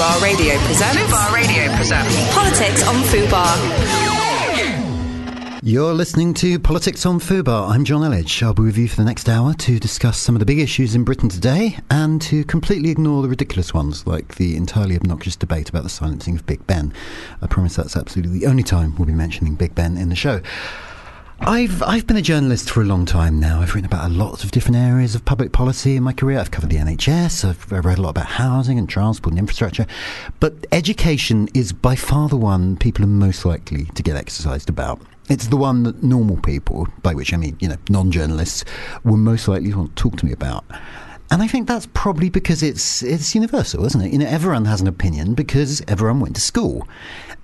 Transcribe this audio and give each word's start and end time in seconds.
Fubar 0.00 0.22
Radio 0.22 0.56
presents. 0.60 0.96
Fubar 0.96 1.30
Radio 1.30 1.76
presents. 1.76 2.32
Politics 2.32 2.88
on 2.88 2.94
Fubar. 3.02 3.54
You're 5.62 5.92
listening 5.92 6.32
to 6.32 6.58
Politics 6.58 7.04
on 7.04 7.20
Fubar. 7.20 7.68
I'm 7.68 7.84
John 7.84 8.00
Elledge. 8.00 8.42
I'll 8.42 8.54
be 8.54 8.62
with 8.62 8.78
you 8.78 8.88
for 8.88 8.96
the 8.96 9.04
next 9.04 9.28
hour 9.28 9.52
to 9.52 9.78
discuss 9.78 10.16
some 10.16 10.34
of 10.34 10.38
the 10.38 10.46
big 10.46 10.58
issues 10.58 10.94
in 10.94 11.04
Britain 11.04 11.28
today 11.28 11.76
and 11.90 12.22
to 12.22 12.44
completely 12.44 12.88
ignore 12.88 13.20
the 13.20 13.28
ridiculous 13.28 13.74
ones, 13.74 14.06
like 14.06 14.36
the 14.36 14.56
entirely 14.56 14.96
obnoxious 14.96 15.36
debate 15.36 15.68
about 15.68 15.82
the 15.82 15.90
silencing 15.90 16.34
of 16.34 16.46
Big 16.46 16.66
Ben. 16.66 16.94
I 17.42 17.46
promise 17.46 17.76
that's 17.76 17.94
absolutely 17.94 18.38
the 18.38 18.46
only 18.46 18.62
time 18.62 18.96
we'll 18.96 19.04
be 19.04 19.12
mentioning 19.12 19.54
Big 19.54 19.74
Ben 19.74 19.98
in 19.98 20.08
the 20.08 20.16
show. 20.16 20.40
I've 21.42 21.82
I've 21.82 22.06
been 22.06 22.18
a 22.18 22.22
journalist 22.22 22.70
for 22.70 22.82
a 22.82 22.84
long 22.84 23.06
time 23.06 23.40
now. 23.40 23.62
I've 23.62 23.74
written 23.74 23.86
about 23.86 24.10
a 24.10 24.12
lot 24.12 24.44
of 24.44 24.50
different 24.50 24.76
areas 24.76 25.14
of 25.14 25.24
public 25.24 25.52
policy 25.52 25.96
in 25.96 26.02
my 26.02 26.12
career. 26.12 26.38
I've 26.38 26.50
covered 26.50 26.68
the 26.68 26.76
NHS. 26.76 27.48
I've 27.48 27.72
read 27.72 27.96
a 27.96 28.02
lot 28.02 28.10
about 28.10 28.26
housing 28.26 28.78
and 28.78 28.86
transport 28.86 29.32
and 29.32 29.38
infrastructure. 29.38 29.86
But 30.38 30.66
education 30.70 31.48
is 31.54 31.72
by 31.72 31.96
far 31.96 32.28
the 32.28 32.36
one 32.36 32.76
people 32.76 33.04
are 33.04 33.08
most 33.08 33.46
likely 33.46 33.86
to 33.86 34.02
get 34.02 34.16
exercised 34.16 34.68
about. 34.68 35.00
It's 35.30 35.46
the 35.46 35.56
one 35.56 35.84
that 35.84 36.02
normal 36.02 36.36
people, 36.36 36.88
by 37.02 37.14
which 37.14 37.32
I 37.32 37.38
mean, 37.38 37.56
you 37.58 37.68
know, 37.68 37.76
non 37.88 38.12
journalists, 38.12 38.66
will 39.02 39.16
most 39.16 39.48
likely 39.48 39.72
want 39.72 39.96
to 39.96 40.02
talk 40.02 40.18
to 40.18 40.26
me 40.26 40.32
about. 40.32 40.66
And 41.32 41.42
I 41.42 41.46
think 41.46 41.68
that's 41.68 41.86
probably 41.94 42.28
because 42.28 42.62
it's 42.62 43.02
it's 43.02 43.34
universal, 43.36 43.86
isn't 43.86 44.00
it? 44.00 44.12
You 44.12 44.18
know, 44.18 44.26
everyone 44.26 44.64
has 44.64 44.80
an 44.80 44.88
opinion 44.88 45.34
because 45.34 45.80
everyone 45.86 46.18
went 46.18 46.34
to 46.34 46.40
school. 46.40 46.86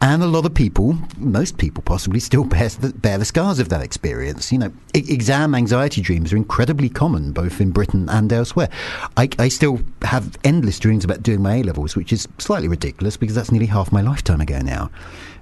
And 0.01 0.23
a 0.23 0.27
lot 0.27 0.45
of 0.45 0.55
people, 0.55 0.99
most 1.17 1.57
people 1.57 1.83
possibly, 1.83 2.21
still 2.21 2.45
bear 2.45 2.69
the, 2.69 2.91
bear 2.91 3.17
the 3.17 3.25
scars 3.25 3.59
of 3.59 3.71
that 3.71 3.83
experience. 3.83 4.53
You 4.53 4.59
know, 4.59 4.73
exam 4.95 5.55
anxiety 5.55 6.03
dreams 6.03 6.33
are 6.33 6.37
incredibly 6.37 6.89
common 6.89 7.33
both 7.33 7.61
in 7.61 7.71
Britain 7.71 8.09
and 8.09 8.33
elsewhere. 8.33 8.69
I, 9.17 9.29
I 9.39 9.49
still 9.49 9.81
have 10.03 10.37
endless 10.45 10.79
dreams 10.79 11.05
about 11.05 11.23
doing 11.23 11.43
my 11.43 11.57
A 11.57 11.63
levels, 11.63 11.97
which 11.97 12.13
is 12.13 12.29
slightly 12.39 12.69
ridiculous 12.69 13.17
because 13.17 13.35
that's 13.35 13.51
nearly 13.51 13.67
half 13.67 13.91
my 13.91 14.03
lifetime 14.03 14.41
ago 14.41 14.61
now 14.61 14.91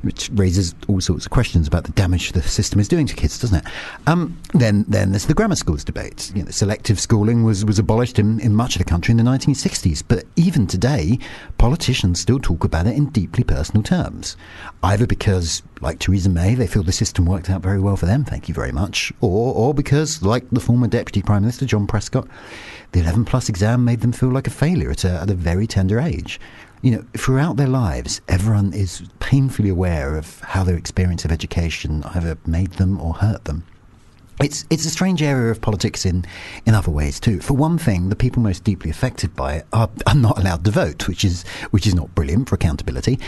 which 0.04 0.30
raises 0.34 0.74
all 0.88 1.00
sorts 1.00 1.26
of 1.26 1.30
questions 1.30 1.66
about 1.66 1.84
the 1.84 1.92
damage 1.92 2.32
the 2.32 2.42
system 2.42 2.80
is 2.80 2.88
doing 2.88 3.06
to 3.06 3.14
kids, 3.14 3.38
doesn't 3.38 3.58
it? 3.58 3.72
Um, 4.06 4.38
then, 4.52 4.84
then 4.88 5.10
there's 5.10 5.26
the 5.26 5.34
grammar 5.34 5.56
schools 5.56 5.84
debate. 5.84 6.30
You 6.34 6.44
know, 6.44 6.50
selective 6.50 7.00
schooling 7.00 7.44
was, 7.44 7.64
was 7.64 7.78
abolished 7.78 8.18
in, 8.18 8.40
in 8.40 8.54
much 8.54 8.76
of 8.76 8.78
the 8.78 8.84
country 8.84 9.12
in 9.12 9.16
the 9.16 9.24
1960s, 9.24 10.02
but 10.06 10.24
even 10.36 10.66
today, 10.66 11.18
politicians 11.58 12.20
still 12.20 12.38
talk 12.38 12.64
about 12.64 12.86
it 12.86 12.96
in 12.96 13.06
deeply 13.10 13.44
personal 13.44 13.82
terms, 13.82 14.36
either 14.82 15.06
because, 15.06 15.62
like 15.80 15.98
Theresa 15.98 16.28
May, 16.28 16.54
they 16.54 16.66
feel 16.66 16.82
the 16.82 16.92
system 16.92 17.26
worked 17.26 17.50
out 17.50 17.62
very 17.62 17.80
well 17.80 17.96
for 17.96 18.06
them, 18.06 18.24
thank 18.24 18.48
you 18.48 18.54
very 18.54 18.72
much, 18.72 19.12
or, 19.20 19.54
or 19.54 19.74
because, 19.74 20.22
like 20.22 20.48
the 20.50 20.60
former 20.60 20.86
Deputy 20.86 21.22
Prime 21.22 21.42
Minister 21.42 21.66
John 21.66 21.86
Prescott, 21.86 22.28
the 22.92 23.00
11 23.00 23.24
plus 23.24 23.48
exam 23.48 23.84
made 23.84 24.00
them 24.00 24.12
feel 24.12 24.30
like 24.30 24.46
a 24.46 24.50
failure 24.50 24.90
at 24.90 25.04
a, 25.04 25.20
at 25.20 25.30
a 25.30 25.34
very 25.34 25.66
tender 25.66 25.98
age 25.98 26.40
you 26.84 26.90
know, 26.90 27.04
throughout 27.16 27.56
their 27.56 27.66
lives, 27.66 28.20
everyone 28.28 28.74
is 28.74 29.02
painfully 29.18 29.70
aware 29.70 30.18
of 30.18 30.40
how 30.40 30.62
their 30.62 30.76
experience 30.76 31.24
of 31.24 31.32
education 31.32 32.04
either 32.14 32.36
made 32.46 32.72
them 32.72 33.00
or 33.00 33.14
hurt 33.14 33.46
them. 33.46 33.64
It's 34.42 34.66
it's 34.68 34.84
a 34.84 34.90
strange 34.90 35.22
area 35.22 35.50
of 35.50 35.62
politics 35.62 36.04
in, 36.04 36.26
in 36.66 36.74
other 36.74 36.90
ways 36.90 37.18
too. 37.18 37.40
For 37.40 37.54
one 37.54 37.78
thing, 37.78 38.10
the 38.10 38.16
people 38.16 38.42
most 38.42 38.64
deeply 38.64 38.90
affected 38.90 39.34
by 39.34 39.54
it 39.54 39.66
are, 39.72 39.88
are 40.06 40.14
not 40.14 40.38
allowed 40.38 40.62
to 40.66 40.70
vote, 40.72 41.08
which 41.08 41.24
is 41.24 41.44
which 41.70 41.86
is 41.86 41.94
not 41.94 42.14
brilliant 42.14 42.50
for 42.50 42.56
accountability. 42.56 43.18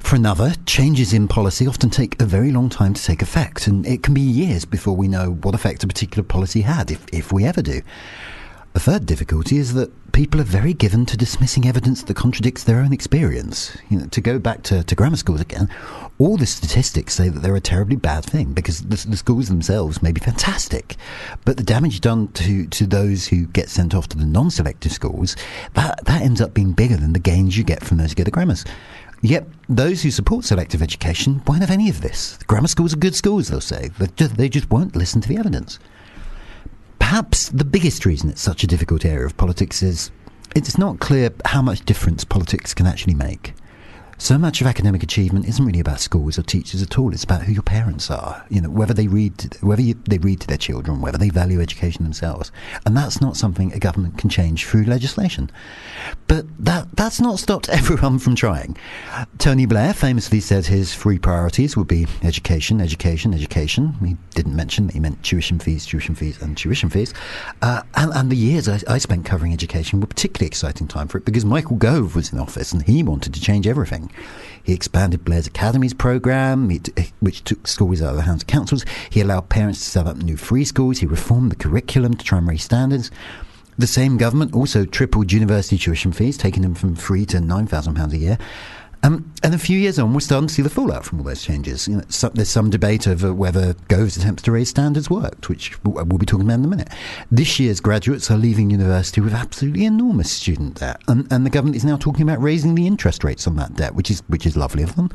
For 0.00 0.16
another, 0.16 0.54
changes 0.64 1.12
in 1.12 1.28
policy 1.28 1.68
often 1.68 1.90
take 1.90 2.20
a 2.20 2.24
very 2.24 2.50
long 2.50 2.68
time 2.68 2.92
to 2.94 3.04
take 3.04 3.22
effect, 3.22 3.68
and 3.68 3.86
it 3.86 4.02
can 4.02 4.14
be 4.14 4.20
years 4.20 4.64
before 4.64 4.96
we 4.96 5.06
know 5.06 5.32
what 5.42 5.54
effect 5.54 5.84
a 5.84 5.86
particular 5.86 6.24
policy 6.24 6.62
had, 6.62 6.90
if 6.90 7.06
if 7.12 7.32
we 7.32 7.44
ever 7.44 7.62
do. 7.62 7.82
A 8.76 8.78
third 8.78 9.06
difficulty 9.06 9.56
is 9.56 9.72
that 9.72 10.12
people 10.12 10.38
are 10.38 10.44
very 10.44 10.74
given 10.74 11.06
to 11.06 11.16
dismissing 11.16 11.66
evidence 11.66 12.02
that 12.02 12.14
contradicts 12.14 12.62
their 12.62 12.80
own 12.80 12.92
experience. 12.92 13.74
You 13.88 14.00
know, 14.00 14.06
to 14.08 14.20
go 14.20 14.38
back 14.38 14.64
to, 14.64 14.84
to 14.84 14.94
grammar 14.94 15.16
schools 15.16 15.40
again, 15.40 15.70
all 16.18 16.36
the 16.36 16.44
statistics 16.44 17.14
say 17.14 17.30
that 17.30 17.40
they're 17.40 17.56
a 17.56 17.60
terribly 17.60 17.96
bad 17.96 18.26
thing 18.26 18.52
because 18.52 18.82
the, 18.82 19.08
the, 19.08 19.16
schools 19.16 19.48
themselves 19.48 20.02
may 20.02 20.12
be 20.12 20.20
fantastic, 20.20 20.96
but 21.46 21.56
the 21.56 21.62
damage 21.62 22.02
done 22.02 22.28
to, 22.32 22.66
to 22.66 22.86
those 22.86 23.28
who 23.28 23.46
get 23.46 23.70
sent 23.70 23.94
off 23.94 24.08
to 24.08 24.18
the 24.18 24.26
non-selective 24.26 24.92
schools, 24.92 25.36
that, 25.72 26.04
that 26.04 26.20
ends 26.20 26.42
up 26.42 26.52
being 26.52 26.72
bigger 26.72 26.98
than 26.98 27.14
the 27.14 27.18
gains 27.18 27.56
you 27.56 27.64
get 27.64 27.82
from 27.82 27.96
those 27.96 28.10
who 28.10 28.16
go 28.16 28.24
to 28.24 28.30
grammars. 28.30 28.66
Yet, 29.22 29.48
those 29.70 30.02
who 30.02 30.10
support 30.10 30.44
selective 30.44 30.82
education 30.82 31.40
won't 31.46 31.62
have 31.62 31.70
any 31.70 31.88
of 31.88 32.02
this. 32.02 32.38
Grammar 32.46 32.68
schools 32.68 32.92
are 32.92 32.98
good 32.98 33.14
schools, 33.14 33.48
they'll 33.48 33.62
say. 33.62 33.88
They 33.98 34.08
just, 34.16 34.36
they 34.36 34.50
just 34.50 34.70
won't 34.70 34.94
listen 34.94 35.22
to 35.22 35.28
the 35.30 35.38
evidence. 35.38 35.78
Perhaps 37.08 37.50
the 37.50 37.64
biggest 37.64 38.04
reason 38.04 38.30
it's 38.30 38.40
such 38.40 38.64
a 38.64 38.66
difficult 38.66 39.04
area 39.04 39.24
of 39.26 39.36
politics 39.36 39.80
is 39.80 40.10
it's 40.56 40.76
not 40.76 40.98
clear 40.98 41.30
how 41.44 41.62
much 41.62 41.84
difference 41.84 42.24
politics 42.24 42.74
can 42.74 42.84
actually 42.84 43.14
make. 43.14 43.54
So 44.18 44.38
much 44.38 44.62
of 44.62 44.66
academic 44.66 45.02
achievement 45.02 45.46
isn't 45.46 45.64
really 45.64 45.80
about 45.80 46.00
schools 46.00 46.38
or 46.38 46.42
teachers 46.42 46.80
at 46.80 46.98
all. 46.98 47.12
It's 47.12 47.24
about 47.24 47.42
who 47.42 47.52
your 47.52 47.62
parents 47.62 48.10
are. 48.10 48.46
You 48.48 48.62
know, 48.62 48.70
whether 48.70 48.94
they 48.94 49.08
read, 49.08 49.36
to, 49.38 49.66
whether 49.66 49.82
you, 49.82 49.94
they 50.08 50.16
read 50.16 50.40
to 50.40 50.46
their 50.46 50.56
children, 50.56 51.02
whether 51.02 51.18
they 51.18 51.28
value 51.28 51.60
education 51.60 52.02
themselves, 52.02 52.50
and 52.86 52.96
that's 52.96 53.20
not 53.20 53.36
something 53.36 53.74
a 53.74 53.78
government 53.78 54.16
can 54.16 54.30
change 54.30 54.64
through 54.64 54.84
legislation. 54.84 55.50
But 56.28 56.46
that 56.64 56.88
that's 56.96 57.20
not 57.20 57.38
stopped 57.38 57.68
everyone 57.68 58.18
from 58.18 58.34
trying. 58.34 58.78
Tony 59.36 59.66
Blair 59.66 59.92
famously 59.92 60.40
said 60.40 60.64
his 60.64 60.94
three 60.94 61.18
priorities 61.18 61.76
would 61.76 61.88
be 61.88 62.06
education, 62.22 62.80
education, 62.80 63.34
education. 63.34 63.92
He 64.02 64.16
didn't 64.34 64.56
mention 64.56 64.86
that 64.86 64.94
he 64.94 65.00
meant 65.00 65.22
tuition 65.22 65.58
fees, 65.58 65.84
tuition 65.84 66.14
fees, 66.14 66.40
and 66.40 66.56
tuition 66.56 66.88
fees. 66.88 67.12
Uh, 67.60 67.82
and, 67.94 68.12
and, 68.14 68.30
the 68.30 68.36
years 68.36 68.68
I, 68.68 68.80
I 68.88 68.98
spent 68.98 69.24
covering 69.24 69.52
education 69.52 70.00
were 70.00 70.06
particularly 70.06 70.46
exciting 70.46 70.88
time 70.88 71.06
for 71.06 71.18
it 71.18 71.24
because 71.24 71.44
Michael 71.44 71.76
Gove 71.76 72.16
was 72.16 72.32
in 72.32 72.38
office 72.38 72.72
and 72.72 72.82
he 72.82 73.02
wanted 73.02 73.34
to 73.34 73.40
change 73.40 73.66
everything. 73.66 74.05
He 74.62 74.72
expanded 74.72 75.24
Blair's 75.24 75.46
Academy's 75.46 75.94
program, 75.94 76.68
which 77.20 77.44
took 77.44 77.66
schools 77.68 78.02
out 78.02 78.10
of 78.10 78.16
the 78.16 78.22
hands 78.22 78.42
of 78.42 78.48
councils. 78.48 78.84
He 79.10 79.20
allowed 79.20 79.48
parents 79.48 79.78
to 79.78 79.90
set 79.90 80.06
up 80.06 80.16
new 80.16 80.36
free 80.36 80.64
schools. 80.64 80.98
He 80.98 81.06
reformed 81.06 81.52
the 81.52 81.56
curriculum 81.56 82.14
to 82.14 82.24
try 82.24 82.38
and 82.38 82.48
raise 82.48 82.64
standards. 82.64 83.10
The 83.78 83.86
same 83.86 84.16
government 84.16 84.54
also 84.54 84.84
tripled 84.84 85.32
university 85.32 85.76
tuition 85.76 86.10
fees, 86.10 86.38
taking 86.38 86.62
them 86.62 86.74
from 86.74 86.96
three 86.96 87.26
to 87.26 87.40
nine 87.40 87.66
thousand 87.66 87.94
pounds 87.94 88.14
a 88.14 88.18
year. 88.18 88.38
Um, 89.02 89.32
and 89.42 89.54
a 89.54 89.58
few 89.58 89.78
years 89.78 89.98
on, 89.98 90.14
we're 90.14 90.20
starting 90.20 90.48
to 90.48 90.54
see 90.54 90.62
the 90.62 90.70
fallout 90.70 91.04
from 91.04 91.18
all 91.18 91.24
those 91.24 91.42
changes. 91.42 91.86
You 91.86 91.96
know, 91.96 92.30
there's 92.34 92.48
some 92.48 92.70
debate 92.70 93.06
over 93.06 93.32
whether 93.32 93.74
Gove's 93.88 94.16
attempts 94.16 94.42
to 94.44 94.52
raise 94.52 94.70
standards 94.70 95.08
worked, 95.08 95.48
which 95.48 95.82
we'll, 95.84 96.04
we'll, 96.04 96.18
be 96.18 96.26
talking 96.26 96.46
about 96.46 96.58
in 96.58 96.64
a 96.64 96.68
minute. 96.68 96.88
This 97.30 97.60
year's 97.60 97.80
graduates 97.80 98.30
are 98.30 98.38
leaving 98.38 98.70
university 98.70 99.20
with 99.20 99.34
absolutely 99.34 99.84
enormous 99.84 100.30
student 100.30 100.80
debt, 100.80 101.00
and, 101.08 101.30
and 101.32 101.46
the 101.46 101.50
government 101.50 101.76
is 101.76 101.84
now 101.84 101.96
talking 101.96 102.22
about 102.22 102.40
raising 102.40 102.74
the 102.74 102.86
interest 102.86 103.22
rates 103.22 103.46
on 103.46 103.56
that 103.56 103.74
debt, 103.74 103.94
which 103.94 104.10
is 104.10 104.22
which 104.28 104.46
is 104.46 104.56
lovely 104.56 104.82
of 104.82 104.96
them. 104.96 105.10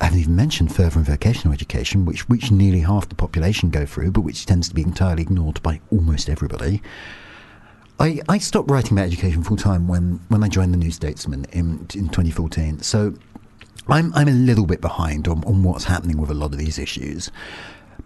I 0.00 0.04
haven't 0.04 0.20
even 0.20 0.36
mentioned 0.36 0.74
further 0.74 0.98
and 0.98 1.06
vocational 1.06 1.54
education, 1.54 2.04
which 2.04 2.28
which 2.28 2.50
nearly 2.50 2.80
half 2.80 3.08
the 3.08 3.14
population 3.14 3.70
go 3.70 3.86
through, 3.86 4.12
but 4.12 4.20
which 4.20 4.44
tends 4.44 4.68
to 4.68 4.74
be 4.74 4.82
entirely 4.82 5.22
ignored 5.22 5.62
by 5.62 5.80
almost 5.90 6.28
everybody. 6.28 6.82
I, 7.98 8.20
I 8.28 8.38
stopped 8.38 8.70
writing 8.70 8.96
about 8.96 9.06
education 9.06 9.42
full 9.42 9.56
time 9.56 9.88
when, 9.88 10.20
when 10.28 10.44
I 10.44 10.48
joined 10.48 10.74
the 10.74 10.78
New 10.78 10.90
Statesman 10.90 11.46
in, 11.52 11.86
in 11.94 12.08
2014. 12.08 12.82
So 12.82 13.14
I'm, 13.88 14.12
I'm 14.14 14.28
a 14.28 14.32
little 14.32 14.66
bit 14.66 14.80
behind 14.80 15.28
on, 15.28 15.42
on 15.44 15.62
what's 15.62 15.84
happening 15.84 16.18
with 16.18 16.30
a 16.30 16.34
lot 16.34 16.52
of 16.52 16.58
these 16.58 16.78
issues. 16.78 17.30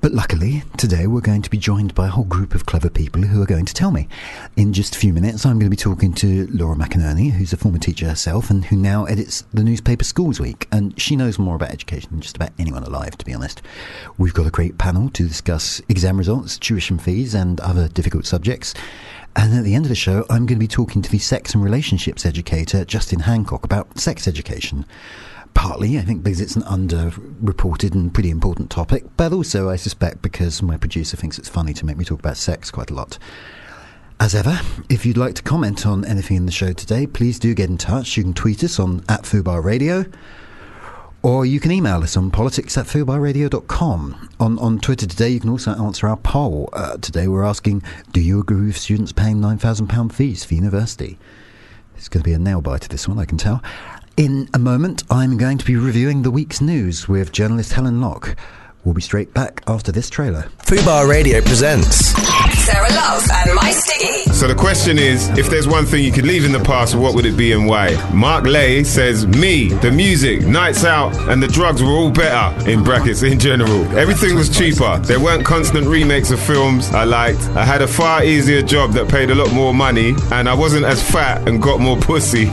But 0.01 0.13
luckily, 0.13 0.63
today 0.79 1.07
we're 1.07 1.21
going 1.21 1.43
to 1.43 1.51
be 1.51 1.59
joined 1.59 1.95
by 1.95 2.07
a 2.07 2.11
whole 2.11 2.25
group 2.25 2.55
of 2.55 2.65
clever 2.65 2.89
people 2.89 3.21
who 3.21 3.43
are 3.43 3.47
going 3.47 3.67
to 3.67 3.75
tell 3.75 3.91
me. 3.91 4.09
In 4.57 4.73
just 4.73 4.97
a 4.97 4.99
few 4.99 5.13
minutes, 5.13 5.45
I'm 5.45 5.59
going 5.59 5.67
to 5.67 5.71
be 5.71 5.77
talking 5.77 6.15
to 6.15 6.47
Laura 6.47 6.75
McInerney, 6.75 7.33
who's 7.33 7.53
a 7.53 7.59
former 7.59 7.77
teacher 7.77 8.09
herself 8.09 8.49
and 8.49 8.65
who 8.65 8.77
now 8.77 9.05
edits 9.05 9.45
the 9.53 9.63
newspaper 9.63 10.05
Schools 10.05 10.41
Week. 10.41 10.69
And 10.73 10.99
she 10.99 11.17
knows 11.17 11.39
more 11.39 11.57
about 11.57 11.73
education 11.73 12.13
than 12.13 12.23
just 12.23 12.37
about 12.37 12.51
anyone 12.59 12.83
alive, 12.85 13.19
to 13.19 13.27
be 13.27 13.35
honest. 13.35 13.61
We've 14.17 14.33
got 14.33 14.47
a 14.47 14.51
great 14.51 14.79
panel 14.79 15.11
to 15.11 15.29
discuss 15.29 15.83
exam 15.91 16.17
results, 16.17 16.57
tuition 16.57 16.99
fees, 16.99 17.35
and 17.35 17.61
other 17.61 17.89
difficult 17.89 18.25
subjects. 18.25 18.73
And 19.37 19.55
at 19.55 19.65
the 19.65 19.75
end 19.75 19.85
of 19.85 19.89
the 19.89 19.95
show, 19.95 20.27
I'm 20.29 20.47
going 20.47 20.59
to 20.59 20.67
be 20.67 20.67
talking 20.67 21.03
to 21.03 21.11
the 21.11 21.19
sex 21.19 21.55
and 21.55 21.63
relationships 21.63 22.27
educator, 22.27 22.85
Justin 22.85 23.21
Hancock, 23.21 23.65
about 23.65 23.99
sex 23.99 24.27
education. 24.27 24.85
Partly, 25.55 25.99
I 25.99 26.03
think, 26.03 26.23
because 26.23 26.41
it's 26.41 26.57
an 26.57 26.63
underreported 26.63 27.93
and 27.93 28.13
pretty 28.13 28.31
important 28.31 28.71
topic, 28.71 29.05
but 29.17 29.33
also, 29.33 29.69
I 29.69 29.77
suspect, 29.77 30.23
because 30.23 30.63
my 30.63 30.77
producer 30.77 31.17
thinks 31.17 31.39
it's 31.39 31.49
funny 31.49 31.75
to 31.75 31.87
make 31.87 31.97
me 31.97 32.05
talk 32.05 32.19
about 32.19 32.37
sex 32.37 32.71
quite 32.71 32.91
a 32.91 32.95
lot. 32.95 33.19
As 34.21 34.35
ever, 34.35 34.61
if 34.89 35.07
you'd 35.07 35.17
like 35.17 35.35
to 35.37 35.43
comment 35.43 35.87
on 35.87 36.05
anything 36.05 36.37
in 36.37 36.47
the 36.47 36.53
show 36.53 36.73
today, 36.73 37.07
please 37.07 37.39
do 37.39 37.55
get 37.55 37.71
in 37.71 37.79
touch. 37.79 38.17
You 38.17 38.23
can 38.23 38.35
tweet 38.35 38.63
us 38.63 38.79
on 38.79 39.03
at 39.09 39.23
Fubar 39.23 39.65
Radio. 39.65 40.05
Or 41.23 41.45
you 41.45 41.61
can 41.61 41.71
email 41.71 42.03
us 42.03 42.17
on 42.17 42.31
politics 42.31 42.79
at 42.79 42.87
fubarradio.com. 42.87 44.31
On, 44.41 44.59
on 44.59 44.79
Twitter 44.79 45.07
today, 45.07 45.29
you 45.29 45.41
can 45.41 45.51
also 45.51 45.73
answer 45.73 46.09
our 46.09 46.17
poll. 46.17 46.71
Uh, 46.73 46.97
today, 46.97 47.29
we're 47.29 47.45
asking 47.45 47.83
Do 48.13 48.21
you 48.21 48.41
agree 48.41 48.67
with 48.67 48.79
students 48.79 49.13
paying 49.13 49.37
£9,000 49.37 50.13
fees 50.13 50.45
for 50.45 50.55
university? 50.55 51.19
It's 51.97 52.09
going 52.09 52.23
to 52.23 52.29
be 52.29 52.33
a 52.33 52.39
nail 52.39 52.63
biter, 52.63 52.89
this 52.89 53.07
one, 53.07 53.19
I 53.19 53.27
can 53.27 53.37
tell. 53.37 53.63
In 54.17 54.49
a 54.55 54.59
moment, 54.59 55.03
I'm 55.11 55.37
going 55.37 55.59
to 55.59 55.65
be 55.65 55.77
reviewing 55.77 56.23
the 56.23 56.31
week's 56.31 56.63
news 56.63 57.07
with 57.09 57.33
journalist 57.33 57.75
Helen 57.75 58.01
Locke. 58.01 58.37
We'll 58.85 58.95
be 58.95 59.03
straight 59.03 59.35
back 59.35 59.63
after 59.67 59.93
this 59.93 60.09
trailer. 60.09 60.49
Fubar 60.63 61.07
Radio 61.07 61.43
presents 61.43 62.15
Sarah 62.71 62.89
Love 62.91 63.29
and 63.33 63.75
Stiggy. 63.75 64.33
So 64.33 64.47
the 64.47 64.55
question 64.55 64.97
is, 64.97 65.29
if 65.37 65.51
there's 65.51 65.67
one 65.67 65.87
thing 65.87 66.05
you 66.05 66.13
could 66.13 66.25
leave 66.25 66.45
in 66.45 66.53
the 66.53 66.61
past, 66.61 66.95
what 66.95 67.17
would 67.17 67.27
it 67.27 67.37
be 67.37 67.51
and 67.53 67.67
why? 67.67 67.97
Mark 68.13 68.45
Lay 68.45 68.85
says, 68.85 69.27
me, 69.27 69.69
the 69.69 69.91
music, 69.91 70.43
nights 70.43 70.85
out, 70.85 71.13
and 71.29 71.43
the 71.43 71.49
drugs 71.49 71.83
were 71.83 71.91
all 71.91 72.13
better, 72.13 72.71
in 72.71 72.85
brackets, 72.85 73.23
in 73.23 73.41
general. 73.41 73.85
Everything 73.99 74.37
was 74.37 74.49
cheaper. 74.57 74.99
There 75.01 75.19
weren't 75.19 75.45
constant 75.45 75.89
remakes 75.89 76.31
of 76.31 76.41
films 76.41 76.91
I 76.91 77.03
liked. 77.05 77.41
I 77.57 77.65
had 77.65 77.83
a 77.83 77.89
far 77.89 78.23
easier 78.23 78.63
job 78.63 78.93
that 78.93 79.09
paid 79.09 79.31
a 79.31 79.35
lot 79.35 79.53
more 79.53 79.75
money, 79.75 80.15
and 80.31 80.49
I 80.49 80.55
wasn't 80.55 80.85
as 80.85 81.03
fat 81.11 81.49
and 81.49 81.61
got 81.61 81.81
more 81.81 81.97
pussy. 81.97 82.47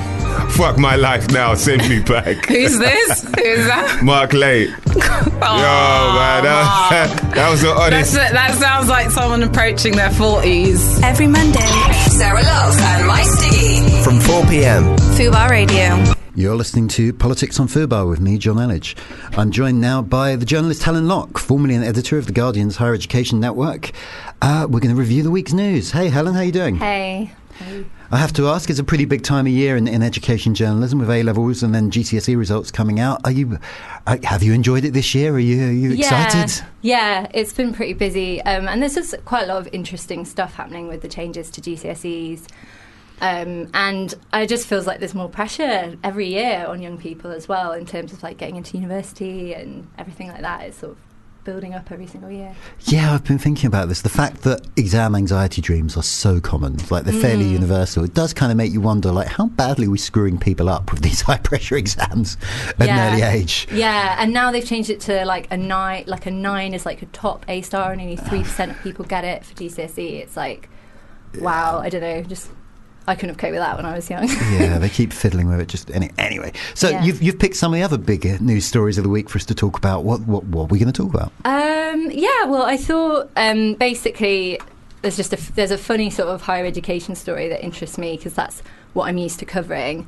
Fuck 0.51 0.77
my 0.77 0.95
life 0.95 1.29
now, 1.31 1.53
send 1.55 1.87
me 1.89 2.01
back. 2.01 2.45
Who's 2.47 2.77
this? 2.77 3.23
Who's 3.23 3.67
that? 3.67 4.01
Mark 4.03 4.33
Lay. 4.33 4.65
Yo, 4.67 4.73
man, 4.73 6.43
that, 6.43 7.31
that 7.35 7.49
was 7.49 7.63
an 7.63 7.69
honest. 7.69 8.13
That's, 8.13 8.31
that 8.33 8.55
sounds 8.55 8.89
like 8.89 9.11
someone 9.11 9.43
approaching 9.43 9.95
their 9.95 10.09
40s. 10.09 11.01
Every 11.03 11.27
Monday, 11.27 11.59
Sarah 12.09 12.43
Love 12.43 12.77
and 12.79 13.07
My 13.07 13.21
Stiggy. 13.23 14.03
From 14.03 14.19
4 14.19 14.45
p.m. 14.47 14.83
Fubar 15.15 15.49
Radio. 15.49 16.26
You're 16.37 16.53
listening 16.53 16.87
to 16.89 17.13
Politics 17.13 17.59
on 17.59 17.67
Fubar 17.67 18.07
with 18.07 18.19
me, 18.19 18.37
John 18.37 18.57
Elledge. 18.57 18.93
I'm 19.35 19.49
joined 19.49 19.81
now 19.81 20.03
by 20.03 20.35
the 20.35 20.45
journalist 20.45 20.83
Helen 20.83 21.07
Locke, 21.07 21.39
formerly 21.39 21.73
an 21.73 21.81
editor 21.81 22.19
of 22.19 22.27
the 22.27 22.31
Guardian's 22.31 22.75
Higher 22.75 22.93
Education 22.93 23.39
Network. 23.39 23.89
Uh, 24.39 24.67
we're 24.69 24.79
going 24.79 24.93
to 24.93 25.01
review 25.01 25.23
the 25.23 25.31
week's 25.31 25.51
news. 25.51 25.89
Hey, 25.89 26.09
Helen, 26.09 26.35
how 26.35 26.41
are 26.41 26.43
you 26.43 26.51
doing? 26.51 26.75
Hey. 26.75 27.31
I 28.11 28.17
have 28.17 28.33
to 28.33 28.49
ask, 28.49 28.69
it's 28.69 28.77
a 28.77 28.83
pretty 28.83 29.05
big 29.05 29.23
time 29.23 29.47
of 29.47 29.51
year 29.51 29.77
in, 29.77 29.87
in 29.87 30.03
education 30.03 30.53
journalism 30.53 30.99
with 30.99 31.09
A 31.09 31.23
levels 31.23 31.63
and 31.63 31.73
then 31.73 31.89
GCSE 31.89 32.37
results 32.37 32.69
coming 32.69 32.99
out. 32.99 33.19
Are 33.25 33.31
you, 33.31 33.57
uh, 34.05 34.17
have 34.23 34.43
you 34.43 34.53
enjoyed 34.53 34.85
it 34.85 34.91
this 34.91 35.15
year? 35.15 35.33
Are 35.33 35.39
you, 35.39 35.65
are 35.65 35.71
you 35.71 35.93
excited? 35.93 36.63
Yeah, 36.83 37.25
it's 37.33 37.51
been 37.51 37.73
pretty 37.73 37.93
busy. 37.93 38.43
Um, 38.43 38.67
and 38.67 38.79
there's 38.79 38.93
just 38.93 39.15
quite 39.25 39.45
a 39.45 39.47
lot 39.47 39.57
of 39.57 39.69
interesting 39.73 40.23
stuff 40.23 40.53
happening 40.53 40.87
with 40.87 41.01
the 41.01 41.07
changes 41.07 41.49
to 41.49 41.61
GCSEs. 41.61 42.45
Um, 43.21 43.69
and 43.73 44.13
it 44.33 44.47
just 44.47 44.67
feels 44.67 44.85
like 44.85 44.99
there's 44.99 45.15
more 45.15 45.29
pressure 45.29 45.95
every 46.03 46.27
year 46.27 46.65
on 46.67 46.81
young 46.81 46.97
people 46.97 47.31
as 47.31 47.47
well 47.47 47.71
in 47.73 47.85
terms 47.85 48.13
of 48.13 48.21
like 48.23 48.37
getting 48.37 48.57
into 48.57 48.77
university 48.77 49.53
and 49.53 49.87
everything 49.97 50.27
like 50.27 50.41
that. 50.41 50.61
It's 50.63 50.77
sort 50.77 50.91
of 50.93 50.97
building 51.43 51.73
up 51.73 51.89
every 51.93 52.05
single 52.05 52.29
year. 52.29 52.53
Yeah, 52.81 53.13
I've 53.13 53.23
been 53.23 53.37
thinking 53.39 53.67
about 53.67 53.87
this. 53.87 54.01
The 54.01 54.09
fact 54.09 54.41
that 54.43 54.67
exam 54.75 55.15
anxiety 55.15 55.61
dreams 55.61 55.95
are 55.95 56.03
so 56.03 56.41
common, 56.41 56.75
like 56.91 57.05
they're 57.05 57.13
fairly 57.21 57.45
Mm. 57.45 57.51
universal, 57.53 58.03
it 58.03 58.13
does 58.13 58.33
kind 58.33 58.51
of 58.51 58.57
make 58.57 58.73
you 58.73 58.81
wonder, 58.81 59.11
like, 59.13 59.27
how 59.29 59.45
badly 59.47 59.87
are 59.87 59.89
we 59.89 59.97
screwing 59.97 60.37
people 60.37 60.67
up 60.67 60.91
with 60.91 61.01
these 61.07 61.21
high 61.21 61.37
pressure 61.37 61.77
exams 61.77 62.35
at 62.79 62.85
Yeah. 62.87 63.01
an 63.01 63.13
early 63.13 63.21
age? 63.23 63.65
Yeah, 63.71 64.17
and 64.19 64.33
now 64.33 64.51
they've 64.51 64.65
changed 64.65 64.89
it 64.89 64.99
to 65.01 65.23
like 65.25 65.47
a 65.49 65.55
nine. 65.57 66.03
Like 66.05 66.25
a 66.25 66.31
nine 66.31 66.73
is 66.73 66.85
like 66.85 67.01
a 67.01 67.05
top 67.07 67.45
A 67.47 67.61
star, 67.61 67.93
and 67.93 68.01
only 68.01 68.17
three 68.17 68.43
percent 68.43 68.71
of 68.73 68.81
people 68.83 69.05
get 69.05 69.23
it 69.23 69.45
for 69.45 69.55
GCSE. 69.55 70.19
It's 70.21 70.35
like, 70.35 70.67
wow, 71.39 71.79
I 71.79 71.87
don't 71.89 72.01
know, 72.01 72.21
just 72.23 72.49
I 73.07 73.15
couldn't 73.15 73.29
have 73.29 73.37
coped 73.37 73.51
with 73.51 73.61
that 73.61 73.77
when 73.77 73.85
I 73.85 73.95
was 73.95 74.09
young. 74.09 74.27
yeah, 74.59 74.77
they 74.79 74.89
keep 74.89 75.13
fiddling 75.13 75.47
with 75.47 75.59
it. 75.61 75.67
Just 75.69 75.89
any, 75.91 76.11
anyway. 76.17 76.51
So 76.73 76.89
Yeah. 76.89 77.03
you've 77.03 77.21
you've 77.21 77.39
picked 77.39 77.55
some 77.55 77.73
of 77.73 77.77
the 77.77 77.83
other 77.83 77.97
bigger 77.97 78.37
news 78.39 78.65
stories 78.65 78.97
of 78.97 79.03
the 79.03 79.09
week 79.09 79.29
for 79.29 79.37
us 79.37 79.45
to 79.45 79.55
talk 79.55 79.77
about. 79.77 80.03
What 80.03 80.21
what 80.21 80.43
what 80.45 80.63
are 80.63 80.67
we 80.67 80.79
going 80.79 80.91
to 80.91 81.03
talk 81.03 81.13
about? 81.13 81.31
Um, 81.45 82.11
yeah, 82.11 82.43
well, 82.45 82.63
I 82.63 82.75
thought 82.77 83.29
um, 83.37 83.75
basically 83.75 84.59
there's 85.01 85.15
just 85.15 85.31
a 85.33 85.53
there's 85.53 85.71
a 85.71 85.77
funny 85.77 86.09
sort 86.09 86.27
of 86.29 86.41
higher 86.41 86.65
education 86.65 87.15
story 87.15 87.47
that 87.49 87.63
interests 87.63 87.97
me 87.97 88.17
because 88.17 88.33
that's 88.33 88.61
what 88.93 89.05
I'm 89.07 89.17
used 89.17 89.39
to 89.39 89.45
covering. 89.45 90.05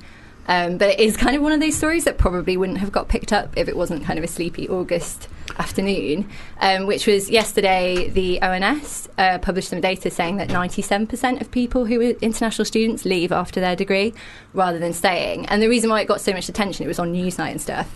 Um, 0.49 0.79
but 0.79 0.89
it 0.89 0.99
is 0.99 1.15
kind 1.15 1.35
of 1.35 1.43
one 1.43 1.51
of 1.51 1.59
those 1.59 1.77
stories 1.77 2.05
that 2.05 2.17
probably 2.17 2.57
wouldn't 2.57 2.79
have 2.79 2.91
got 2.91 3.07
picked 3.07 3.31
up 3.31 3.55
if 3.55 3.67
it 3.67 3.77
wasn't 3.77 4.03
kind 4.03 4.17
of 4.17 4.25
a 4.25 4.27
sleepy 4.27 4.67
August 4.67 5.27
afternoon, 5.59 6.27
um, 6.59 6.87
which 6.87 7.05
was 7.05 7.29
yesterday. 7.29 8.09
The 8.09 8.41
ONS 8.41 9.09
uh, 9.19 9.37
published 9.37 9.69
some 9.69 9.79
data 9.79 10.09
saying 10.09 10.37
that 10.37 10.49
97% 10.49 11.39
of 11.39 11.51
people 11.51 11.85
who 11.85 12.01
are 12.01 12.09
international 12.21 12.65
students 12.65 13.05
leave 13.05 13.31
after 13.31 13.59
their 13.59 13.75
degree 13.75 14.11
rather 14.53 14.79
than 14.79 14.91
staying. 14.91 15.45
And 15.45 15.61
the 15.61 15.69
reason 15.69 15.91
why 15.91 16.01
it 16.01 16.07
got 16.07 16.19
so 16.19 16.33
much 16.33 16.49
attention, 16.49 16.83
it 16.83 16.87
was 16.87 16.97
on 16.97 17.13
Newsnight 17.13 17.51
and 17.51 17.61
stuff, 17.61 17.93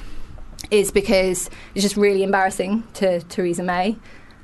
is 0.69 0.91
because 0.91 1.49
it's 1.73 1.81
just 1.81 1.97
really 1.97 2.21
embarrassing 2.21 2.83
to 2.93 3.21
Theresa 3.21 3.63
May. 3.63 3.97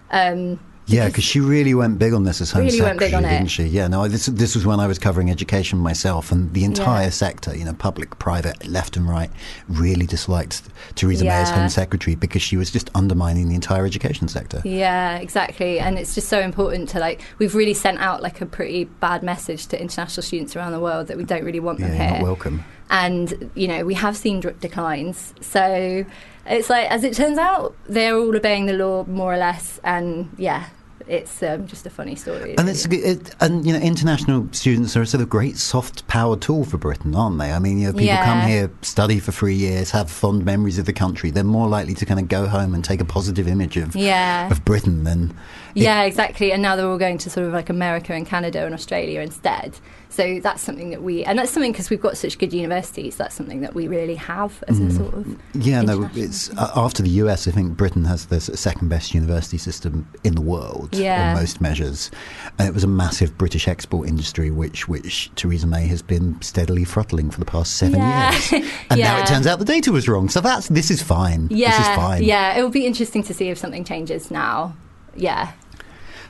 Um, 0.10 0.60
Yeah, 0.90 1.08
because 1.08 1.24
she 1.24 1.40
really 1.40 1.74
went 1.74 2.00
big 2.00 2.14
on 2.14 2.24
this 2.24 2.42
as 2.42 2.52
Home 2.52 2.66
Really 2.66 2.82
went 2.82 3.00
Secretary, 3.00 3.10
big 3.12 3.14
on 3.16 3.26
it. 3.26 3.30
didn't 3.30 3.52
she? 3.52 3.64
Yeah, 3.66 3.88
no, 3.88 4.08
this 4.08 4.26
this 4.28 4.56
was 4.56 4.66
when 4.66 4.80
I 4.80 4.88
was 4.88 4.98
covering 5.00 5.30
education 5.30 5.80
myself, 5.80 6.32
and 6.32 6.52
the 6.54 6.64
entire 6.64 7.06
Yeah. 7.06 7.10
sector, 7.12 7.56
you 7.56 7.64
know, 7.66 7.74
public, 7.74 8.18
private, 8.20 8.68
left 8.68 8.98
and 8.98 9.08
right, 9.08 9.30
really 9.68 10.06
disliked 10.06 10.64
Theresa 10.96 11.24
May 11.26 11.30
as 11.30 11.50
Home 11.52 11.70
Secretary 11.70 12.16
because 12.16 12.42
she 12.42 12.58
was 12.58 12.72
just 12.72 12.90
undermining 12.96 13.50
the 13.50 13.56
entire 13.56 13.86
education 13.86 14.28
sector. 14.28 14.62
Yeah, 14.66 15.18
exactly. 15.18 15.80
And 15.80 15.98
it's 16.00 16.16
just 16.16 16.28
so 16.30 16.40
important 16.40 16.90
to 16.90 17.00
like 17.00 17.22
we've 17.38 17.56
really 17.56 17.74
sent 17.76 18.00
out 18.00 18.22
like 18.24 18.42
a 18.42 18.46
pretty 18.46 18.86
bad 18.86 19.24
message 19.24 19.68
to 19.68 19.80
international 19.82 20.24
students 20.24 20.56
around 20.56 20.72
the 20.72 20.80
world 20.80 21.08
that 21.08 21.18
we 21.18 21.24
don't 21.24 21.44
really 21.44 21.60
want 21.60 21.80
Yeah, 21.80 21.88
them 21.90 21.96
you're 21.98 22.04
here. 22.06 22.14
not 22.20 22.24
welcome. 22.24 22.64
And 22.90 23.52
you 23.54 23.68
know, 23.68 23.86
we 23.86 23.94
have 23.94 24.18
seen 24.18 24.40
declines. 24.40 25.34
So 25.42 26.06
it's 26.48 26.70
like 26.70 26.90
as 26.90 27.04
it 27.04 27.14
turns 27.14 27.38
out, 27.38 27.76
they're 27.88 28.16
all 28.16 28.36
obeying 28.36 28.66
the 28.66 28.74
law 28.74 29.06
more 29.06 29.32
or 29.34 29.38
less 29.38 29.80
and 29.84 30.30
yeah, 30.38 30.66
it's 31.10 31.42
um, 31.42 31.66
just 31.68 31.86
a 31.86 31.90
funny 31.90 32.16
story. 32.16 32.56
And 32.58 32.70
it's 32.70 32.86
it, 32.86 33.36
and 33.42 33.66
you 33.66 33.74
know 33.74 33.80
international 33.80 34.48
students 34.52 34.96
are 34.96 35.02
a 35.02 35.06
sort 35.08 35.22
of 35.22 35.30
great 35.30 35.58
soft 35.58 36.08
power 36.08 36.38
tool 36.38 36.64
for 36.64 36.78
Britain, 36.78 37.16
aren't 37.16 37.40
they? 37.40 37.52
I 37.52 37.60
mean, 37.60 37.80
you 37.80 37.88
know, 37.88 37.94
people 37.94 38.18
come 38.18 38.48
here, 38.48 38.72
study 38.82 39.20
for 39.20 39.32
three 39.32 39.56
years, 39.56 39.92
have 39.92 40.10
fond 40.10 40.46
memories 40.46 40.78
of 40.78 40.86
the 40.86 40.94
country. 40.94 41.32
They're 41.32 41.44
more 41.44 41.68
likely 41.68 41.96
to 41.96 42.06
kind 42.06 42.20
of 42.20 42.28
go 42.28 42.48
home 42.48 42.74
and 42.74 42.84
take 42.86 43.02
a 43.02 43.06
positive 43.06 43.48
image 43.48 43.76
of 43.76 43.96
Yeah. 43.96 44.50
of 44.52 44.64
Britain 44.64 45.04
than 45.04 45.34
Yeah, 45.74 46.04
exactly. 46.04 46.52
And 46.52 46.62
now 46.62 46.76
they're 46.76 46.88
all 46.88 46.98
going 46.98 47.18
to 47.20 47.30
sort 47.30 47.48
of 47.48 47.54
like 47.54 47.70
America 47.70 48.14
and 48.14 48.26
Canada 48.26 48.66
and 48.66 48.74
Australia 48.74 49.22
instead. 49.22 49.78
So 50.12 50.40
that's 50.42 50.62
something 50.64 50.90
that 50.90 51.04
we, 51.04 51.24
and 51.24 51.38
that's 51.38 51.52
something 51.52 51.72
because 51.72 51.92
we've 51.92 52.02
got 52.02 52.18
such 52.18 52.40
good 52.40 52.52
universities. 52.52 53.16
That's 53.16 53.36
something 53.36 53.62
that 53.62 53.76
we 53.76 53.88
really 53.88 54.16
have 54.16 54.64
as 54.68 54.80
a 54.80 54.90
sort 54.92 55.14
of. 55.14 55.26
Mm. 55.26 55.38
Yeah, 55.54 55.82
no, 55.84 56.10
it's 56.16 56.50
uh, 56.58 56.72
after 56.76 57.04
the 57.04 57.10
US. 57.22 57.48
I 57.48 57.52
think 57.52 57.78
Britain 57.78 58.06
has 58.06 58.26
the 58.26 58.42
second 58.42 58.90
best 58.90 59.14
university 59.14 59.60
system 59.60 60.08
in 60.24 60.34
the 60.34 60.42
world 60.42 60.96
Yeah. 60.96 61.30
on 61.30 61.36
most 61.36 61.62
measures, 61.62 62.10
and 62.58 62.68
it 62.68 62.74
was 62.74 62.84
a 62.84 62.88
massive 62.88 63.38
British 63.38 63.68
export 63.68 64.10
industry, 64.10 64.50
which 64.50 64.88
which 64.88 65.30
Theresa 65.36 65.68
May 65.68 65.86
has 65.88 66.02
been 66.02 66.42
steadily 66.42 66.86
throttling 66.86 67.30
for 67.30 67.40
the 67.40 67.46
past 67.46 67.78
seven 67.78 68.00
Yeah. 68.00 68.32
years. 68.32 68.52
And 68.90 69.00
now 69.00 69.20
it 69.22 69.28
turns 69.28 69.46
out 69.46 69.60
the 69.60 69.66
data 69.66 69.92
was 69.92 70.10
wrong. 70.10 70.28
So 70.30 70.42
that's 70.42 70.68
this 70.70 70.90
is 70.90 71.04
fine. 71.04 71.48
Yeah, 71.52 71.70
this 71.78 71.88
is 71.88 71.96
fine. 71.96 72.24
yeah. 72.24 72.58
It 72.58 72.64
will 72.64 72.72
be 72.72 72.88
interesting 72.88 73.22
to 73.24 73.34
see 73.36 73.50
if 73.50 73.60
something 73.60 73.84
changes 73.84 74.32
now. 74.32 74.76
Yeah. 75.16 75.52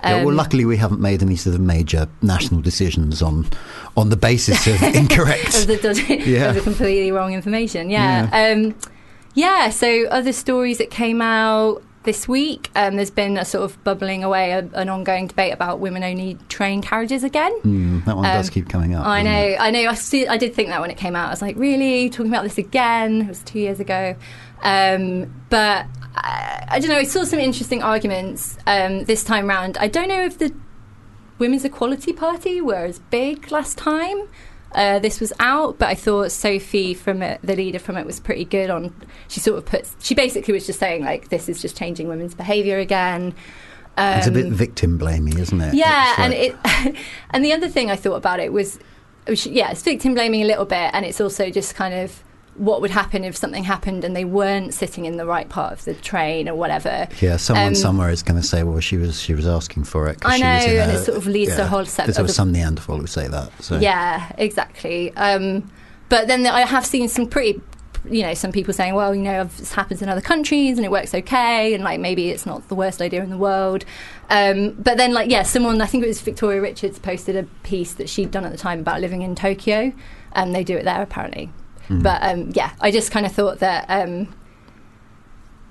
Yeah, 0.03 0.17
well, 0.23 0.29
Um, 0.29 0.35
luckily 0.37 0.65
we 0.65 0.77
haven't 0.77 1.01
made 1.01 1.21
any 1.21 1.35
sort 1.35 1.55
of 1.55 1.61
major 1.61 2.07
national 2.21 2.61
decisions 2.61 3.21
on 3.21 3.47
on 3.97 4.09
the 4.09 4.17
basis 4.17 4.65
of 4.67 4.81
incorrect. 4.95 5.55
of 5.59 5.67
the, 5.67 6.23
Yeah. 6.25 6.49
of 6.49 6.55
the 6.55 6.61
completely 6.61 7.11
wrong 7.11 7.33
information. 7.33 7.89
Yeah. 7.89 8.29
Yeah. 8.31 8.51
Um, 8.53 8.75
yeah. 9.33 9.69
So 9.69 10.05
other 10.07 10.31
stories 10.33 10.77
that 10.77 10.89
came 10.89 11.21
out 11.21 11.83
this 12.03 12.29
week, 12.29 12.71
um, 12.77 12.95
there's 12.95 13.11
been 13.11 13.37
a 13.37 13.43
sort 13.43 13.65
of 13.65 13.83
bubbling 13.83 14.23
away, 14.23 14.51
a, 14.53 14.59
an 14.73 14.87
ongoing 14.87 15.27
debate 15.27 15.51
about 15.53 15.79
women-only 15.79 16.37
train 16.47 16.81
carriages 16.81 17.25
again. 17.25 17.51
Mm, 17.61 18.05
that 18.05 18.15
one 18.15 18.23
does 18.23 18.47
Um, 18.47 18.53
keep 18.53 18.69
coming 18.69 18.95
up. 18.95 19.05
I 19.05 19.21
know, 19.21 19.37
it? 19.37 19.57
I 19.59 19.69
know. 19.69 19.89
I, 19.89 19.93
see, 19.95 20.25
I 20.25 20.37
did 20.37 20.55
think 20.55 20.69
that 20.69 20.79
when 20.79 20.89
it 20.91 20.97
came 20.97 21.13
out, 21.17 21.27
I 21.27 21.31
was 21.31 21.41
like, 21.41 21.57
really 21.57 22.09
talking 22.09 22.31
about 22.31 22.43
this 22.43 22.57
again? 22.57 23.23
It 23.23 23.27
was 23.27 23.41
two 23.43 23.59
years 23.59 23.81
ago, 23.81 24.15
um, 24.63 25.29
but 25.49 25.85
I, 26.15 26.65
I 26.69 26.79
don't 26.79 26.89
know. 26.89 26.97
I 26.97 27.03
saw 27.03 27.23
some 27.23 27.39
interesting 27.39 27.81
arguments 27.83 28.57
um, 28.67 29.05
this 29.05 29.23
time 29.23 29.47
round. 29.47 29.77
I 29.77 29.87
don't 29.87 30.07
know 30.07 30.23
if 30.25 30.37
the 30.37 30.53
Women's 31.37 31.63
Equality 31.65 32.13
Party 32.13 32.61
were 32.61 32.85
as 32.85 32.99
big 32.99 33.51
last 33.51 33.77
time. 33.77 34.27
Uh, 34.73 34.99
this 34.99 35.19
was 35.19 35.33
out, 35.39 35.79
but 35.79 35.87
I 35.89 35.95
thought 35.95 36.31
Sophie 36.31 36.93
from 36.93 37.23
it, 37.23 37.39
the 37.41 37.55
leader 37.55 37.79
from 37.79 37.97
it, 37.97 38.05
was 38.05 38.19
pretty 38.19 38.45
good 38.45 38.69
on. 38.69 38.93
She 39.27 39.39
sort 39.39 39.57
of 39.57 39.65
puts. 39.65 39.95
She 39.99 40.13
basically 40.13 40.53
was 40.53 40.67
just 40.67 40.79
saying 40.79 41.03
like, 41.03 41.29
this 41.29 41.49
is 41.49 41.61
just 41.61 41.75
changing 41.75 42.07
women's 42.07 42.35
behaviour 42.35 42.77
again. 42.77 43.33
Um, 43.97 44.17
It's 44.19 44.27
a 44.27 44.31
bit 44.31 44.45
victim 44.47 44.97
blaming, 44.97 45.39
isn't 45.39 45.59
it? 45.59 45.73
yeah, 45.73 46.11
It's 46.11 46.19
and 46.19 46.33
it, 46.33 46.95
and 47.31 47.43
the 47.43 47.51
other 47.51 47.67
thing 47.67 47.89
I 47.89 47.95
thought 47.95 48.15
about 48.15 48.39
it 48.39 48.53
was, 48.53 48.77
was, 49.27 49.47
yeah, 49.47 49.71
it's 49.71 49.81
victim 49.81 50.13
blaming 50.13 50.41
a 50.43 50.45
little 50.45 50.65
bit, 50.65 50.91
and 50.93 51.03
it's 51.03 51.19
also 51.19 51.49
just 51.49 51.73
kind 51.75 51.93
of 51.95 52.23
what 52.59 52.81
would 52.81 52.91
happen 52.91 53.23
if 53.23 53.35
something 53.37 53.63
happened 53.63 54.03
and 54.03 54.15
they 54.15 54.25
weren't 54.25 54.73
sitting 54.73 55.05
in 55.05 55.15
the 55.17 55.25
right 55.25 55.47
part 55.47 55.71
of 55.73 55.85
the 55.85 55.93
train 55.93 56.47
or 56.49 56.55
whatever. 56.55 57.07
Yeah, 57.21 57.37
someone 57.37 57.67
Um, 57.69 57.75
somewhere 57.75 58.09
is 58.09 58.21
going 58.21 58.39
to 58.39 58.45
say, 58.45 58.63
"Well, 58.63 58.79
she 58.81 58.97
was 58.97 59.19
she 59.21 59.33
was 59.33 59.47
asking 59.47 59.85
for 59.85 60.07
it." 60.07 60.17
I 60.25 60.37
know, 60.37 60.45
and 60.45 60.91
it 60.91 61.03
sort 61.05 61.17
of 61.17 61.25
leads 61.25 61.55
to 61.55 61.63
a 61.63 61.67
whole 61.67 61.85
set 61.85 62.05
There's 62.05 62.17
of 62.17 62.21
always 62.23 62.31
other- 62.31 62.35
some 62.35 62.51
Neanderthal 62.51 62.99
who 62.99 63.07
say 63.07 63.27
that. 63.29 63.49
So. 63.63 63.79
Yeah, 63.79 64.31
exactly. 64.37 65.15
Um, 65.15 65.71
but 66.09 66.27
then 66.27 66.45
I 66.45 66.61
have 66.61 66.85
seen 66.85 67.07
some 67.07 67.27
pretty, 67.27 67.61
you 68.09 68.23
know, 68.23 68.33
some 68.33 68.51
people 68.51 68.73
saying, 68.73 68.93
well, 68.95 69.13
you 69.15 69.21
know, 69.21 69.43
this 69.45 69.71
happens 69.73 70.01
in 70.01 70.09
other 70.09 70.21
countries 70.21 70.77
and 70.77 70.85
it 70.85 70.91
works 70.91 71.13
okay, 71.15 71.73
and 71.73 71.83
like 71.83 71.99
maybe 71.99 72.29
it's 72.29 72.45
not 72.45 72.67
the 72.67 72.75
worst 72.75 73.01
idea 73.01 73.23
in 73.23 73.29
the 73.29 73.37
world. 73.37 73.85
Um, 74.29 74.71
but 74.71 74.97
then, 74.97 75.13
like, 75.13 75.31
yeah, 75.31 75.43
someone, 75.43 75.81
I 75.81 75.85
think 75.85 76.03
it 76.03 76.07
was 76.07 76.19
Victoria 76.21 76.61
Richards, 76.61 76.99
posted 76.99 77.35
a 77.35 77.43
piece 77.63 77.93
that 77.93 78.09
she'd 78.09 78.31
done 78.31 78.43
at 78.45 78.51
the 78.51 78.57
time 78.57 78.79
about 78.81 78.99
living 79.01 79.21
in 79.21 79.33
Tokyo, 79.33 79.91
and 80.33 80.53
they 80.53 80.63
do 80.63 80.75
it 80.75 80.83
there 80.83 81.01
apparently. 81.01 81.51
Mm. 81.89 82.03
But 82.03 82.21
um, 82.23 82.51
yeah, 82.53 82.71
I 82.79 82.91
just 82.91 83.11
kind 83.11 83.25
of 83.25 83.31
thought 83.31 83.59
that. 83.59 83.85
Um, 83.89 84.33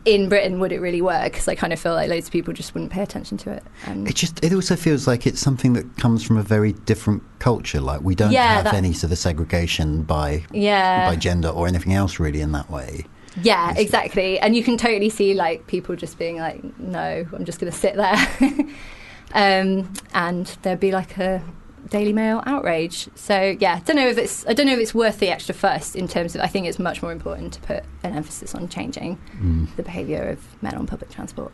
in 0.04 0.28
Britain 0.30 0.58
would 0.60 0.72
it 0.72 0.80
really 0.80 1.02
work? 1.02 1.25
Because 1.32 1.48
I 1.48 1.54
kind 1.54 1.70
of 1.70 1.78
feel 1.78 1.92
like 1.92 2.08
loads 2.08 2.28
of 2.28 2.32
people 2.32 2.54
just 2.54 2.72
wouldn't 2.72 2.90
pay 2.90 3.02
attention 3.02 3.37
to 3.38 3.50
it. 3.52 3.62
And 3.84 4.08
It 4.08 4.14
just 4.14 4.42
it 4.42 4.54
also 4.54 4.75
feels 4.75 5.06
like 5.06 5.26
it's 5.26 5.40
something 5.40 5.75
that 5.75 5.98
comes 5.98 6.25
from 6.25 6.38
a 6.38 6.42
very 6.42 6.72
different 6.72 7.22
culture. 7.40 7.80
Like 7.80 8.00
we 8.00 8.14
don't 8.14 8.30
Yeah, 8.30 8.54
have 8.54 8.64
that- 8.64 8.75
any 8.75 8.94
sort 8.94 9.12
of 9.12 9.18
segregation 9.18 10.04
by 10.04 10.44
yeah, 10.50 11.06
by 11.10 11.16
gender 11.16 11.48
or 11.48 11.66
anything 11.68 11.92
else 11.92 12.18
really 12.18 12.40
in 12.40 12.52
that 12.52 12.70
way. 12.70 13.04
yeah, 13.42 13.75
exactly. 13.76 14.38
And 14.38 14.56
you 14.56 14.62
can 14.62 14.78
totally 14.78 15.10
see 15.10 15.34
like 15.34 15.66
people 15.66 15.94
just 15.94 16.16
being 16.18 16.38
like, 16.38 16.62
"No, 16.78 17.26
I'm 17.34 17.44
just 17.44 17.60
going 17.60 17.70
to 17.70 17.78
sit 17.78 17.94
there," 17.96 18.16
um, 19.34 19.92
and 20.14 20.46
there'd 20.62 20.80
be 20.80 20.92
like 20.92 21.18
a 21.18 21.42
Daily 21.90 22.12
Mail 22.12 22.42
outrage. 22.47 23.08
So 23.14 23.56
yeah, 23.61 23.75
I 23.76 23.78
don't 23.80 23.97
know 23.97 24.08
if 24.08 24.18
it's 24.18 24.47
I 24.47 24.52
don't 24.52 24.66
know 24.66 24.73
if 24.75 24.78
it's 24.80 24.94
worth 24.94 25.18
the 25.18 25.28
extra 25.28 25.54
fuss 25.54 25.94
in 25.94 26.08
terms 26.08 26.35
of 26.35 26.40
I 26.42 26.47
think 26.47 26.66
it's 26.66 26.78
much 26.78 27.02
more 27.02 27.12
important 27.12 27.52
to 27.54 27.61
put 27.61 27.85
an 28.02 28.14
emphasis 28.14 28.54
on 28.54 28.68
changing 28.68 29.18
Mm. 29.42 29.75
the 29.76 29.82
behaviour 29.82 30.23
of 30.30 30.62
men 30.62 30.75
on 30.75 30.87
public 30.87 31.11
transport. 31.11 31.52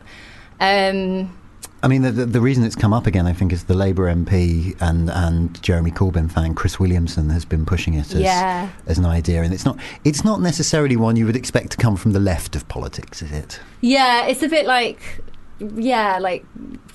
Um, 0.59 1.35
I 1.83 1.87
mean, 1.87 2.01
the, 2.01 2.11
the, 2.11 2.25
the 2.25 2.41
reason 2.41 2.63
it's 2.63 2.75
come 2.75 2.93
up 2.93 3.05
again, 3.05 3.27
I 3.27 3.33
think, 3.33 3.51
is 3.53 3.65
the 3.65 3.75
Labour 3.75 4.11
MP 4.13 4.75
and, 4.81 5.09
and 5.09 5.61
Jeremy 5.61 5.91
Corbyn 5.91 6.31
fan 6.31 6.55
Chris 6.55 6.79
Williamson 6.79 7.29
has 7.29 7.45
been 7.45 7.65
pushing 7.65 7.93
it 7.93 8.11
as, 8.13 8.21
yeah, 8.21 8.69
as 8.87 8.97
an 8.97 9.05
idea, 9.05 9.43
and 9.43 9.53
it's 9.53 9.65
not 9.65 9.77
it's 10.03 10.23
not 10.23 10.41
necessarily 10.41 10.95
one 10.95 11.15
you 11.15 11.25
would 11.25 11.35
expect 11.35 11.71
to 11.71 11.77
come 11.77 11.95
from 11.95 12.13
the 12.13 12.19
left 12.19 12.55
of 12.55 12.67
politics, 12.67 13.21
is 13.21 13.31
it? 13.31 13.59
yeah, 13.81 14.25
it's 14.25 14.41
a 14.41 14.49
bit 14.49 14.65
like 14.65 15.21
yeah, 15.59 16.17
like 16.19 16.45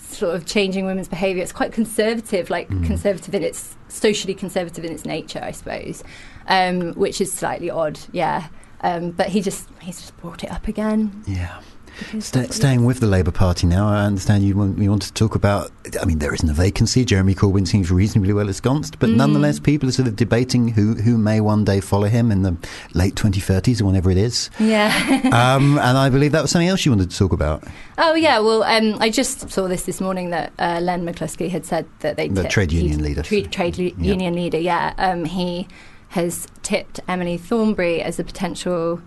sort 0.00 0.34
of 0.34 0.46
changing 0.46 0.84
women's 0.86 1.08
behaviour. 1.08 1.42
It's 1.42 1.52
quite 1.52 1.72
conservative, 1.72 2.50
like 2.50 2.68
Mm. 2.68 2.86
conservative 2.86 3.34
in 3.34 3.42
its 3.42 3.76
socially 3.88 4.34
conservative 4.34 4.84
in 4.84 4.92
its 4.92 5.04
nature, 5.04 5.40
I 5.42 5.50
suppose, 5.52 6.02
um, 6.48 6.92
which 6.94 7.20
is 7.20 7.32
slightly 7.32 7.70
odd. 7.70 7.98
Yeah, 8.12 8.48
um, 8.82 9.10
but 9.12 9.28
he 9.28 9.40
just 9.40 9.68
he's 9.80 10.00
just 10.00 10.16
brought 10.20 10.44
it 10.44 10.50
up 10.50 10.68
again. 10.68 11.22
Yeah. 11.26 11.60
Because 12.00 12.24
Sta 12.26 12.38
that's 12.40 12.48
what 12.50 12.54
staying 12.56 12.84
with 12.84 13.00
the 13.00 13.06
Labour 13.06 13.30
Party 13.30 13.66
now, 13.66 13.88
I 13.88 14.04
understand 14.04 14.42
you 14.44 14.56
want, 14.56 14.78
you 14.78 14.90
want 14.90 15.02
to 15.02 15.12
talk 15.12 15.34
about. 15.36 15.70
I 16.00 16.04
mean, 16.04 16.18
there 16.18 16.34
isn't 16.34 16.48
a 16.50 16.52
vacancy. 16.52 17.04
Jeremy 17.04 17.34
Corbyn 17.34 17.66
seems 17.66 17.90
reasonably 17.90 18.32
well 18.32 18.48
ensconced, 18.48 18.98
but 18.98 19.10
Mm. 19.10 19.16
nonetheless, 19.16 19.58
people 19.60 19.88
are 19.88 19.92
sort 19.92 20.08
of 20.08 20.16
debating 20.16 20.68
who 20.68 20.94
who 20.94 21.16
may 21.16 21.40
one 21.40 21.64
day 21.64 21.80
follow 21.80 22.08
him 22.08 22.32
in 22.32 22.42
the 22.42 22.56
late 22.94 23.14
2030s 23.14 23.80
or 23.80 23.84
whenever 23.84 24.10
it 24.10 24.16
is. 24.16 24.50
Yeah. 24.58 24.88
um, 25.32 25.78
and 25.78 25.96
I 25.96 26.08
believe 26.10 26.32
that 26.32 26.42
was 26.42 26.50
something 26.50 26.68
else 26.68 26.84
you 26.84 26.92
wanted 26.92 27.10
to 27.10 27.16
talk 27.16 27.32
about. 27.32 27.64
oh 27.98 28.14
yeah. 28.14 28.38
Well, 28.40 28.62
um, 28.64 28.96
I 29.00 29.10
just 29.10 29.50
saw 29.50 29.68
this 29.68 29.84
this 29.84 30.00
morning 30.00 30.30
that 30.30 30.52
uh, 30.58 30.80
Len 30.82 31.04
McCluskey 31.06 31.48
had 31.50 31.64
said 31.64 31.86
that 32.00 32.16
they 32.16 32.28
The 32.28 32.42
tipped- 32.42 32.52
trade 32.54 32.72
union 32.72 33.02
leader. 33.02 33.22
Trade, 33.22 33.52
trade 33.52 33.76
Yeah. 33.78 33.92
union 33.98 34.34
leader. 34.34 34.58
Yeah. 34.58 34.94
Um, 34.98 35.24
he 35.24 35.68
has 36.08 36.46
tipped 36.62 36.98
Emily 37.06 37.36
Thornberry 37.36 38.02
as 38.02 38.18
a 38.18 38.24
potential. 38.24 39.00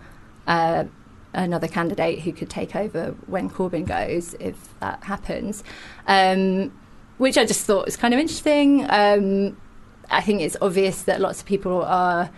Uh, 0.47 0.85
Another 1.33 1.67
candidate 1.67 2.19
who 2.19 2.31
could 2.31 2.49
take 2.49 2.75
over 2.75 3.15
when 3.25 3.49
Corbyn 3.49 3.87
goes, 3.87 4.35
if 4.35 4.77
that 4.79 5.03
happens, 5.03 5.63
um, 6.07 6.71
which 7.17 7.37
I 7.37 7.45
just 7.45 7.65
thought 7.65 7.85
was 7.85 7.97
kind 7.97 8.13
of 8.13 8.19
interesting. 8.19 8.85
Um, 8.89 9.57
I 10.11 10.21
think 10.21 10.41
it's 10.41 10.55
obvious 10.61 11.03
that 11.03 11.19
lots 11.21 11.39
of 11.39 11.47
people 11.47 11.81
are 11.81 12.29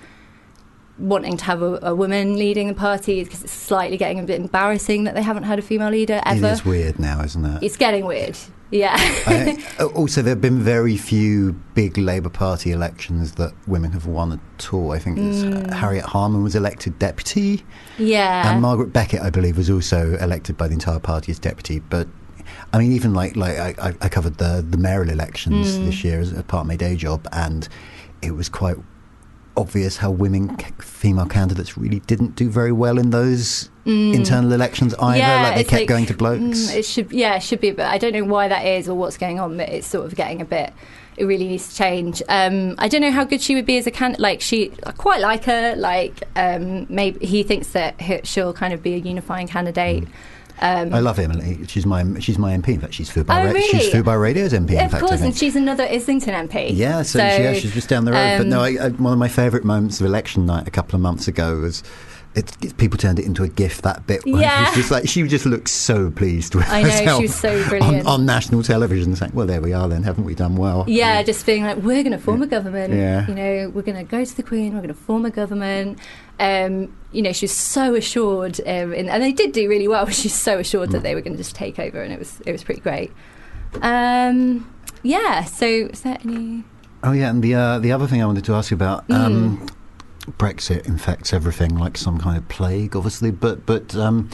wanting 0.98 1.36
to 1.38 1.44
have 1.44 1.62
a, 1.62 1.80
a 1.82 1.96
woman 1.96 2.38
leading 2.38 2.68
the 2.68 2.74
party 2.74 3.24
because 3.24 3.44
it's 3.44 3.52
slightly 3.52 3.98
getting 3.98 4.20
a 4.20 4.24
bit 4.24 4.40
embarrassing 4.40 5.04
that 5.04 5.14
they 5.14 5.22
haven't 5.22 5.44
had 5.44 5.60
a 5.60 5.62
female 5.62 5.90
leader 5.90 6.22
ever. 6.26 6.48
It 6.48 6.52
is 6.54 6.66
weird 6.66 7.00
now, 7.00 7.22
isn't 7.22 7.46
it? 7.46 7.64
It's 7.64 7.78
getting 7.78 8.06
weird. 8.06 8.38
Yeah. 8.72 8.96
I, 8.98 9.64
uh, 9.80 9.86
also, 9.88 10.22
there 10.22 10.32
have 10.32 10.42
been 10.42 10.60
very 10.60 10.98
few 10.98 11.54
big 11.76 11.98
Labour 11.98 12.30
Party 12.30 12.72
elections 12.72 13.34
that 13.34 13.54
women 13.68 13.92
have 13.92 14.06
won 14.08 14.34
at 14.58 14.74
all. 14.74 14.92
I 14.92 15.00
think 15.00 15.18
it's, 15.20 15.44
Mm. 15.44 15.72
Harriet 15.74 16.06
Harman 16.06 16.44
was 16.44 16.56
elected 16.56 16.98
deputy, 17.00 17.64
yeah. 17.98 18.52
and 18.52 18.62
Margaret 18.62 18.92
Beckett, 18.92 19.22
I 19.22 19.30
believe, 19.30 19.58
was 19.58 19.70
also 19.70 20.18
elected 20.18 20.58
by 20.58 20.68
the 20.68 20.74
entire 20.74 21.00
party 21.00 21.32
as 21.32 21.40
deputy. 21.40 21.80
But 21.80 22.08
I 22.74 22.80
mean, 22.80 22.92
even 22.92 23.14
like 23.14 23.36
like 23.36 23.58
I, 23.58 23.76
I- 23.90 23.96
I 24.02 24.10
covered 24.10 24.38
the 24.38 24.66
the 24.68 24.78
mayoral 24.78 25.10
elections 25.10 25.78
Mm. 25.78 25.86
this 25.86 26.04
year 26.04 26.20
as 26.20 26.32
a 26.32 26.44
part 26.44 26.62
of 26.62 26.68
my 26.68 26.76
day 26.76 26.96
job, 26.96 27.28
and 27.32 27.68
it 28.22 28.32
was 28.32 28.50
quite 28.50 28.78
obvious 29.58 29.98
how 29.98 30.12
women, 30.12 30.56
female 30.80 31.26
candidates, 31.26 31.78
really 31.78 32.00
didn't 32.02 32.36
do 32.36 32.50
very 32.50 32.72
well 32.72 32.98
in 32.98 33.10
those 33.12 33.70
Mm. 33.86 34.16
internal 34.16 34.52
elections 34.52 34.96
either. 34.96 35.20
Yeah, 35.20 35.42
like 35.44 35.56
they 35.58 35.64
kept 35.64 35.82
like, 35.82 35.88
going 35.88 36.06
to 36.08 36.16
blokes. 36.16 36.42
Mm, 36.42 36.76
it 36.76 36.86
should, 36.86 37.12
yeah, 37.12 37.36
it 37.36 37.44
should 37.44 37.62
be, 37.62 37.70
but 37.70 37.86
I 37.86 38.00
don't 38.00 38.14
know 38.14 38.24
why 38.24 38.48
that 38.48 38.66
is 38.66 38.90
or 38.90 38.96
what's 38.96 39.16
going 39.16 39.40
on. 39.40 39.58
But 39.58 39.70
it's 39.70 39.86
sort 39.86 40.08
of 40.08 40.16
getting 40.16 40.42
a 40.42 40.46
bit. 40.46 40.74
It 41.18 41.26
really 41.26 41.48
needs 41.48 41.70
to 41.70 41.76
change. 41.76 42.22
Um, 42.28 42.76
I 42.80 42.88
don't 42.88 43.02
know 43.02 43.12
how 43.12 43.24
good 43.24 43.42
she 43.42 43.54
would 43.54 43.66
be 43.68 43.78
as 43.78 43.86
a 43.86 43.92
candidate. 43.92 44.20
Like 44.22 44.42
she, 44.42 44.72
I 44.88 44.92
quite 44.92 45.22
like 45.22 45.44
her. 45.46 45.76
Like 45.76 46.24
um, 46.36 46.88
maybe 46.90 47.24
he 47.26 47.44
thinks 47.44 47.70
that 47.70 48.26
she'll 48.26 48.54
kind 48.54 48.74
of 48.74 48.82
be 48.82 48.96
a 48.96 48.98
unifying 48.98 49.48
candidate. 49.48 50.08
Um, 50.62 50.94
I 50.94 51.00
love 51.00 51.20
Emily. 51.20 51.60
She's 51.68 51.86
my 51.86 52.20
she's 52.20 52.38
my 52.38 52.56
MP. 52.56 52.70
In 52.70 52.82
fact, 52.82 52.94
she's 52.94 53.10
Fubar 53.10 53.42
Oh, 53.42 53.46
really? 53.46 53.62
she's 53.62 53.94
Fubar 53.94 54.22
Radio's 54.22 54.54
MP. 54.54 54.72
in 54.72 54.86
of 54.86 54.92
fact, 54.92 55.06
course, 55.06 55.22
and 55.22 55.36
she's 55.36 55.56
another 55.56 55.84
Islington 55.84 56.34
MP. 56.48 56.70
Yeah, 56.74 57.02
so, 57.02 57.20
yeah, 57.20 57.54
she's 57.54 57.74
just 57.74 57.90
down 57.90 58.06
the 58.06 58.14
road. 58.14 58.38
but 58.38 58.48
no, 58.48 58.60
um, 58.60 58.64
I, 58.64 58.86
I, 58.86 58.90
one 58.90 59.12
of 59.14 59.20
my 59.20 59.28
favourite 59.28 59.66
moments 59.66 60.00
of 60.00 60.06
election 60.06 60.46
night 60.46 60.68
a 60.68 60.72
couple 60.72 60.96
of 60.96 61.02
months 61.02 61.28
ago 61.28 61.58
was. 61.60 61.84
It, 62.36 62.76
people 62.78 62.98
turned 62.98 63.18
it 63.18 63.26
into 63.26 63.44
a 63.44 63.48
gif. 63.48 63.82
That 63.84 64.06
bit, 64.08 64.26
where 64.26 64.42
Yeah. 64.42 64.74
just 64.76 64.92
like 64.92 65.08
she 65.08 65.24
just 65.24 65.46
looked 65.46 65.70
so 65.70 66.12
pleased 66.12 66.54
with 66.56 66.66
I 66.70 66.82
know, 66.84 66.90
she 66.90 66.96
herself 66.98 67.22
was 67.22 67.36
so 67.36 67.62
on, 67.64 67.70
brilliant. 67.70 68.08
on 68.08 68.26
national 68.26 68.62
television, 68.64 69.16
saying, 69.16 69.32
"Well, 69.34 69.48
there 69.48 69.62
we 69.62 69.72
are. 69.74 69.88
Then 69.88 70.04
haven't 70.04 70.26
we 70.26 70.36
done 70.36 70.56
well?" 70.58 70.84
Yeah, 70.88 71.24
just 71.24 71.46
being 71.46 71.64
like, 71.64 71.78
we're 71.78 72.04
going 72.04 72.12
to 72.12 72.18
form 72.18 72.42
a 72.42 72.48
government. 72.48 72.94
Yeah. 72.94 73.26
You 73.28 73.36
know, 73.36 73.70
we're 73.74 73.84
going 73.84 73.98
to 73.98 74.04
go 74.04 74.26
to 74.26 74.36
the 74.36 74.44
Queen. 74.44 74.74
We're 74.74 74.82
going 74.82 74.94
to 74.94 75.00
form 75.00 75.24
a 75.26 75.30
government. 75.32 75.98
Um, 76.40 76.94
you 77.14 77.22
know, 77.22 77.32
she's 77.32 77.54
so 77.54 77.96
assured, 77.96 78.60
um, 78.68 78.94
in, 78.94 79.08
and 79.08 79.24
they 79.24 79.32
did 79.32 79.54
do 79.54 79.70
really 79.70 79.88
well. 79.88 80.06
She's 80.10 80.36
so 80.36 80.60
assured 80.60 80.90
Mm. 80.90 80.92
that 80.92 81.04
they 81.04 81.16
were 81.16 81.22
going 81.22 81.34
to 81.38 81.38
just 81.42 81.56
take 81.56 81.80
over, 81.80 82.02
and 82.02 82.12
it 82.12 82.20
was 82.20 82.42
it 82.46 82.52
was 82.52 82.64
pretty 82.64 82.82
great. 82.82 83.12
Um, 83.82 84.70
yeah. 85.04 85.44
So, 85.46 85.66
is 85.66 86.02
there 86.02 86.18
any? 86.24 86.64
Oh 87.04 87.12
yeah, 87.12 87.30
and 87.30 87.42
the 87.44 87.56
uh, 87.56 87.80
the 87.80 87.92
other 87.92 88.08
thing 88.08 88.22
I 88.22 88.26
wanted 88.26 88.44
to 88.46 88.54
ask 88.54 88.72
you 88.72 88.76
about 88.76 89.08
Mm. 89.08 89.70
Brexit 90.32 90.86
infects 90.88 91.34
everything 91.34 91.78
like 91.78 91.98
some 91.98 92.18
kind 92.18 92.38
of 92.38 92.48
plague, 92.50 92.96
obviously. 92.96 93.32
But 93.32 93.66
but 93.66 93.96
um, 93.96 94.30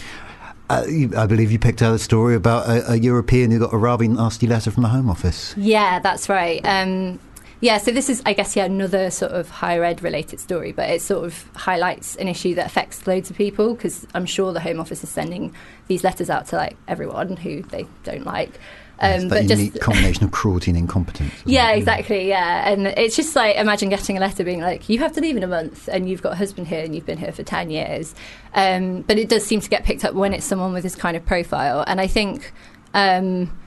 uh, 0.69 0.85
I 1.17 1.25
believe 1.27 1.51
you 1.51 1.59
picked 1.59 1.81
out 1.81 1.93
a 1.93 1.99
story 1.99 2.35
about 2.35 2.67
a, 2.67 2.93
a 2.93 2.95
European 2.95 3.51
who 3.51 3.59
got 3.59 3.73
a 3.73 3.77
rather 3.77 4.07
nasty 4.07 4.47
letter 4.47 4.71
from 4.71 4.83
the 4.83 4.89
Home 4.89 5.09
Office. 5.09 5.53
Yeah, 5.57 5.99
that's 5.99 6.29
right. 6.29 6.61
Um, 6.63 7.19
yeah, 7.59 7.77
so 7.77 7.91
this 7.91 8.09
is, 8.09 8.23
I 8.25 8.33
guess, 8.33 8.55
yeah, 8.55 8.65
another 8.65 9.11
sort 9.11 9.33
of 9.33 9.49
higher 9.49 9.83
ed 9.83 10.01
related 10.01 10.39
story, 10.39 10.71
but 10.71 10.89
it 10.89 11.01
sort 11.01 11.25
of 11.25 11.45
highlights 11.55 12.15
an 12.15 12.27
issue 12.27 12.55
that 12.55 12.65
affects 12.65 13.05
loads 13.05 13.29
of 13.29 13.37
people 13.37 13.75
because 13.75 14.07
I'm 14.15 14.25
sure 14.25 14.51
the 14.51 14.59
Home 14.61 14.79
Office 14.79 15.03
is 15.03 15.09
sending 15.09 15.53
these 15.87 16.03
letters 16.03 16.29
out 16.29 16.47
to 16.47 16.55
like 16.55 16.75
everyone 16.87 17.37
who 17.37 17.61
they 17.61 17.85
don't 18.03 18.25
like. 18.25 18.59
Um, 19.03 19.29
but 19.29 19.47
just 19.47 19.59
unique 19.59 19.81
combination 19.81 20.23
of 20.23 20.31
cruelty 20.31 20.69
and 20.69 20.77
incompetence. 20.77 21.33
Yeah, 21.43 21.71
it? 21.71 21.79
exactly. 21.79 22.29
Yeah, 22.29 22.69
and 22.69 22.85
it's 22.85 23.15
just 23.15 23.35
like 23.35 23.55
imagine 23.55 23.89
getting 23.89 24.15
a 24.15 24.19
letter 24.19 24.43
being 24.43 24.61
like, 24.61 24.87
"You 24.89 24.99
have 24.99 25.11
to 25.13 25.21
leave 25.21 25.35
in 25.35 25.43
a 25.43 25.47
month, 25.47 25.89
and 25.91 26.07
you've 26.07 26.21
got 26.21 26.33
a 26.33 26.35
husband 26.35 26.67
here, 26.67 26.83
and 26.83 26.93
you've 26.93 27.07
been 27.07 27.17
here 27.17 27.31
for 27.31 27.41
ten 27.41 27.71
years." 27.71 28.13
Um, 28.53 29.01
but 29.01 29.17
it 29.17 29.27
does 29.27 29.43
seem 29.43 29.59
to 29.59 29.69
get 29.69 29.83
picked 29.85 30.05
up 30.05 30.13
when 30.13 30.33
it's 30.33 30.45
someone 30.45 30.71
with 30.71 30.83
this 30.83 30.95
kind 30.95 31.17
of 31.17 31.25
profile, 31.25 31.83
and 31.87 31.99
I 31.99 32.05
think 32.05 32.53
um, 32.93 33.57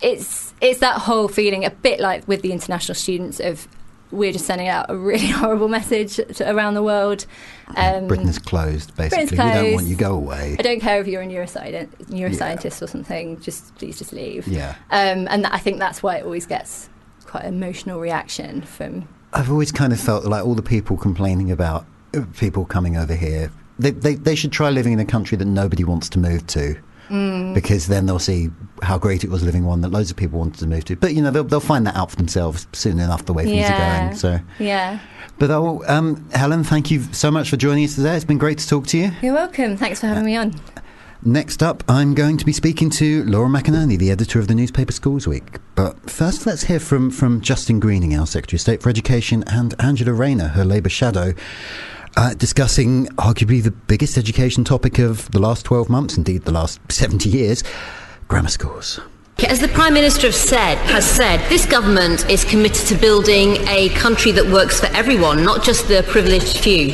it's 0.00 0.54
it's 0.60 0.78
that 0.78 1.00
whole 1.00 1.26
feeling, 1.26 1.64
a 1.64 1.70
bit 1.70 1.98
like 1.98 2.28
with 2.28 2.42
the 2.42 2.52
international 2.52 2.94
students 2.94 3.40
of 3.40 3.66
we're 4.10 4.32
just 4.32 4.46
sending 4.46 4.68
out 4.68 4.86
a 4.88 4.96
really 4.96 5.26
horrible 5.28 5.68
message 5.68 6.16
to, 6.16 6.50
around 6.50 6.74
the 6.74 6.82
world. 6.82 7.26
Um, 7.76 8.06
Britain 8.06 8.28
is 8.28 8.38
closed, 8.38 8.96
basically. 8.96 9.26
Britain's 9.26 9.32
We 9.32 9.36
don't 9.36 9.54
want 9.54 9.74
closed. 9.74 9.88
you 9.88 9.96
go 9.96 10.14
away. 10.14 10.56
I 10.58 10.62
don't 10.62 10.80
care 10.80 11.00
if 11.00 11.06
you're 11.06 11.22
a 11.22 11.26
neuroscientist, 11.26 11.88
neuroscientist 12.06 12.82
or 12.82 12.86
something. 12.86 13.40
Just 13.40 13.74
please, 13.76 13.98
just 13.98 14.12
leave. 14.12 14.46
Yeah. 14.48 14.76
Um, 14.90 15.28
and 15.28 15.44
that, 15.44 15.52
I 15.52 15.58
think 15.58 15.78
that's 15.78 16.02
why 16.02 16.16
it 16.16 16.24
always 16.24 16.46
gets 16.46 16.88
quite 17.26 17.44
an 17.44 17.54
emotional 17.54 18.00
reaction 18.00 18.62
from 18.62 19.06
I've 19.32 19.50
always 19.50 19.70
kind 19.70 19.92
of 19.92 20.00
felt 20.00 20.24
like 20.24 20.44
all 20.44 20.54
the 20.54 20.62
people 20.62 20.96
complaining 20.96 21.50
about 21.50 21.86
uh, 22.14 22.22
people 22.38 22.64
coming 22.64 22.96
over 22.96 23.14
here, 23.14 23.52
they, 23.78 23.90
they, 23.90 24.14
they 24.14 24.34
should 24.34 24.52
try 24.52 24.70
living 24.70 24.94
in 24.94 25.00
a 25.00 25.04
country 25.04 25.36
that 25.36 25.44
nobody 25.44 25.84
wants 25.84 26.08
to 26.10 26.18
move 26.18 26.46
to. 26.48 26.76
Mm. 27.08 27.54
Because 27.54 27.86
then 27.86 28.06
they'll 28.06 28.18
see 28.18 28.50
how 28.82 28.98
great 28.98 29.24
it 29.24 29.30
was 29.30 29.42
living 29.42 29.64
one 29.64 29.80
that 29.80 29.88
loads 29.90 30.10
of 30.10 30.16
people 30.16 30.38
wanted 30.38 30.58
to 30.60 30.66
move 30.66 30.84
to. 30.86 30.96
But 30.96 31.14
you 31.14 31.22
know 31.22 31.30
they'll, 31.30 31.44
they'll 31.44 31.60
find 31.60 31.86
that 31.86 31.96
out 31.96 32.10
for 32.10 32.16
themselves 32.16 32.66
soon 32.72 32.98
enough 33.00 33.24
the 33.24 33.32
way 33.32 33.44
things 33.44 33.56
Yeah. 33.56 34.00
are 34.00 34.04
going. 34.06 34.16
So, 34.16 34.40
Yeah. 34.58 34.98
but 35.38 35.50
oh, 35.50 35.82
um, 35.88 36.28
Helen, 36.32 36.64
thank 36.64 36.90
you 36.90 37.02
so 37.12 37.30
much 37.30 37.50
for 37.50 37.56
joining 37.56 37.84
us 37.84 37.94
today. 37.96 38.14
It's 38.14 38.24
been 38.24 38.38
great 38.38 38.58
to 38.58 38.68
talk 38.68 38.86
to 38.88 38.98
you. 38.98 39.10
You're 39.22 39.34
welcome. 39.34 39.76
Thanks 39.76 40.00
for 40.00 40.06
having 40.06 40.24
me 40.24 40.36
on. 40.36 40.54
Next 41.24 41.64
up, 41.64 41.82
I'm 41.88 42.14
going 42.14 42.36
to 42.36 42.44
be 42.44 42.52
speaking 42.52 42.90
to 42.90 43.24
Laura 43.24 43.48
McInerney, 43.48 43.98
the 43.98 44.12
editor 44.12 44.38
of 44.38 44.46
the 44.46 44.54
newspaper 44.54 44.92
Schools 44.92 45.26
Week. 45.26 45.56
But 45.74 46.08
first, 46.08 46.46
let's 46.46 46.62
hear 46.64 46.78
from, 46.78 47.10
from 47.10 47.40
Justine 47.40 47.80
Greening, 47.80 48.16
our 48.16 48.24
Secretary 48.24 48.56
of 48.56 48.60
State 48.60 48.82
for 48.84 48.88
Education, 48.88 49.42
and 49.48 49.74
Angela 49.80 50.12
Rayner, 50.12 50.48
her 50.48 50.64
Labour 50.64 50.88
shadow, 50.88 51.34
uh, 52.18 52.34
discussing 52.34 53.06
arguably 53.16 53.62
the 53.62 53.70
biggest 53.70 54.18
education 54.18 54.64
topic 54.64 54.98
of 54.98 55.30
the 55.30 55.38
last 55.38 55.64
12 55.64 55.88
months, 55.88 56.16
indeed 56.16 56.42
the 56.42 56.52
last 56.52 56.80
70 56.90 57.28
years 57.28 57.62
grammar 58.26 58.48
schools. 58.48 59.00
As 59.48 59.60
the 59.60 59.68
Prime 59.68 59.94
Minister 59.94 60.32
said, 60.32 60.78
has 60.78 61.08
said, 61.08 61.48
this 61.48 61.64
government 61.64 62.28
is 62.28 62.44
committed 62.44 62.88
to 62.88 62.96
building 62.96 63.58
a 63.68 63.90
country 63.90 64.32
that 64.32 64.44
works 64.44 64.80
for 64.80 64.86
everyone, 64.86 65.44
not 65.44 65.62
just 65.62 65.86
the 65.86 66.04
privileged 66.08 66.58
few. 66.58 66.90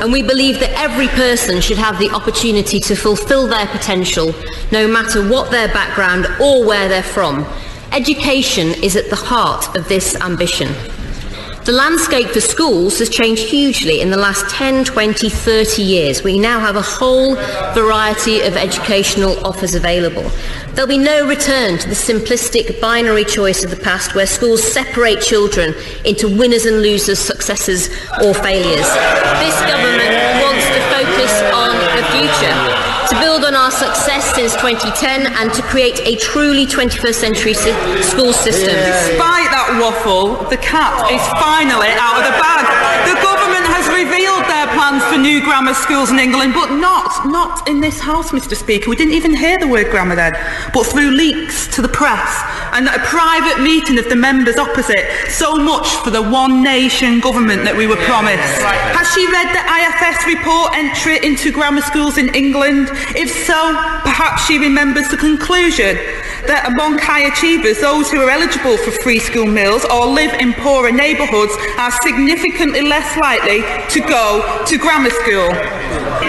And 0.00 0.10
we 0.10 0.22
believe 0.22 0.58
that 0.60 0.70
every 0.70 1.08
person 1.08 1.60
should 1.60 1.76
have 1.76 1.98
the 1.98 2.08
opportunity 2.08 2.80
to 2.80 2.96
fulfil 2.96 3.46
their 3.46 3.66
potential, 3.66 4.34
no 4.72 4.88
matter 4.88 5.28
what 5.28 5.50
their 5.50 5.68
background 5.68 6.26
or 6.40 6.64
where 6.64 6.88
they're 6.88 7.02
from. 7.02 7.44
Education 7.92 8.68
is 8.82 8.96
at 8.96 9.10
the 9.10 9.16
heart 9.16 9.76
of 9.76 9.86
this 9.86 10.16
ambition. 10.22 10.74
The 11.64 11.70
landscape 11.70 12.30
for 12.30 12.40
schools 12.40 12.98
has 12.98 13.08
changed 13.08 13.44
hugely 13.44 14.00
in 14.00 14.10
the 14.10 14.16
last 14.16 14.50
10, 14.50 14.84
20, 14.84 15.28
30 15.28 15.80
years. 15.80 16.24
We 16.24 16.36
now 16.36 16.58
have 16.58 16.74
a 16.74 16.82
whole 16.82 17.36
variety 17.72 18.40
of 18.40 18.56
educational 18.56 19.38
offers 19.46 19.76
available. 19.76 20.28
There'll 20.74 20.88
be 20.88 20.98
no 20.98 21.24
return 21.24 21.78
to 21.78 21.88
the 21.88 21.94
simplistic 21.94 22.80
binary 22.80 23.24
choice 23.24 23.62
of 23.62 23.70
the 23.70 23.76
past 23.76 24.16
where 24.16 24.26
schools 24.26 24.60
separate 24.60 25.20
children 25.20 25.72
into 26.04 26.26
winners 26.26 26.66
and 26.66 26.82
losers, 26.82 27.20
successes 27.20 27.86
or 28.24 28.34
failures. 28.34 28.88
This 29.38 29.60
government 29.62 30.21
our 33.62 33.70
success 33.70 34.34
since 34.34 34.58
2010 34.58 35.30
and 35.38 35.54
to 35.54 35.62
create 35.70 36.02
a 36.02 36.16
truly 36.18 36.66
21st 36.66 37.14
century 37.14 37.54
si- 37.54 37.70
school 38.02 38.34
system. 38.34 38.74
Despite 38.74 39.54
that 39.54 39.78
waffle, 39.78 40.34
the 40.50 40.58
cat 40.58 40.90
is 41.14 41.22
finally 41.38 41.94
out 41.94 42.18
of 42.18 42.26
the 42.26 42.34
bag. 42.42 42.66
The 43.06 43.14
government 43.22 43.62
has 43.70 43.86
revealed 43.86 44.42
their 44.50 44.66
plans 44.74 45.01
for 45.12 45.18
new 45.18 45.42
grammar 45.42 45.74
schools 45.74 46.10
in 46.10 46.18
England, 46.18 46.54
but 46.54 46.74
not, 46.76 47.26
not 47.26 47.68
in 47.68 47.80
this 47.80 48.00
house, 48.00 48.30
Mr 48.30 48.56
Speaker. 48.56 48.88
We 48.88 48.96
didn't 48.96 49.12
even 49.12 49.34
hear 49.34 49.58
the 49.58 49.68
word 49.68 49.90
grammar 49.90 50.16
then, 50.16 50.32
but 50.72 50.84
through 50.86 51.10
leaks 51.10 51.66
to 51.76 51.82
the 51.82 51.88
press 51.88 52.42
and 52.72 52.88
at 52.88 52.96
a 52.96 53.04
private 53.04 53.62
meeting 53.62 53.98
of 53.98 54.08
the 54.08 54.16
members 54.16 54.56
opposite. 54.56 55.04
So 55.28 55.56
much 55.56 55.86
for 56.02 56.10
the 56.10 56.22
one 56.22 56.62
nation 56.62 57.20
government 57.20 57.64
that 57.64 57.76
we 57.76 57.86
were 57.86 58.00
promised. 58.08 58.56
Has 58.96 59.12
she 59.12 59.28
read 59.28 59.52
the 59.52 59.60
IFS 59.60 60.24
report 60.24 60.72
entry 60.72 61.20
into 61.20 61.52
grammar 61.52 61.82
schools 61.82 62.16
in 62.16 62.34
England? 62.34 62.88
If 63.12 63.28
so, 63.44 63.76
perhaps 64.00 64.46
she 64.46 64.58
remembers 64.58 65.08
the 65.08 65.18
conclusion 65.18 65.98
that 66.46 66.66
among 66.66 66.98
high 66.98 67.30
achievers, 67.30 67.80
those 67.80 68.10
who 68.10 68.20
are 68.20 68.30
eligible 68.30 68.76
for 68.76 68.90
free 69.02 69.18
school 69.18 69.46
meals 69.46 69.84
or 69.86 70.06
live 70.06 70.32
in 70.40 70.52
poorer 70.54 70.90
neighbourhoods 70.90 71.54
are 71.78 71.92
significantly 72.02 72.82
less 72.82 73.16
likely 73.18 73.62
to 73.90 74.00
go 74.00 74.64
to 74.66 74.78
grammar 74.78 75.01
school. 75.10 75.48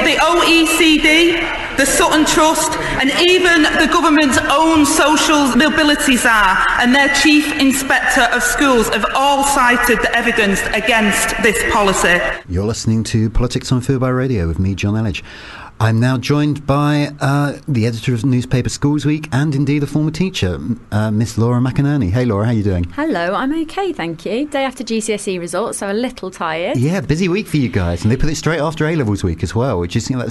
The 0.04 0.18
OECD, 0.20 1.78
the 1.78 1.86
Sutton 1.86 2.26
Trust, 2.26 2.72
and 3.00 3.10
even 3.22 3.64
the 3.64 3.90
government's 3.92 4.38
own 4.50 4.86
social 4.86 5.56
mobility 5.56 6.18
czar 6.18 6.66
and 6.80 6.94
their 6.94 7.14
chief 7.14 7.52
inspector 7.60 8.22
of 8.36 8.44
schools 8.44 8.90
have 8.90 9.06
all 9.16 9.44
cited 9.44 10.00
the 10.00 10.16
evidence 10.16 10.62
against 10.74 11.36
this 11.44 11.62
policy. 11.72 12.20
You're 12.50 12.66
listening 12.66 13.04
to 13.06 13.30
Politics 13.30 13.72
on 13.72 13.82
Fubar 13.82 14.16
Radio 14.16 14.48
with 14.48 14.60
me, 14.60 14.76
John 14.76 14.96
Elledge. 14.96 15.24
I'm 15.84 16.00
now 16.00 16.18
joined 16.18 16.66
by 16.66 17.10
uh, 17.20 17.60
the 17.68 17.86
editor 17.86 18.14
of 18.14 18.24
newspaper 18.24 18.70
Schools 18.70 19.06
Week 19.06 19.28
and 19.34 19.54
indeed 19.54 19.84
a 19.84 19.86
former 19.86 20.12
teacher, 20.12 20.58
uh, 20.94 21.12
Miss 21.12 21.38
Laura 21.38 21.60
McInerney. 21.60 22.10
Hey, 22.10 22.24
Laura, 22.24 22.46
how 22.46 22.52
are 22.52 22.54
you 22.54 22.64
doing? 22.64 22.86
Hello, 22.86 23.34
I'm 23.34 23.54
okay, 23.64 23.92
thank 23.92 24.26
you. 24.26 24.48
Day 24.48 24.64
after 24.64 24.82
GCSE 24.82 25.38
results, 25.42 25.80
so 25.80 25.92
a 25.92 25.94
little 25.94 26.32
tired. 26.32 26.78
Yeah, 26.78 27.02
busy 27.02 27.28
week 27.28 27.48
for 27.48 27.58
you 27.58 27.68
guys, 27.68 28.02
and 28.02 28.10
they 28.10 28.16
put 28.16 28.30
it 28.30 28.38
straight 28.38 28.62
after 28.62 28.88
A 28.88 28.96
levels 28.96 29.26
week 29.26 29.44
as 29.44 29.54
well, 29.54 29.78
which 29.78 29.98
is 29.98 30.10
you 30.10 30.16
know, 30.16 30.30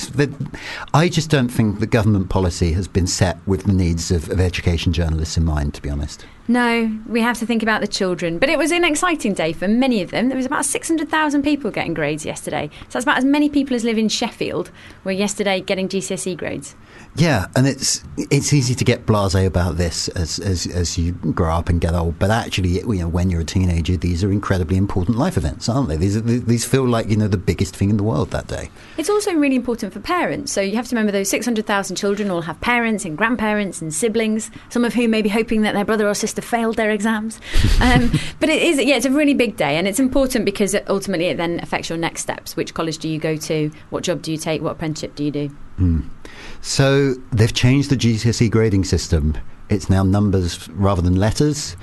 I 0.94 1.10
just 1.10 1.28
don't 1.28 1.50
think 1.50 1.80
the 1.80 1.86
government 1.86 2.30
policy 2.30 2.72
has 2.72 2.88
been 2.88 3.06
set 3.06 3.36
with 3.46 3.64
the 3.64 3.74
needs 3.74 4.10
of, 4.10 4.30
of 4.30 4.40
education 4.40 4.94
journalists 4.94 5.36
in 5.36 5.44
mind. 5.44 5.74
To 5.74 5.82
be 5.82 5.90
honest, 5.90 6.24
No, 6.48 6.98
we 7.06 7.20
have 7.20 7.38
to 7.38 7.46
think 7.46 7.62
about 7.62 7.80
the 7.80 7.86
children. 7.86 8.38
But 8.38 8.48
it 8.48 8.58
was 8.58 8.72
an 8.72 8.84
exciting 8.84 9.32
day 9.32 9.52
for 9.52 9.68
many 9.68 10.02
of 10.02 10.10
them. 10.10 10.28
There 10.28 10.36
was 10.36 10.46
about 10.46 10.64
600,000 10.64 11.42
people 11.42 11.70
getting 11.70 11.94
grades 11.94 12.26
yesterday. 12.26 12.68
So 12.72 12.98
that's 12.98 13.04
about 13.04 13.18
as 13.18 13.24
many 13.24 13.48
people 13.48 13.76
as 13.76 13.84
live 13.84 13.98
in 13.98 14.08
Sheffield 14.08 14.70
were 15.04 15.12
yesterday 15.12 15.60
getting 15.60 15.88
GCSE 15.88 16.36
grades. 16.36 16.74
yeah, 17.14 17.46
and 17.56 17.66
it's 17.66 18.02
it's 18.16 18.52
easy 18.52 18.74
to 18.74 18.84
get 18.84 19.04
blasé 19.04 19.44
about 19.46 19.76
this 19.76 20.08
as, 20.08 20.38
as 20.38 20.66
as 20.66 20.96
you 20.96 21.12
grow 21.12 21.52
up 21.54 21.68
and 21.68 21.80
get 21.80 21.94
old, 21.94 22.18
but 22.18 22.30
actually, 22.30 22.70
you 22.70 22.94
know, 22.94 23.08
when 23.08 23.28
you're 23.28 23.42
a 23.42 23.44
teenager, 23.44 23.96
these 23.96 24.24
are 24.24 24.32
incredibly 24.32 24.76
important 24.76 25.18
life 25.18 25.36
events, 25.36 25.68
aren't 25.68 25.88
they? 25.88 25.96
These 25.96 26.16
are, 26.16 26.20
these 26.20 26.64
feel 26.64 26.88
like 26.88 27.08
you 27.08 27.16
know 27.16 27.28
the 27.28 27.36
biggest 27.36 27.76
thing 27.76 27.90
in 27.90 27.98
the 27.98 28.02
world 28.02 28.30
that 28.30 28.46
day. 28.46 28.70
It's 28.96 29.10
also 29.10 29.34
really 29.34 29.56
important 29.56 29.92
for 29.92 30.00
parents. 30.00 30.52
So 30.52 30.62
you 30.62 30.76
have 30.76 30.88
to 30.88 30.94
remember 30.94 31.12
those 31.12 31.28
600,000 31.28 31.96
children 31.96 32.30
all 32.30 32.42
have 32.42 32.60
parents 32.62 33.04
and 33.04 33.16
grandparents 33.16 33.82
and 33.82 33.92
siblings, 33.92 34.50
some 34.70 34.84
of 34.84 34.94
whom 34.94 35.10
may 35.10 35.20
be 35.20 35.28
hoping 35.28 35.62
that 35.62 35.74
their 35.74 35.84
brother 35.84 36.08
or 36.08 36.14
sister 36.14 36.31
failed 36.40 36.76
their 36.76 36.90
exams. 36.90 37.40
Um, 37.80 38.12
but 38.40 38.48
it 38.48 38.62
is, 38.62 38.82
yeah, 38.82 38.96
it's 38.96 39.06
a 39.06 39.10
really 39.10 39.34
big 39.34 39.56
day 39.56 39.76
and 39.76 39.86
it's 39.86 40.00
important 40.00 40.44
because 40.44 40.72
it, 40.72 40.88
ultimately 40.88 41.26
it 41.26 41.36
then 41.36 41.60
affects 41.60 41.88
your 41.90 41.98
next 41.98 42.22
steps. 42.22 42.56
Which 42.56 42.72
college 42.72 42.98
do 42.98 43.08
you 43.08 43.18
go 43.18 43.36
to? 43.36 43.70
What 43.90 44.04
job 44.04 44.22
do 44.22 44.32
you 44.32 44.38
take? 44.38 44.62
What 44.62 44.72
apprenticeship 44.72 45.14
do 45.14 45.24
you 45.24 45.30
do? 45.30 45.50
So 46.62 47.14
they've 47.32 47.52
changed 47.52 47.90
the 47.90 47.96
GCSE 47.96 48.50
grading 48.50 48.84
system. 48.84 49.36
It's 49.68 49.90
now 49.90 50.02
numbers 50.02 50.68
rather 50.70 51.02
than 51.02 51.16
letters. 51.16 51.76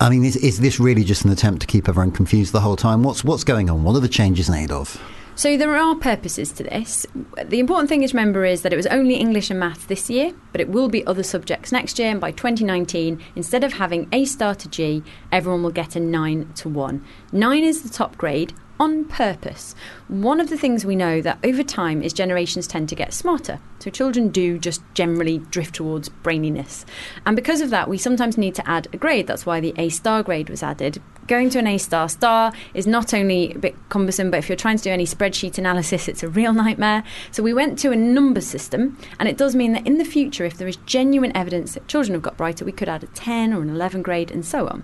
I 0.00 0.08
mean, 0.08 0.24
is, 0.24 0.36
is 0.36 0.60
this 0.60 0.80
really 0.80 1.04
just 1.04 1.24
an 1.24 1.30
attempt 1.30 1.60
to 1.60 1.66
keep 1.66 1.88
everyone 1.88 2.12
confused 2.12 2.52
the 2.52 2.60
whole 2.60 2.76
time? 2.76 3.02
What's 3.02 3.22
what's 3.22 3.44
going 3.44 3.68
on? 3.68 3.84
What 3.84 3.96
are 3.96 4.00
the 4.00 4.08
changes 4.08 4.48
made 4.48 4.70
of? 4.70 5.00
So 5.40 5.56
there 5.56 5.74
are 5.74 5.94
purposes 5.94 6.52
to 6.52 6.64
this. 6.64 7.06
The 7.42 7.60
important 7.60 7.88
thing 7.88 8.06
to 8.06 8.14
remember 8.14 8.44
is 8.44 8.60
that 8.60 8.74
it 8.74 8.76
was 8.76 8.86
only 8.88 9.14
English 9.14 9.48
and 9.48 9.58
maths 9.58 9.86
this 9.86 10.10
year, 10.10 10.34
but 10.52 10.60
it 10.60 10.68
will 10.68 10.90
be 10.90 11.02
other 11.06 11.22
subjects 11.22 11.72
next 11.72 11.98
year. 11.98 12.10
And 12.10 12.20
by 12.20 12.30
2019, 12.30 13.18
instead 13.34 13.64
of 13.64 13.72
having 13.72 14.06
A 14.12 14.26
star 14.26 14.54
to 14.56 14.68
G, 14.68 15.02
everyone 15.32 15.62
will 15.62 15.70
get 15.70 15.96
a 15.96 16.00
9 16.00 16.52
to 16.56 16.68
1. 16.68 17.04
9 17.32 17.64
is 17.64 17.82
the 17.82 17.88
top 17.88 18.18
grade 18.18 18.52
on 18.78 19.06
purpose. 19.06 19.74
One 20.08 20.40
of 20.40 20.50
the 20.50 20.58
things 20.58 20.84
we 20.84 20.94
know 20.94 21.22
that 21.22 21.38
over 21.42 21.62
time 21.62 22.02
is 22.02 22.12
generations 22.12 22.66
tend 22.66 22.90
to 22.90 22.94
get 22.94 23.14
smarter. 23.14 23.60
So 23.78 23.90
children 23.90 24.28
do 24.28 24.58
just 24.58 24.82
generally 24.92 25.38
drift 25.38 25.74
towards 25.74 26.10
braininess. 26.10 26.84
And 27.24 27.34
because 27.34 27.62
of 27.62 27.70
that, 27.70 27.88
we 27.88 27.96
sometimes 27.96 28.36
need 28.36 28.54
to 28.56 28.68
add 28.68 28.88
a 28.92 28.98
grade. 28.98 29.26
That's 29.26 29.46
why 29.46 29.60
the 29.60 29.72
A 29.78 29.88
star 29.88 30.22
grade 30.22 30.50
was 30.50 30.62
added. 30.62 31.00
Going 31.30 31.48
to 31.50 31.60
an 31.60 31.68
A 31.68 31.78
star 31.78 32.08
star 32.08 32.52
is 32.74 32.88
not 32.88 33.14
only 33.14 33.52
a 33.52 33.58
bit 33.60 33.76
cumbersome, 33.88 34.32
but 34.32 34.38
if 34.38 34.48
you're 34.48 34.56
trying 34.56 34.78
to 34.78 34.82
do 34.82 34.90
any 34.90 35.06
spreadsheet 35.06 35.58
analysis, 35.58 36.08
it's 36.08 36.24
a 36.24 36.28
real 36.28 36.52
nightmare. 36.52 37.04
So 37.30 37.40
we 37.40 37.54
went 37.54 37.78
to 37.78 37.92
a 37.92 37.96
number 37.96 38.40
system, 38.40 38.98
and 39.20 39.28
it 39.28 39.36
does 39.36 39.54
mean 39.54 39.72
that 39.74 39.86
in 39.86 39.98
the 39.98 40.04
future, 40.04 40.44
if 40.44 40.58
there 40.58 40.66
is 40.66 40.74
genuine 40.86 41.30
evidence 41.36 41.74
that 41.74 41.86
children 41.86 42.14
have 42.14 42.22
got 42.22 42.36
brighter, 42.36 42.64
we 42.64 42.72
could 42.72 42.88
add 42.88 43.04
a 43.04 43.06
10 43.06 43.54
or 43.54 43.62
an 43.62 43.70
11 43.70 44.02
grade 44.02 44.32
and 44.32 44.44
so 44.44 44.66
on. 44.66 44.82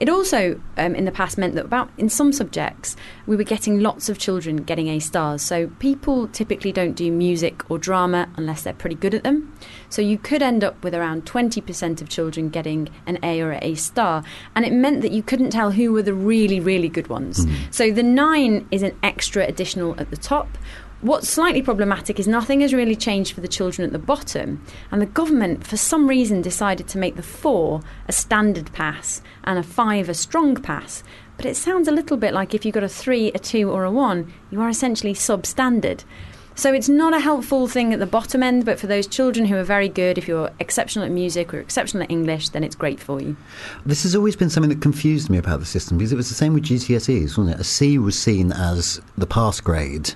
It 0.00 0.08
also, 0.08 0.60
um, 0.76 0.96
in 0.96 1.04
the 1.04 1.12
past, 1.12 1.38
meant 1.38 1.54
that 1.54 1.66
about 1.66 1.90
in 1.96 2.08
some 2.08 2.32
subjects, 2.32 2.96
we 3.28 3.36
were 3.36 3.44
getting 3.44 3.78
lots 3.78 4.08
of 4.08 4.18
children 4.18 4.64
getting 4.64 4.88
A 4.88 4.98
stars. 4.98 5.42
So 5.42 5.68
people 5.78 6.26
typically 6.26 6.72
don't 6.72 6.94
do 6.94 7.12
music 7.12 7.70
or 7.70 7.78
drama 7.78 8.28
unless 8.34 8.62
they're 8.62 8.72
pretty 8.72 8.96
good 8.96 9.14
at 9.14 9.22
them. 9.22 9.56
So 9.94 10.02
you 10.02 10.18
could 10.18 10.42
end 10.42 10.64
up 10.64 10.82
with 10.82 10.92
around 10.92 11.24
20% 11.24 12.02
of 12.02 12.08
children 12.08 12.48
getting 12.48 12.88
an 13.06 13.16
A 13.22 13.40
or 13.40 13.52
an 13.52 13.62
A 13.62 13.76
star. 13.76 14.24
And 14.56 14.64
it 14.64 14.72
meant 14.72 15.02
that 15.02 15.12
you 15.12 15.22
couldn't 15.22 15.50
tell 15.50 15.70
who 15.70 15.92
were 15.92 16.02
the 16.02 16.12
really, 16.12 16.58
really 16.58 16.88
good 16.88 17.06
ones. 17.06 17.44
Hmm. 17.44 17.54
So 17.70 17.92
the 17.92 18.02
nine 18.02 18.66
is 18.72 18.82
an 18.82 18.98
extra 19.04 19.46
additional 19.46 19.94
at 20.00 20.10
the 20.10 20.16
top. 20.16 20.58
What's 21.00 21.28
slightly 21.28 21.62
problematic 21.62 22.18
is 22.18 22.26
nothing 22.26 22.60
has 22.62 22.74
really 22.74 22.96
changed 22.96 23.34
for 23.34 23.40
the 23.40 23.46
children 23.46 23.86
at 23.86 23.92
the 23.92 24.00
bottom, 24.00 24.64
and 24.90 25.00
the 25.00 25.06
government, 25.06 25.64
for 25.64 25.76
some 25.76 26.08
reason, 26.08 26.42
decided 26.42 26.88
to 26.88 26.98
make 26.98 27.14
the 27.14 27.22
four 27.22 27.80
a 28.08 28.12
standard 28.12 28.72
pass 28.72 29.22
and 29.44 29.60
a 29.60 29.62
five 29.62 30.08
a 30.08 30.14
strong 30.14 30.56
pass. 30.56 31.04
But 31.36 31.46
it 31.46 31.54
sounds 31.54 31.86
a 31.86 31.92
little 31.92 32.16
bit 32.16 32.34
like 32.34 32.52
if 32.52 32.64
you 32.64 32.72
got 32.72 32.82
a 32.82 32.88
three, 32.88 33.30
a 33.32 33.38
two, 33.38 33.70
or 33.70 33.84
a 33.84 33.92
one, 33.92 34.32
you 34.50 34.60
are 34.60 34.68
essentially 34.68 35.14
substandard. 35.14 36.02
So 36.56 36.72
it's 36.72 36.88
not 36.88 37.12
a 37.12 37.20
helpful 37.20 37.66
thing 37.66 37.92
at 37.92 37.98
the 37.98 38.06
bottom 38.06 38.42
end, 38.42 38.64
but 38.64 38.78
for 38.78 38.86
those 38.86 39.06
children 39.06 39.46
who 39.46 39.56
are 39.56 39.64
very 39.64 39.88
good, 39.88 40.18
if 40.18 40.28
you're 40.28 40.50
exceptional 40.60 41.04
at 41.04 41.10
music 41.10 41.52
or 41.52 41.58
exceptional 41.58 42.04
at 42.04 42.10
English, 42.10 42.50
then 42.50 42.62
it's 42.62 42.76
great 42.76 43.00
for 43.00 43.20
you. 43.20 43.36
This 43.84 44.04
has 44.04 44.14
always 44.14 44.36
been 44.36 44.50
something 44.50 44.70
that 44.70 44.80
confused 44.80 45.28
me 45.28 45.38
about 45.38 45.58
the 45.60 45.66
system 45.66 45.98
because 45.98 46.12
it 46.12 46.16
was 46.16 46.28
the 46.28 46.34
same 46.34 46.54
with 46.54 46.64
GCSEs, 46.64 47.36
wasn't 47.36 47.50
it? 47.50 47.60
A 47.60 47.64
C 47.64 47.98
was 47.98 48.18
seen 48.18 48.52
as 48.52 49.00
the 49.18 49.26
pass 49.26 49.60
grade, 49.60 50.14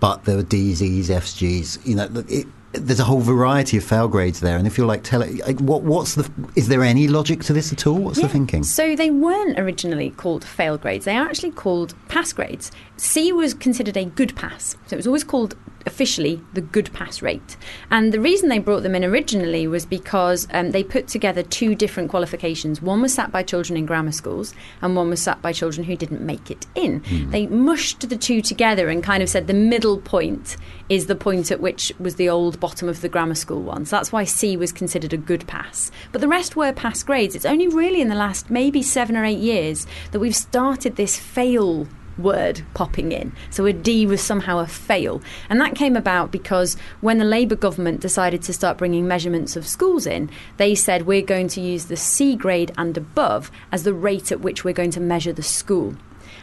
but 0.00 0.24
there 0.24 0.36
were 0.36 0.42
D's, 0.42 0.82
E's, 0.82 1.10
F's, 1.10 1.34
G's. 1.34 1.78
You 1.84 1.96
know, 1.96 2.08
it, 2.28 2.46
there's 2.72 3.00
a 3.00 3.04
whole 3.04 3.20
variety 3.20 3.76
of 3.76 3.84
fail 3.84 4.08
grades 4.08 4.40
there, 4.40 4.56
and 4.56 4.66
if 4.66 4.76
you're 4.76 4.86
like, 4.86 5.04
tell 5.04 5.22
it, 5.22 5.46
like, 5.46 5.60
what, 5.60 5.82
what's 5.82 6.14
the? 6.16 6.28
Is 6.56 6.68
there 6.68 6.82
any 6.82 7.06
logic 7.06 7.42
to 7.44 7.52
this 7.52 7.72
at 7.72 7.86
all? 7.86 7.98
What's 7.98 8.20
the 8.20 8.28
thinking? 8.28 8.64
So 8.64 8.96
they 8.96 9.10
weren't 9.10 9.58
originally 9.58 10.10
called 10.10 10.44
fail 10.44 10.76
grades. 10.76 11.04
They 11.04 11.16
are 11.16 11.26
actually 11.26 11.52
called 11.52 11.94
pass 12.08 12.32
grades. 12.32 12.72
C 12.96 13.32
was 13.32 13.54
considered 13.54 13.96
a 13.96 14.06
good 14.06 14.34
pass. 14.34 14.76
So 14.86 14.94
it 14.94 14.96
was 14.96 15.06
always 15.06 15.24
called 15.24 15.56
officially 15.86 16.40
the 16.54 16.60
good 16.60 16.92
pass 16.92 17.22
rate. 17.22 17.56
And 17.90 18.12
the 18.12 18.20
reason 18.20 18.48
they 18.48 18.58
brought 18.58 18.82
them 18.82 18.94
in 18.94 19.04
originally 19.04 19.66
was 19.66 19.84
because 19.86 20.48
um, 20.52 20.70
they 20.70 20.82
put 20.82 21.08
together 21.08 21.42
two 21.42 21.74
different 21.74 22.10
qualifications. 22.10 22.80
One 22.80 23.02
was 23.02 23.14
sat 23.14 23.30
by 23.30 23.42
children 23.42 23.76
in 23.76 23.86
grammar 23.86 24.12
schools, 24.12 24.54
and 24.82 24.96
one 24.96 25.10
was 25.10 25.20
sat 25.20 25.42
by 25.42 25.52
children 25.52 25.84
who 25.84 25.96
didn't 25.96 26.22
make 26.22 26.50
it 26.50 26.66
in. 26.74 27.02
They 27.30 27.46
mushed 27.46 28.08
the 28.08 28.16
two 28.16 28.40
together 28.40 28.88
and 28.88 29.02
kind 29.02 29.22
of 29.22 29.28
said 29.28 29.46
the 29.46 29.54
middle 29.54 29.98
point 29.98 30.56
is 30.88 31.06
the 31.06 31.14
point 31.14 31.50
at 31.50 31.60
which 31.60 31.92
was 31.98 32.16
the 32.16 32.28
old 32.28 32.60
bottom 32.60 32.88
of 32.88 33.00
the 33.00 33.08
grammar 33.08 33.34
school 33.34 33.62
one. 33.62 33.86
So 33.86 33.96
that's 33.96 34.12
why 34.12 34.24
C 34.24 34.56
was 34.56 34.72
considered 34.72 35.12
a 35.12 35.18
good 35.18 35.46
pass. 35.46 35.90
But 36.12 36.20
the 36.20 36.28
rest 36.28 36.56
were 36.56 36.72
pass 36.72 37.02
grades. 37.02 37.34
It's 37.34 37.44
only 37.44 37.68
really 37.68 38.00
in 38.00 38.08
the 38.08 38.14
last 38.14 38.50
maybe 38.50 38.82
seven 38.82 39.16
or 39.16 39.24
eight 39.24 39.38
years 39.38 39.86
that 40.12 40.20
we've 40.20 40.36
started 40.36 40.96
this 40.96 41.18
fail 41.18 41.86
word 42.18 42.62
popping 42.74 43.12
in. 43.12 43.32
So 43.50 43.66
a 43.66 43.72
D 43.72 44.06
was 44.06 44.20
somehow 44.20 44.58
a 44.58 44.66
fail. 44.66 45.22
And 45.48 45.60
that 45.60 45.74
came 45.74 45.96
about 45.96 46.30
because 46.30 46.76
when 47.00 47.18
the 47.18 47.24
Labour 47.24 47.56
government 47.56 48.00
decided 48.00 48.42
to 48.42 48.52
start 48.52 48.78
bringing 48.78 49.06
measurements 49.06 49.56
of 49.56 49.66
schools 49.66 50.06
in, 50.06 50.30
they 50.56 50.74
said 50.74 51.06
we're 51.06 51.22
going 51.22 51.48
to 51.48 51.60
use 51.60 51.86
the 51.86 51.96
C 51.96 52.36
grade 52.36 52.72
and 52.76 52.96
above 52.96 53.50
as 53.72 53.82
the 53.82 53.94
rate 53.94 54.32
at 54.32 54.40
which 54.40 54.64
we're 54.64 54.72
going 54.74 54.90
to 54.92 55.00
measure 55.00 55.32
the 55.32 55.42
school. 55.42 55.94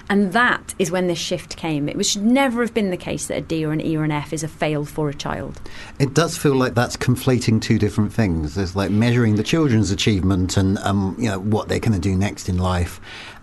And 0.10 0.34
that 0.34 0.74
is 0.78 0.92
when 0.92 1.08
this 1.08 1.20
shift 1.20 1.56
came. 1.56 1.88
It 1.88 2.06
should 2.06 2.24
never 2.24 2.62
have 2.62 2.74
been 2.74 2.90
the 2.90 2.98
case 2.98 3.28
that 3.28 3.38
a 3.38 3.42
D 3.42 3.66
or 3.66 3.72
an 3.72 3.80
E 3.80 3.96
or 3.96 4.04
an 4.04 4.12
F 4.12 4.34
is 4.34 4.44
a 4.44 4.48
fail 4.48 4.84
for 4.84 5.10
a 5.10 5.14
child. 5.14 5.62
It 6.00 6.14
does 6.14 6.38
feel 6.38 6.56
like 6.56 6.74
that's 6.74 6.98
conflating 6.98 7.62
two 7.62 7.80
different 7.80 8.12
things. 8.12 8.56
There's 8.56 8.76
like 8.76 8.92
measuring 8.92 9.36
the 9.36 9.44
children's 9.44 9.92
achievement 9.92 10.58
and 10.58 10.78
um, 10.80 11.16
you 11.18 11.30
know 11.30 11.40
what 11.40 11.70
they're 11.70 11.80
going 11.80 11.94
to 11.94 12.00
do 12.00 12.16
next 12.16 12.50
in 12.50 12.58
life, 12.58 13.00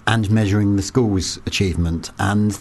and 0.08 0.30
measuring 0.30 0.76
the 0.76 0.82
school's 0.82 1.38
achievement. 1.44 2.10
And 2.18 2.58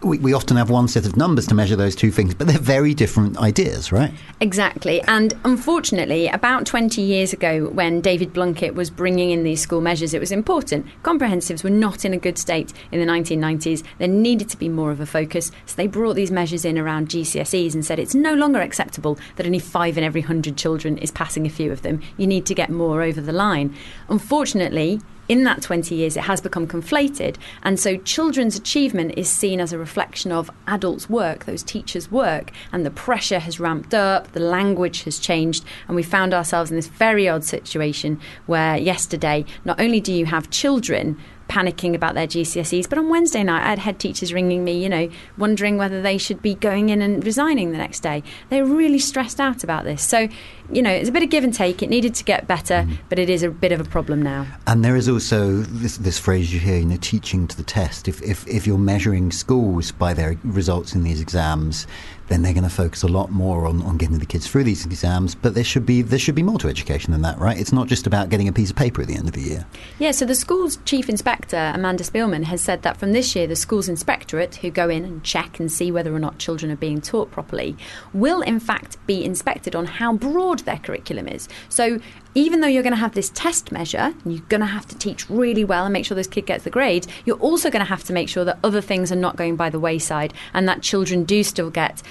we, 0.00 0.18
we 0.18 0.32
often 0.32 0.56
have 0.56 0.70
one 0.70 0.86
set 0.86 1.06
of 1.06 1.16
numbers 1.16 1.44
to 1.48 1.54
measure 1.54 1.74
those 1.74 1.96
two 1.96 2.12
things, 2.12 2.34
but 2.34 2.46
they're 2.46 2.56
very 2.56 2.94
different 2.94 3.36
ideas, 3.38 3.90
right? 3.90 4.12
Exactly. 4.40 5.02
And 5.02 5.34
unfortunately, 5.44 6.28
about 6.28 6.66
20 6.66 7.02
years 7.02 7.32
ago, 7.32 7.68
when 7.70 8.00
David 8.00 8.32
Blunkett 8.32 8.74
was 8.74 8.90
bringing 8.90 9.30
in 9.30 9.42
these 9.42 9.60
school 9.60 9.80
measures, 9.80 10.14
it 10.14 10.20
was 10.20 10.30
important. 10.30 10.86
Comprehensives 11.02 11.64
were 11.64 11.70
not 11.70 12.04
in 12.04 12.12
a 12.12 12.18
good 12.18 12.38
state 12.38 12.72
in 12.92 13.00
the 13.00 13.06
1990s. 13.06 13.82
There 13.98 14.06
needed 14.06 14.48
to 14.50 14.56
be 14.56 14.68
more 14.68 14.92
of 14.92 15.00
a 15.00 15.06
focus. 15.06 15.50
So 15.66 15.74
they 15.74 15.88
brought 15.88 16.14
these 16.14 16.30
measures 16.30 16.64
in 16.64 16.78
around 16.78 17.08
GCSEs 17.08 17.74
and 17.74 17.84
said 17.84 17.98
it's 17.98 18.14
no 18.14 18.34
longer 18.34 18.60
acceptable 18.60 19.18
that 19.34 19.46
only 19.46 19.58
five 19.58 19.98
in 19.98 20.04
every 20.04 20.20
100 20.20 20.56
children 20.56 20.98
is 20.98 21.10
passing 21.10 21.44
a 21.44 21.50
few 21.50 21.72
of 21.72 21.82
them. 21.82 22.00
You 22.16 22.28
need 22.28 22.46
to 22.46 22.54
get 22.54 22.70
more 22.70 23.02
over 23.02 23.20
the 23.20 23.32
line. 23.32 23.74
Unfortunately, 24.08 25.00
in 25.28 25.44
that 25.44 25.62
20 25.62 25.94
years, 25.94 26.16
it 26.16 26.24
has 26.24 26.40
become 26.40 26.66
conflated. 26.66 27.36
And 27.62 27.78
so 27.78 27.96
children's 27.98 28.56
achievement 28.56 29.14
is 29.16 29.28
seen 29.28 29.60
as 29.60 29.72
a 29.72 29.78
reflection 29.78 30.32
of 30.32 30.50
adults' 30.66 31.08
work, 31.08 31.44
those 31.44 31.62
teachers' 31.62 32.10
work. 32.10 32.50
And 32.72 32.84
the 32.84 32.90
pressure 32.90 33.38
has 33.38 33.60
ramped 33.60 33.94
up, 33.94 34.32
the 34.32 34.40
language 34.40 35.04
has 35.04 35.18
changed. 35.18 35.64
And 35.88 35.96
we 35.96 36.02
found 36.02 36.34
ourselves 36.34 36.70
in 36.70 36.76
this 36.76 36.88
very 36.88 37.28
odd 37.28 37.44
situation 37.44 38.20
where 38.46 38.76
yesterday, 38.76 39.44
not 39.64 39.80
only 39.80 40.00
do 40.00 40.12
you 40.12 40.26
have 40.26 40.50
children 40.50 41.18
panicking 41.54 41.94
about 41.94 42.14
their 42.14 42.26
GCSEs. 42.26 42.88
But 42.88 42.98
on 42.98 43.08
Wednesday 43.08 43.44
night, 43.44 43.64
I 43.64 43.68
had 43.68 43.78
head 43.78 44.00
teachers 44.00 44.32
ringing 44.32 44.64
me, 44.64 44.82
you 44.82 44.88
know, 44.88 45.08
wondering 45.38 45.76
whether 45.76 46.02
they 46.02 46.18
should 46.18 46.42
be 46.42 46.56
going 46.56 46.88
in 46.88 47.00
and 47.00 47.24
resigning 47.24 47.70
the 47.70 47.78
next 47.78 48.00
day. 48.00 48.24
They're 48.48 48.64
really 48.64 48.98
stressed 48.98 49.38
out 49.38 49.62
about 49.62 49.84
this. 49.84 50.02
So, 50.02 50.28
you 50.72 50.82
know, 50.82 50.90
it's 50.90 51.08
a 51.08 51.12
bit 51.12 51.22
of 51.22 51.30
give 51.30 51.44
and 51.44 51.54
take. 51.54 51.80
It 51.80 51.90
needed 51.90 52.14
to 52.16 52.24
get 52.24 52.48
better, 52.48 52.84
mm. 52.88 52.98
but 53.08 53.20
it 53.20 53.30
is 53.30 53.44
a 53.44 53.50
bit 53.50 53.70
of 53.70 53.80
a 53.80 53.84
problem 53.84 54.20
now. 54.20 54.46
And 54.66 54.84
there 54.84 54.96
is 54.96 55.08
also 55.08 55.58
this, 55.58 55.96
this 55.98 56.18
phrase 56.18 56.52
you 56.52 56.58
hear, 56.58 56.78
you 56.78 56.86
know, 56.86 56.98
teaching 57.00 57.46
to 57.46 57.56
the 57.56 57.62
test. 57.62 58.08
If, 58.08 58.20
if, 58.22 58.46
if 58.48 58.66
you're 58.66 58.76
measuring 58.76 59.30
schools 59.30 59.92
by 59.92 60.12
their 60.12 60.36
results 60.42 60.94
in 60.94 61.04
these 61.04 61.20
exams, 61.20 61.86
then 62.28 62.42
they're 62.42 62.52
going 62.52 62.64
to 62.64 62.70
focus 62.70 63.02
a 63.02 63.08
lot 63.08 63.30
more 63.30 63.66
on, 63.66 63.82
on 63.82 63.96
getting 63.96 64.18
the 64.18 64.26
kids 64.26 64.46
through 64.46 64.64
these 64.64 64.86
exams. 64.86 65.34
But 65.34 65.54
there 65.54 65.64
should 65.64 65.86
be 65.86 66.02
there 66.02 66.18
should 66.18 66.34
be 66.34 66.42
more 66.42 66.58
to 66.58 66.68
education 66.68 67.12
than 67.12 67.22
that, 67.22 67.38
right? 67.38 67.58
It's 67.58 67.72
not 67.72 67.88
just 67.88 68.06
about 68.06 68.28
getting 68.28 68.48
a 68.48 68.52
piece 68.52 68.70
of 68.70 68.76
paper 68.76 69.02
at 69.02 69.08
the 69.08 69.16
end 69.16 69.28
of 69.28 69.34
the 69.34 69.40
year. 69.40 69.66
Yeah, 69.98 70.12
so 70.12 70.24
the 70.24 70.34
school's 70.34 70.78
chief 70.84 71.08
inspector, 71.08 71.72
Amanda 71.74 72.04
Spielman, 72.04 72.44
has 72.44 72.60
said 72.60 72.82
that 72.82 72.96
from 72.96 73.12
this 73.12 73.34
year, 73.36 73.46
the 73.46 73.56
school's 73.56 73.88
inspectorate, 73.88 74.56
who 74.56 74.70
go 74.70 74.88
in 74.88 75.04
and 75.04 75.22
check 75.22 75.60
and 75.60 75.70
see 75.70 75.90
whether 75.90 76.14
or 76.14 76.18
not 76.18 76.38
children 76.38 76.70
are 76.72 76.76
being 76.76 77.00
taught 77.00 77.30
properly, 77.30 77.76
will 78.12 78.40
in 78.42 78.60
fact 78.60 78.96
be 79.06 79.24
inspected 79.24 79.74
on 79.74 79.86
how 79.86 80.14
broad 80.14 80.60
their 80.60 80.78
curriculum 80.78 81.28
is. 81.28 81.48
So 81.68 82.00
even 82.34 82.60
though 82.60 82.68
you're 82.68 82.82
going 82.82 82.92
to 82.94 82.98
have 82.98 83.14
this 83.14 83.30
test 83.30 83.72
measure, 83.72 84.14
and 84.24 84.32
you're 84.32 84.44
going 84.48 84.60
to 84.60 84.66
have 84.66 84.86
to 84.86 84.98
teach 84.98 85.28
really 85.30 85.64
well 85.64 85.84
and 85.84 85.92
make 85.92 86.04
sure 86.04 86.14
this 86.14 86.26
kid 86.26 86.46
gets 86.46 86.64
the 86.64 86.70
grade, 86.70 87.06
you're 87.24 87.38
also 87.38 87.70
going 87.70 87.84
to 87.84 87.88
have 87.88 88.04
to 88.04 88.12
make 88.12 88.28
sure 88.28 88.44
that 88.44 88.58
other 88.64 88.80
things 88.80 89.12
are 89.12 89.16
not 89.16 89.36
going 89.36 89.56
by 89.56 89.70
the 89.70 89.80
wayside 89.80 90.34
and 90.52 90.68
that 90.68 90.82
children 90.82 91.24
do 91.24 91.42
still 91.42 91.70
get 91.70 92.02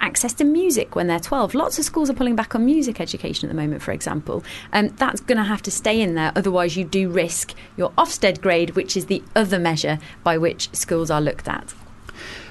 access 0.00 0.32
to 0.34 0.44
music 0.44 0.96
when 0.96 1.06
they're 1.06 1.20
12. 1.20 1.54
Lots 1.54 1.78
of 1.78 1.84
schools 1.84 2.08
are 2.08 2.14
pulling 2.14 2.36
back 2.36 2.54
on 2.54 2.64
music 2.64 3.00
education 3.00 3.48
at 3.48 3.54
the 3.54 3.60
moment, 3.60 3.82
for 3.82 3.92
example. 3.92 4.42
Um, 4.72 4.88
that's 4.96 5.20
going 5.20 5.38
to 5.38 5.44
have 5.44 5.62
to 5.62 5.70
stay 5.70 6.00
in 6.00 6.14
there, 6.14 6.32
otherwise, 6.34 6.76
you 6.76 6.84
do 6.84 7.08
risk 7.10 7.54
your 7.76 7.90
Ofsted 7.92 8.40
grade, 8.40 8.70
which 8.70 8.96
is 8.96 9.06
the 9.06 9.22
other 9.36 9.58
measure 9.58 9.98
by 10.22 10.38
which 10.38 10.74
schools 10.74 11.10
are 11.10 11.20
looked 11.20 11.48
at. 11.48 11.74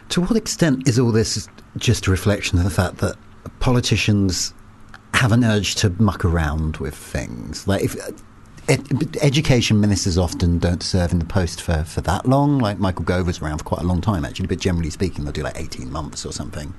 To 0.10 0.22
what 0.22 0.36
extent 0.36 0.88
is 0.88 1.00
all 1.00 1.12
this 1.12 1.48
just 1.78 2.08
a 2.08 2.12
reflection 2.12 2.58
of 2.60 2.64
the 2.64 2.70
fact 2.70 2.98
that 2.98 3.16
politicians 3.60 4.54
have 5.14 5.32
an 5.32 5.44
urge 5.44 5.76
to 5.76 5.90
muck 6.02 6.26
around 6.26 6.78
with 6.78 6.96
things? 6.96 7.68
Like, 7.68 7.84
if. 7.84 7.96
Ed, 8.70 9.18
education 9.22 9.82
ministers 9.82 10.18
often 10.18 10.58
don't 10.58 10.82
serve 10.82 11.12
in 11.12 11.20
the 11.20 11.26
post 11.26 11.62
for, 11.62 11.84
for 11.84 12.00
that 12.00 12.26
long. 12.26 12.60
Like 12.60 12.80
Michael 12.80 13.04
Gove 13.04 13.28
was 13.28 13.42
around 13.42 13.58
for 13.58 13.66
quite 13.66 13.82
a 13.82 13.86
long 13.86 14.00
time, 14.00 14.24
actually, 14.24 14.48
but 14.48 14.58
generally 14.58 14.90
speaking, 14.90 15.26
they'll 15.26 15.34
do 15.34 15.44
like 15.44 15.60
18 15.60 15.92
months 15.92 16.26
or 16.26 16.32
something. 16.32 16.74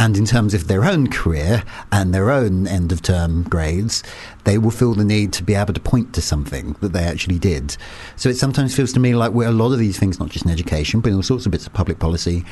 And 0.00 0.16
in 0.16 0.24
terms 0.24 0.54
of 0.54 0.66
their 0.66 0.84
own 0.84 1.10
career 1.10 1.62
and 1.92 2.14
their 2.14 2.30
own 2.30 2.66
end 2.66 2.90
of 2.90 3.02
term 3.02 3.42
grades, 3.42 4.02
they 4.44 4.56
will 4.56 4.70
feel 4.70 4.94
the 4.94 5.04
need 5.04 5.32
to 5.34 5.42
be 5.42 5.54
able 5.54 5.74
to 5.74 5.80
point 5.80 6.14
to 6.14 6.22
something 6.22 6.74
that 6.80 6.94
they 6.94 7.04
actually 7.04 7.38
did. 7.38 7.76
So 8.16 8.30
it 8.30 8.38
sometimes 8.38 8.74
feels 8.74 8.94
to 8.94 9.00
me 9.00 9.14
like 9.14 9.32
where 9.32 9.48
a 9.48 9.52
lot 9.52 9.72
of 9.72 9.78
these 9.78 9.98
things, 9.98 10.18
not 10.18 10.30
just 10.30 10.46
in 10.46 10.50
education, 10.50 11.00
but 11.00 11.10
in 11.10 11.16
all 11.16 11.22
sorts 11.22 11.44
of 11.44 11.52
bits 11.52 11.66
of 11.66 11.74
public 11.74 11.98
policy, 11.98 12.46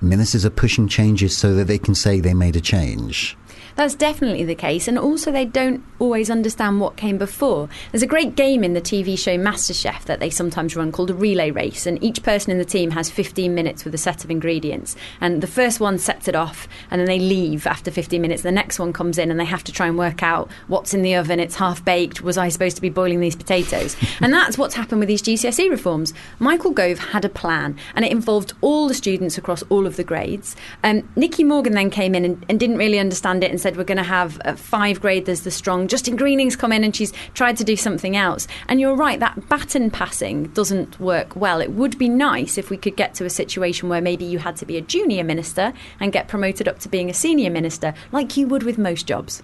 ministers 0.00 0.44
are 0.44 0.50
pushing 0.50 0.88
changes 0.88 1.36
so 1.36 1.54
that 1.54 1.68
they 1.68 1.78
can 1.78 1.94
say 1.94 2.18
they 2.18 2.34
made 2.34 2.56
a 2.56 2.60
change. 2.60 3.36
That's 3.78 3.94
definitely 3.94 4.42
the 4.42 4.56
case, 4.56 4.88
and 4.88 4.98
also 4.98 5.30
they 5.30 5.44
don't 5.44 5.84
always 6.00 6.30
understand 6.30 6.80
what 6.80 6.96
came 6.96 7.16
before. 7.16 7.68
There's 7.92 8.02
a 8.02 8.08
great 8.08 8.34
game 8.34 8.64
in 8.64 8.74
the 8.74 8.80
TV 8.80 9.16
show 9.16 9.38
MasterChef 9.38 10.02
that 10.06 10.18
they 10.18 10.30
sometimes 10.30 10.74
run 10.74 10.90
called 10.90 11.10
a 11.10 11.14
relay 11.14 11.52
race, 11.52 11.86
and 11.86 12.02
each 12.02 12.24
person 12.24 12.50
in 12.50 12.58
the 12.58 12.64
team 12.64 12.90
has 12.90 13.08
15 13.08 13.54
minutes 13.54 13.84
with 13.84 13.94
a 13.94 13.98
set 13.98 14.24
of 14.24 14.32
ingredients. 14.32 14.96
And 15.20 15.40
the 15.44 15.46
first 15.46 15.78
one 15.78 15.96
sets 15.98 16.26
it 16.26 16.34
off, 16.34 16.66
and 16.90 17.00
then 17.00 17.06
they 17.06 17.20
leave 17.20 17.68
after 17.68 17.92
15 17.92 18.20
minutes. 18.20 18.42
The 18.42 18.50
next 18.50 18.80
one 18.80 18.92
comes 18.92 19.16
in, 19.16 19.30
and 19.30 19.38
they 19.38 19.44
have 19.44 19.62
to 19.62 19.70
try 19.70 19.86
and 19.86 19.96
work 19.96 20.24
out 20.24 20.50
what's 20.66 20.92
in 20.92 21.02
the 21.02 21.14
oven. 21.14 21.38
It's 21.38 21.54
half 21.54 21.84
baked. 21.84 22.20
Was 22.20 22.36
I 22.36 22.48
supposed 22.48 22.74
to 22.74 22.82
be 22.82 22.90
boiling 22.90 23.20
these 23.20 23.36
potatoes? 23.36 23.96
and 24.20 24.32
that's 24.32 24.58
what's 24.58 24.74
happened 24.74 24.98
with 24.98 25.08
these 25.08 25.22
GCSE 25.22 25.70
reforms. 25.70 26.12
Michael 26.40 26.72
Gove 26.72 26.98
had 26.98 27.24
a 27.24 27.28
plan, 27.28 27.76
and 27.94 28.04
it 28.04 28.10
involved 28.10 28.54
all 28.60 28.88
the 28.88 28.94
students 28.94 29.38
across 29.38 29.62
all 29.68 29.86
of 29.86 29.94
the 29.94 30.02
grades. 30.02 30.56
Um, 30.82 31.08
Nicky 31.14 31.44
Morgan 31.44 31.74
then 31.74 31.90
came 31.90 32.16
in 32.16 32.24
and, 32.24 32.44
and 32.48 32.58
didn't 32.58 32.78
really 32.78 32.98
understand 32.98 33.44
it 33.44 33.52
and 33.52 33.60
said, 33.60 33.67
We're 33.76 33.84
going 33.84 33.98
to 33.98 34.02
have 34.02 34.40
a 34.44 34.56
five 34.56 35.00
grade, 35.00 35.26
there's 35.26 35.42
the 35.42 35.50
strong. 35.50 35.88
Justine 35.88 36.16
Greening's 36.16 36.56
come 36.56 36.72
in 36.72 36.84
and 36.84 36.94
she's 36.94 37.12
tried 37.34 37.56
to 37.58 37.64
do 37.64 37.76
something 37.76 38.16
else. 38.16 38.46
And 38.68 38.80
you're 38.80 38.94
right, 38.94 39.20
that 39.20 39.48
baton 39.48 39.90
passing 39.90 40.44
doesn't 40.48 40.98
work 41.00 41.36
well. 41.36 41.60
It 41.60 41.72
would 41.72 41.98
be 41.98 42.08
nice 42.08 42.58
if 42.58 42.70
we 42.70 42.76
could 42.76 42.96
get 42.96 43.14
to 43.14 43.24
a 43.24 43.30
situation 43.30 43.88
where 43.88 44.00
maybe 44.00 44.24
you 44.24 44.38
had 44.38 44.56
to 44.56 44.66
be 44.66 44.76
a 44.76 44.82
junior 44.82 45.24
minister 45.24 45.72
and 46.00 46.12
get 46.12 46.28
promoted 46.28 46.68
up 46.68 46.78
to 46.80 46.88
being 46.88 47.10
a 47.10 47.14
senior 47.14 47.50
minister, 47.50 47.94
like 48.12 48.36
you 48.36 48.46
would 48.46 48.62
with 48.62 48.78
most 48.78 49.06
jobs. 49.06 49.42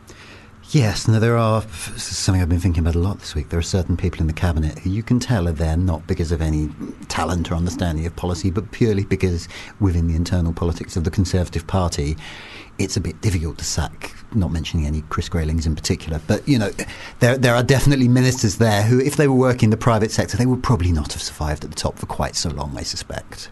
Yes, 0.71 1.07
no, 1.07 1.21
there 1.21 1.37
are 1.37 1.63
something 1.97 2.43
I've 2.43 2.49
been 2.49 2.59
thinking 2.59 2.83
about 2.83 2.97
a 2.97 2.99
lot 2.99 3.21
this 3.21 3.35
week. 3.35 3.51
There 3.51 3.59
are 3.59 3.63
certain 3.63 3.97
people 3.97 4.21
in 4.21 4.27
the 4.27 4.33
cabinet 4.33 4.79
who 4.79 4.91
you 4.91 5.03
can 5.03 5.21
tell 5.21 5.47
are 5.47 5.53
there 5.53 5.77
not 5.77 6.07
because 6.07 6.33
of 6.33 6.41
any 6.43 6.69
talent 7.09 7.53
or 7.53 7.55
understanding 7.55 8.07
of 8.07 8.17
policy, 8.17 8.51
but 8.51 8.73
purely 8.73 9.05
because 9.05 9.47
within 9.79 10.09
the 10.09 10.17
internal 10.17 10.53
politics 10.53 10.97
of 10.97 11.05
the 11.05 11.11
Conservative 11.11 11.67
Party, 11.67 12.17
it's 12.79 12.97
a 12.97 13.01
bit 13.01 13.21
difficult 13.21 13.59
to 13.59 13.65
sack. 13.65 14.13
Not 14.35 14.51
mentioning 14.51 14.87
any 14.87 15.03
Chris 15.03 15.29
Graylings 15.29 15.67
in 15.67 15.77
particular, 15.77 16.21
but 16.27 16.47
you 16.49 16.59
know, 16.59 16.71
there 17.21 17.39
there 17.39 17.55
are 17.55 17.63
definitely 17.63 18.09
ministers 18.09 18.57
there 18.57 18.83
who, 18.83 18.99
if 18.99 19.17
they 19.17 19.29
were 19.29 19.37
working 19.37 19.67
in 19.67 19.71
the 19.71 19.77
private 19.77 20.11
sector, 20.11 20.37
they 20.37 20.47
would 20.47 20.63
probably 20.63 20.91
not 20.91 21.13
have 21.13 21.23
survived 21.23 21.63
at 21.65 21.71
the 21.71 21.77
top 21.77 21.99
for 21.99 22.07
quite 22.07 22.35
so 22.35 22.51
long. 22.51 22.77
I 22.77 22.83
suspect. 22.83 23.51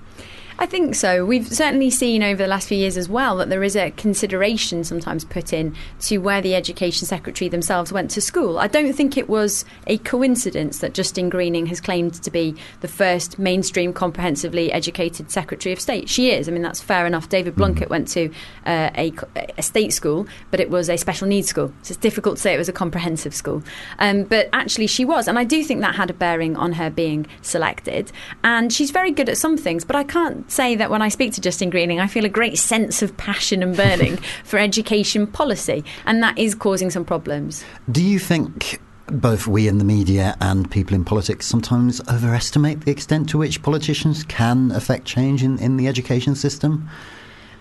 I 0.62 0.66
think 0.66 0.94
so. 0.94 1.26
We've 1.26 1.48
certainly 1.48 1.90
seen 1.90 2.22
over 2.22 2.40
the 2.40 2.48
last 2.48 2.68
few 2.68 2.78
years 2.78 2.96
as 2.96 3.08
well 3.08 3.38
that 3.38 3.48
there 3.48 3.64
is 3.64 3.74
a 3.74 3.90
consideration 3.90 4.84
sometimes 4.84 5.24
put 5.24 5.52
in 5.52 5.74
to 6.02 6.18
where 6.18 6.40
the 6.40 6.54
Education 6.54 7.04
Secretary 7.04 7.48
themselves 7.48 7.92
went 7.92 8.12
to 8.12 8.20
school. 8.20 8.60
I 8.60 8.68
don't 8.68 8.92
think 8.92 9.16
it 9.16 9.28
was 9.28 9.64
a 9.88 9.98
coincidence 9.98 10.78
that 10.78 10.94
Justine 10.94 11.30
Greening 11.30 11.66
has 11.66 11.80
claimed 11.80 12.14
to 12.14 12.30
be 12.30 12.54
the 12.80 12.86
first 12.86 13.40
mainstream, 13.40 13.92
comprehensively 13.92 14.70
educated 14.70 15.32
Secretary 15.32 15.72
of 15.72 15.80
State. 15.80 16.08
She 16.08 16.30
is. 16.30 16.48
I 16.48 16.52
mean, 16.52 16.62
that's 16.62 16.80
fair 16.80 17.08
enough. 17.08 17.28
David 17.28 17.56
Blunkett 17.56 17.88
went 17.88 18.06
to 18.12 18.30
uh, 18.64 18.90
a, 18.94 19.12
a, 19.58 19.62
state 19.62 19.92
school, 19.92 20.28
but 20.52 20.60
it 20.60 20.70
was 20.70 20.88
a 20.88 20.96
special 20.96 21.26
needs 21.26 21.48
school. 21.48 21.72
So 21.82 21.90
it's 21.90 21.96
difficult 21.96 22.36
to 22.36 22.40
say 22.40 22.54
it 22.54 22.58
was 22.58 22.68
a 22.68 22.72
comprehensive 22.72 23.34
school. 23.34 23.64
Um, 23.98 24.22
but 24.22 24.48
actually, 24.52 24.86
she 24.86 25.04
was. 25.04 25.26
And 25.26 25.40
I 25.40 25.44
do 25.44 25.64
think 25.64 25.80
that 25.80 25.96
had 25.96 26.08
a 26.08 26.14
bearing 26.14 26.54
on 26.54 26.74
her 26.74 26.88
being 26.88 27.26
selected. 27.40 28.12
And 28.44 28.72
she's 28.72 28.92
very 28.92 29.10
good 29.10 29.28
at 29.28 29.36
some 29.36 29.56
things, 29.56 29.84
but 29.84 29.96
I 29.96 30.04
can't 30.04 30.51
say 30.52 30.76
that 30.76 30.90
when 30.90 31.02
I 31.02 31.08
speak 31.08 31.32
to 31.32 31.40
Justine 31.40 31.70
Greening, 31.70 31.98
I 31.98 32.06
feel 32.06 32.24
a 32.24 32.28
great 32.28 32.58
sense 32.58 33.02
of 33.02 33.16
passion 33.16 33.62
and 33.62 33.76
burning 33.76 34.16
for 34.44 34.58
education 34.58 35.26
policy, 35.26 35.84
and 36.06 36.22
that 36.22 36.38
is 36.38 36.54
causing 36.54 36.90
some 36.90 37.04
problems. 37.04 37.64
Do 37.90 38.04
you 38.04 38.18
think 38.18 38.80
both 39.06 39.46
we 39.46 39.66
in 39.68 39.78
the 39.78 39.84
media 39.84 40.36
and 40.40 40.70
people 40.70 40.94
in 40.94 41.04
politics 41.04 41.46
sometimes 41.46 42.00
overestimate 42.08 42.82
the 42.82 42.90
extent 42.90 43.28
to 43.30 43.38
which 43.38 43.62
politicians 43.62 44.24
can 44.24 44.70
affect 44.70 45.04
change 45.04 45.42
in, 45.42 45.58
in 45.58 45.76
the 45.76 45.88
education 45.88 46.34
system? 46.34 46.88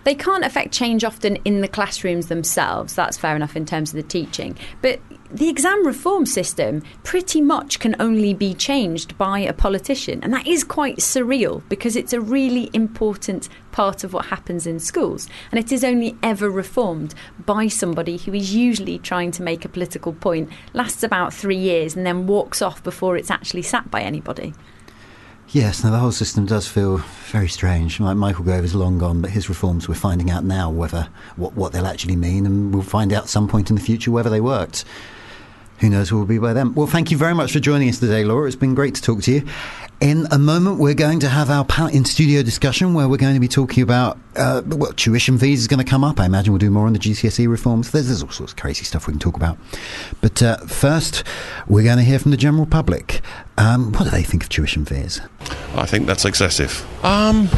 They 0.04 0.14
can't 0.14 0.44
affect 0.44 0.72
change 0.72 1.04
often 1.04 1.36
in 1.44 1.60
the 1.60 1.68
classrooms 1.68 2.26
themselves. 2.26 2.94
That's 2.94 3.16
fair 3.16 3.36
enough 3.36 3.56
in 3.56 3.66
terms 3.66 3.90
of 3.90 3.96
the 3.96 4.02
teaching. 4.02 4.56
But 4.80 5.00
the 5.30 5.48
exam 5.48 5.86
reform 5.86 6.26
system 6.26 6.82
pretty 7.04 7.40
much 7.40 7.78
can 7.78 7.96
only 7.98 8.34
be 8.34 8.52
changed 8.52 9.16
by 9.16 9.38
a 9.38 9.52
politician. 9.52 10.20
And 10.22 10.32
that 10.34 10.46
is 10.46 10.62
quite 10.62 10.98
surreal 10.98 11.62
because 11.68 11.96
it's 11.96 12.12
a 12.12 12.20
really 12.20 12.68
important 12.74 13.48
part 13.70 14.04
of 14.04 14.12
what 14.12 14.26
happens 14.26 14.66
in 14.66 14.78
schools. 14.78 15.28
And 15.50 15.58
it 15.58 15.72
is 15.72 15.84
only 15.84 16.16
ever 16.22 16.50
reformed 16.50 17.14
by 17.46 17.68
somebody 17.68 18.18
who 18.18 18.34
is 18.34 18.54
usually 18.54 18.98
trying 18.98 19.30
to 19.32 19.42
make 19.42 19.64
a 19.64 19.70
political 19.70 20.12
point, 20.12 20.50
lasts 20.74 21.02
about 21.02 21.32
three 21.32 21.56
years, 21.56 21.96
and 21.96 22.04
then 22.04 22.26
walks 22.26 22.60
off 22.60 22.82
before 22.82 23.16
it's 23.16 23.30
actually 23.30 23.62
sat 23.62 23.90
by 23.90 24.02
anybody. 24.02 24.52
Yes, 25.52 25.84
now 25.84 25.90
the 25.90 25.98
whole 25.98 26.12
system 26.12 26.46
does 26.46 26.66
feel 26.66 26.96
very 27.30 27.48
strange. 27.48 28.00
Michael 28.00 28.42
Gove 28.42 28.64
is 28.64 28.74
long 28.74 28.96
gone, 28.96 29.20
but 29.20 29.32
his 29.32 29.50
reforms 29.50 29.86
we're 29.86 29.94
finding 29.94 30.30
out 30.30 30.44
now 30.44 30.70
whether 30.70 31.08
what, 31.36 31.52
what 31.52 31.72
they'll 31.72 31.86
actually 31.86 32.16
mean, 32.16 32.46
and 32.46 32.72
we'll 32.72 32.82
find 32.82 33.12
out 33.12 33.28
some 33.28 33.48
point 33.48 33.68
in 33.68 33.76
the 33.76 33.82
future 33.82 34.10
whether 34.10 34.30
they 34.30 34.40
worked. 34.40 34.86
Who 35.82 35.90
knows 35.90 36.10
who 36.10 36.16
will 36.16 36.26
be 36.26 36.38
by 36.38 36.52
then? 36.52 36.74
Well, 36.74 36.86
thank 36.86 37.10
you 37.10 37.16
very 37.16 37.34
much 37.34 37.50
for 37.50 37.58
joining 37.58 37.88
us 37.88 37.98
today, 37.98 38.22
Laura. 38.22 38.46
It's 38.46 38.54
been 38.54 38.76
great 38.76 38.94
to 38.94 39.02
talk 39.02 39.20
to 39.22 39.32
you. 39.32 39.44
In 40.00 40.28
a 40.30 40.38
moment, 40.38 40.78
we're 40.78 40.94
going 40.94 41.18
to 41.18 41.28
have 41.28 41.50
our 41.50 41.66
in 41.90 42.04
studio 42.04 42.44
discussion 42.44 42.94
where 42.94 43.08
we're 43.08 43.16
going 43.16 43.34
to 43.34 43.40
be 43.40 43.48
talking 43.48 43.82
about 43.82 44.16
uh, 44.36 44.62
well, 44.64 44.92
tuition 44.92 45.38
fees 45.38 45.58
is 45.58 45.66
going 45.66 45.84
to 45.84 45.90
come 45.90 46.04
up. 46.04 46.20
I 46.20 46.26
imagine 46.26 46.52
we'll 46.52 46.60
do 46.60 46.70
more 46.70 46.86
on 46.86 46.92
the 46.92 47.00
GCSE 47.00 47.48
reforms. 47.48 47.90
There's, 47.90 48.06
there's 48.06 48.22
all 48.22 48.30
sorts 48.30 48.52
of 48.52 48.58
crazy 48.60 48.84
stuff 48.84 49.08
we 49.08 49.12
can 49.12 49.18
talk 49.18 49.34
about. 49.34 49.58
But 50.20 50.40
uh, 50.40 50.58
first, 50.58 51.24
we're 51.66 51.82
going 51.82 51.98
to 51.98 52.04
hear 52.04 52.20
from 52.20 52.30
the 52.30 52.36
general 52.36 52.66
public. 52.66 53.20
Um, 53.58 53.90
what 53.90 54.04
do 54.04 54.10
they 54.10 54.22
think 54.22 54.44
of 54.44 54.50
tuition 54.50 54.84
fees? 54.84 55.20
I 55.74 55.86
think 55.86 56.06
that's 56.06 56.24
excessive. 56.24 56.86
Um, 57.04 57.48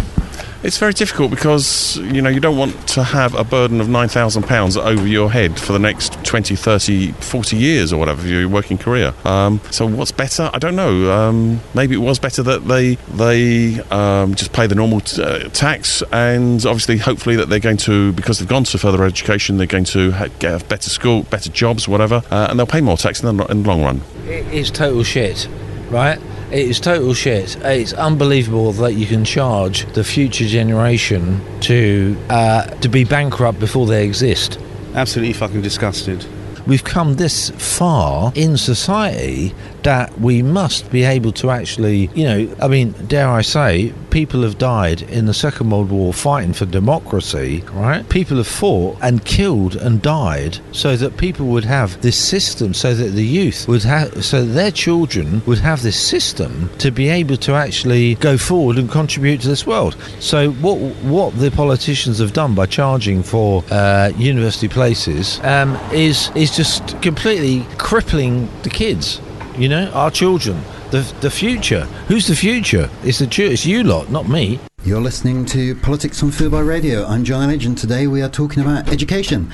it's 0.65 0.79
very 0.79 0.95
difficult 0.95 1.31
because 1.31 1.99
you 1.99 2.23
know 2.23 2.31
you 2.31 2.41
don't 2.41 2.57
want 2.57 2.89
to 2.89 3.03
have 3.03 3.35
a 3.35 3.45
burden 3.45 3.81
of 3.81 3.89
nine 3.89 4.09
thousand 4.09 4.45
pounds 4.45 4.77
over 4.77 5.07
your 5.07 5.31
head 5.31 5.61
for 5.61 5.73
the 5.73 5.79
next 5.79 6.25
20, 6.25 6.57
30, 6.57 7.13
40 7.13 7.57
years 7.57 7.93
or 7.93 7.99
whatever 7.99 8.27
your 8.27 8.49
working 8.49 8.79
career. 8.79 9.13
Um, 9.25 9.61
so 9.71 9.87
what's 9.87 10.11
better? 10.11 10.51
I 10.53 10.59
don't 10.59 10.75
know. 10.75 11.13
Um, 11.13 11.61
maybe 11.75 11.95
it 11.95 11.99
was 11.99 12.19
better 12.19 12.43
that 12.45 12.67
they 12.67 12.95
they 13.15 13.81
um, 13.91 14.35
just 14.35 14.53
pay 14.53 14.67
the 14.67 14.75
normal 14.75 15.01
t- 15.01 15.23
uh, 15.23 15.49
tax, 15.51 16.03
and 16.11 16.65
obviously, 16.65 16.97
hopefully, 16.97 17.37
that 17.37 17.49
they're 17.49 17.61
going 17.61 17.77
to 17.79 18.13
because 18.13 18.39
they've 18.39 18.49
gone 18.49 18.65
to 18.65 18.79
further 18.79 19.05
education, 19.05 19.59
they're 19.59 19.67
going 19.67 19.85
to 19.85 20.13
ha- 20.13 20.29
get 20.39 20.63
a 20.63 20.65
better 20.65 20.89
school, 20.89 21.25
better 21.25 21.51
jobs, 21.51 21.87
whatever, 21.87 22.23
uh, 22.31 22.47
and 22.49 22.59
they'll 22.59 22.67
pay 22.67 22.81
more 22.81 22.97
tax 22.97 23.23
in 23.23 23.37
the, 23.37 23.45
in 23.47 23.63
the 23.63 23.69
long 23.69 23.83
run. 23.83 24.01
It's 24.27 24.71
total 24.71 25.03
shit, 25.03 25.47
right? 25.95 26.21
It 26.51 26.69
is 26.69 26.81
total 26.81 27.15
shit. 27.15 27.57
It's 27.65 27.93
unbelievable 27.95 28.73
that 28.73 28.95
you 28.95 29.07
can 29.07 29.25
charge 29.25 29.87
the 29.95 30.05
future 30.05 30.47
generation 30.47 31.41
to 31.61 32.17
uh, 32.29 32.67
to 32.67 32.89
be 32.89 33.05
bankrupt 33.05 33.59
before 33.59 33.87
they 33.87 34.05
exist. 34.05 34.59
Absolutely 34.95 35.33
fucking 35.33 35.63
disgusted. 35.63 36.27
We've 36.67 36.85
come 36.85 37.15
this 37.15 37.51
far 37.51 38.33
in 38.35 38.57
society 38.57 39.55
that 39.85 40.19
we 40.21 40.43
must 40.43 40.91
be 40.91 41.05
able 41.05 41.33
to 41.33 41.51
actually, 41.51 42.11
you 42.15 42.25
know, 42.25 42.57
I 42.61 42.69
mean, 42.69 42.93
dare 43.07 43.29
I 43.29 43.43
say, 43.43 43.93
people 44.11 44.43
have 44.43 44.59
died 44.59 45.03
in 45.03 45.27
the 45.27 45.35
Second 45.35 45.71
World 45.71 45.91
War 45.91 46.13
fighting 46.13 46.53
for 46.53 46.67
democracy, 46.67 47.63
right? 47.73 48.09
People 48.09 48.39
have 48.39 48.47
fought 48.47 48.97
and 49.03 49.25
killed 49.25 49.77
and 49.77 50.01
died 50.01 50.59
so 50.73 50.97
that 50.97 51.17
people 51.17 51.47
would 51.47 51.65
have 51.65 52.01
this 52.01 52.17
system, 52.17 52.75
so 52.75 52.95
that 52.95 53.11
the 53.11 53.25
youth 53.25 53.69
would 53.69 53.83
have, 53.83 54.25
so 54.25 54.45
their 54.45 54.71
children 54.71 55.43
would 55.47 55.59
have 55.59 55.83
this 55.83 56.01
system 56.01 56.71
to 56.79 56.91
be 56.91 57.09
able 57.09 57.37
to 57.37 57.55
actually 57.55 58.15
go 58.17 58.39
forward 58.39 58.79
and 58.79 58.91
contribute 58.91 59.41
to 59.41 59.49
this 59.49 59.67
world. 59.67 59.97
So 60.21 60.51
what 60.53 60.79
what 61.05 61.37
the 61.39 61.51
politicians 61.51 62.19
have 62.21 62.33
done 62.33 62.55
by 62.55 62.67
charging 62.67 63.23
for 63.23 63.65
uh, 63.71 64.13
university 64.17 64.69
places 64.69 65.41
um, 65.43 65.77
is 65.93 66.31
is 66.35 66.57
just 66.57 67.01
completely 67.03 67.67
crippling 67.79 68.49
the 68.63 68.71
kids 68.71 69.21
you 69.57 69.69
know, 69.69 69.91
our 69.93 70.11
children, 70.11 70.61
the 70.91 71.01
the 71.21 71.31
future. 71.31 71.85
Who's 72.09 72.27
the 72.27 72.35
future? 72.35 72.91
It's 73.03 73.19
the 73.19 73.29
it's 73.45 73.65
you 73.65 73.85
lot, 73.85 74.11
not 74.11 74.29
me. 74.29 74.59
You're 74.85 75.01
listening 75.01 75.47
to 75.47 75.75
Politics 75.77 76.23
on 76.23 76.31
Fubar 76.31 76.67
Radio. 76.67 77.07
I'm 77.07 77.25
John 77.25 77.49
Elledge, 77.49 77.67
and 77.67 77.79
today 77.79 78.07
we 78.07 78.21
are 78.23 78.29
talking 78.29 78.63
about 78.63 78.89
education. 78.89 79.53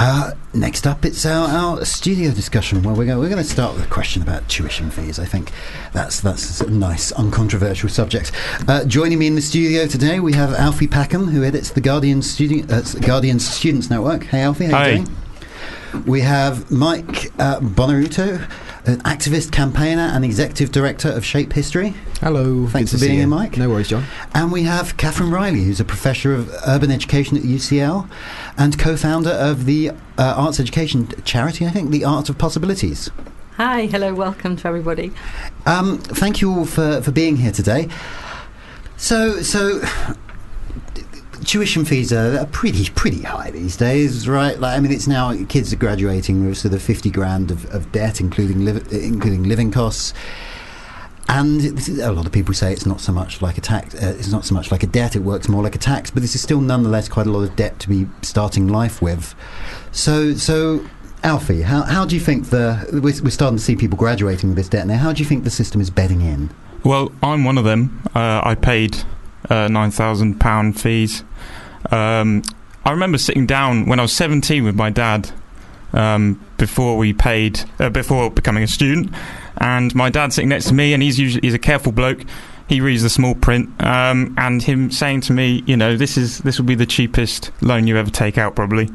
Uh, 0.00 0.32
next 0.54 0.86
up, 0.86 1.04
it's 1.04 1.26
our, 1.26 1.48
our 1.48 1.84
studio 1.84 2.30
discussion 2.30 2.84
where 2.84 2.94
we're 2.94 3.04
going, 3.04 3.18
we're 3.18 3.28
going 3.28 3.42
to 3.42 3.48
start 3.48 3.74
with 3.74 3.84
a 3.84 3.88
question 3.88 4.22
about 4.22 4.48
tuition 4.48 4.90
fees. 4.90 5.18
I 5.18 5.24
think 5.24 5.50
that's 5.92 6.20
that's 6.20 6.60
a 6.60 6.70
nice, 6.70 7.10
uncontroversial 7.12 7.88
subject. 7.88 8.30
Uh, 8.68 8.84
joining 8.84 9.18
me 9.18 9.26
in 9.26 9.34
the 9.34 9.42
studio 9.42 9.86
today, 9.86 10.20
we 10.20 10.34
have 10.34 10.54
Alfie 10.54 10.86
Packham, 10.86 11.28
who 11.30 11.42
edits 11.42 11.70
the 11.70 11.80
Guardian, 11.80 12.20
Studi- 12.20 12.70
uh, 12.70 13.00
Guardian 13.06 13.40
Students 13.40 13.90
Network. 13.90 14.24
Hey, 14.24 14.42
Alfie, 14.42 14.66
how 14.66 14.78
Hi. 14.78 14.88
you 14.88 15.04
doing? 15.04 16.04
We 16.06 16.20
have 16.20 16.70
Mike 16.70 17.32
uh, 17.40 17.58
Buonaiuto, 17.60 18.48
an 18.88 19.00
activist, 19.02 19.52
campaigner, 19.52 20.10
and 20.14 20.24
executive 20.24 20.72
director 20.72 21.10
of 21.10 21.24
Shape 21.24 21.52
History. 21.52 21.94
Hello. 22.20 22.66
Thanks 22.66 22.90
good 22.90 22.98
for 22.98 23.04
to 23.04 23.08
being 23.08 23.18
here. 23.18 23.28
Mike. 23.28 23.58
No 23.58 23.68
worries, 23.68 23.88
John. 23.88 24.04
And 24.34 24.50
we 24.50 24.62
have 24.62 24.96
Kathryn 24.96 25.30
Riley, 25.30 25.62
who's 25.62 25.78
a 25.78 25.84
professor 25.84 26.32
of 26.34 26.50
urban 26.66 26.90
education 26.90 27.36
at 27.36 27.42
UCL 27.42 28.08
and 28.56 28.78
co 28.78 28.96
founder 28.96 29.30
of 29.30 29.66
the 29.66 29.90
uh, 29.90 29.94
arts 30.18 30.58
education 30.58 31.08
charity, 31.24 31.66
I 31.66 31.70
think, 31.70 31.90
the 31.90 32.04
Art 32.04 32.28
of 32.30 32.38
Possibilities. 32.38 33.10
Hi, 33.56 33.86
hello, 33.86 34.14
welcome 34.14 34.56
to 34.56 34.68
everybody. 34.68 35.12
Um, 35.66 35.98
thank 35.98 36.40
you 36.40 36.50
all 36.50 36.64
for, 36.64 37.02
for 37.02 37.10
being 37.10 37.36
here 37.36 37.52
today. 37.52 37.88
So, 38.96 39.42
so 39.42 39.80
tuition 41.44 41.84
fees 41.84 42.12
are, 42.12 42.46
pretty 42.46 42.90
pretty 42.90 43.22
high 43.22 43.50
these 43.50 43.76
days, 43.76 44.28
right? 44.28 44.58
Like, 44.58 44.76
I 44.76 44.80
mean, 44.80 44.92
it's 44.92 45.06
now 45.06 45.34
kids 45.46 45.72
are 45.72 45.76
graduating 45.76 46.46
with 46.46 46.58
sort 46.58 46.74
of 46.74 46.82
fifty 46.82 47.10
grand 47.10 47.50
of, 47.50 47.64
of 47.74 47.90
debt, 47.92 48.20
including 48.20 48.64
liv- 48.64 48.92
including 48.92 49.44
living 49.44 49.70
costs. 49.70 50.14
And 51.30 51.60
a 52.00 52.10
lot 52.10 52.24
of 52.24 52.32
people 52.32 52.54
say 52.54 52.72
it's 52.72 52.86
not 52.86 53.02
so 53.02 53.12
much 53.12 53.42
like 53.42 53.58
a 53.58 53.60
tax. 53.60 53.94
Uh, 53.94 54.16
it's 54.18 54.32
not 54.32 54.46
so 54.46 54.54
much 54.54 54.72
like 54.72 54.82
a 54.82 54.86
debt. 54.86 55.14
It 55.14 55.18
works 55.18 55.46
more 55.46 55.62
like 55.62 55.74
a 55.74 55.78
tax. 55.78 56.10
But 56.10 56.22
this 56.22 56.34
is 56.34 56.40
still 56.40 56.62
nonetheless 56.62 57.06
quite 57.06 57.26
a 57.26 57.30
lot 57.30 57.42
of 57.42 57.54
debt 57.54 57.78
to 57.80 57.88
be 57.90 58.06
starting 58.22 58.66
life 58.66 59.02
with. 59.02 59.34
So, 59.92 60.32
so 60.32 60.86
Alfie, 61.22 61.60
how, 61.60 61.82
how 61.82 62.06
do 62.06 62.14
you 62.14 62.20
think 62.20 62.48
the 62.48 62.88
we're, 62.94 63.22
we're 63.22 63.30
starting 63.30 63.58
to 63.58 63.62
see 63.62 63.76
people 63.76 63.98
graduating 63.98 64.48
with 64.48 64.56
this 64.56 64.70
debt 64.70 64.86
now? 64.86 64.96
How 64.96 65.12
do 65.12 65.22
you 65.22 65.28
think 65.28 65.44
the 65.44 65.50
system 65.50 65.82
is 65.82 65.90
bedding 65.90 66.22
in? 66.22 66.48
Well, 66.82 67.12
I'm 67.22 67.44
one 67.44 67.58
of 67.58 67.64
them. 67.64 68.02
Uh, 68.14 68.40
I 68.42 68.54
paid 68.54 68.96
uh, 69.50 69.68
nine 69.68 69.90
thousand 69.90 70.40
pound 70.40 70.80
fees. 70.80 71.24
Um, 71.90 72.42
I 72.84 72.90
remember 72.90 73.18
sitting 73.18 73.46
down 73.46 73.86
when 73.86 73.98
I 73.98 74.02
was 74.02 74.12
17 74.12 74.64
with 74.64 74.74
my 74.74 74.90
dad 74.90 75.30
um, 75.92 76.44
before 76.56 76.96
we 76.96 77.12
paid 77.12 77.60
uh, 77.78 77.90
before 77.90 78.30
becoming 78.30 78.62
a 78.62 78.68
student, 78.68 79.12
and 79.58 79.94
my 79.94 80.10
dad 80.10 80.32
sitting 80.32 80.48
next 80.48 80.68
to 80.68 80.74
me, 80.74 80.92
and 80.92 81.02
he's 81.02 81.18
usually 81.18 81.46
he's 81.46 81.54
a 81.54 81.58
careful 81.58 81.92
bloke. 81.92 82.22
He 82.68 82.80
reads 82.80 83.02
the 83.02 83.08
small 83.08 83.34
print, 83.34 83.70
um, 83.82 84.34
and 84.36 84.62
him 84.62 84.90
saying 84.90 85.22
to 85.22 85.32
me, 85.32 85.62
you 85.66 85.76
know, 85.76 85.96
this 85.96 86.18
is 86.18 86.38
this 86.38 86.58
will 86.58 86.66
be 86.66 86.74
the 86.74 86.86
cheapest 86.86 87.50
loan 87.62 87.86
you 87.86 87.96
ever 87.96 88.10
take 88.10 88.36
out, 88.36 88.54
probably. 88.54 88.90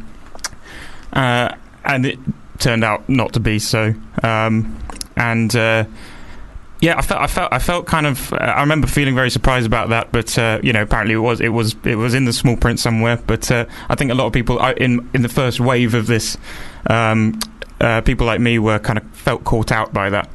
Uh, 1.11 1.55
and 1.83 2.05
it 2.05 2.19
turned 2.59 2.83
out 2.83 3.07
not 3.09 3.33
to 3.33 3.39
be 3.39 3.59
so. 3.59 3.93
Um, 4.21 4.79
and 5.15 5.55
uh, 5.55 5.85
yeah, 6.83 6.97
I 6.97 7.01
felt, 7.01 7.21
I 7.21 7.27
felt, 7.27 7.53
I 7.53 7.59
felt 7.59 7.85
kind 7.87 8.05
of. 8.05 8.33
Uh, 8.33 8.35
I 8.35 8.59
remember 8.59 8.87
feeling 8.87 9.15
very 9.15 9.29
surprised 9.29 9.65
about 9.65 9.87
that, 9.87 10.11
but 10.11 10.37
uh, 10.37 10.59
you 10.61 10.73
know, 10.73 10.81
apparently 10.81 11.15
it 11.15 11.19
was, 11.19 11.39
it 11.39 11.47
was, 11.47 11.77
it 11.85 11.95
was 11.95 12.13
in 12.13 12.25
the 12.25 12.33
small 12.33 12.57
print 12.57 12.77
somewhere. 12.77 13.15
But 13.25 13.49
uh, 13.49 13.67
I 13.87 13.95
think 13.95 14.11
a 14.11 14.15
lot 14.15 14.25
of 14.25 14.33
people 14.33 14.59
in 14.59 15.09
in 15.13 15.21
the 15.21 15.29
first 15.29 15.61
wave 15.61 15.93
of 15.93 16.07
this, 16.07 16.37
um, 16.89 17.39
uh, 17.79 18.01
people 18.01 18.27
like 18.27 18.41
me 18.41 18.59
were 18.59 18.79
kind 18.79 18.99
of 18.99 19.09
felt 19.11 19.45
caught 19.45 19.71
out 19.71 19.93
by 19.93 20.09
that. 20.09 20.29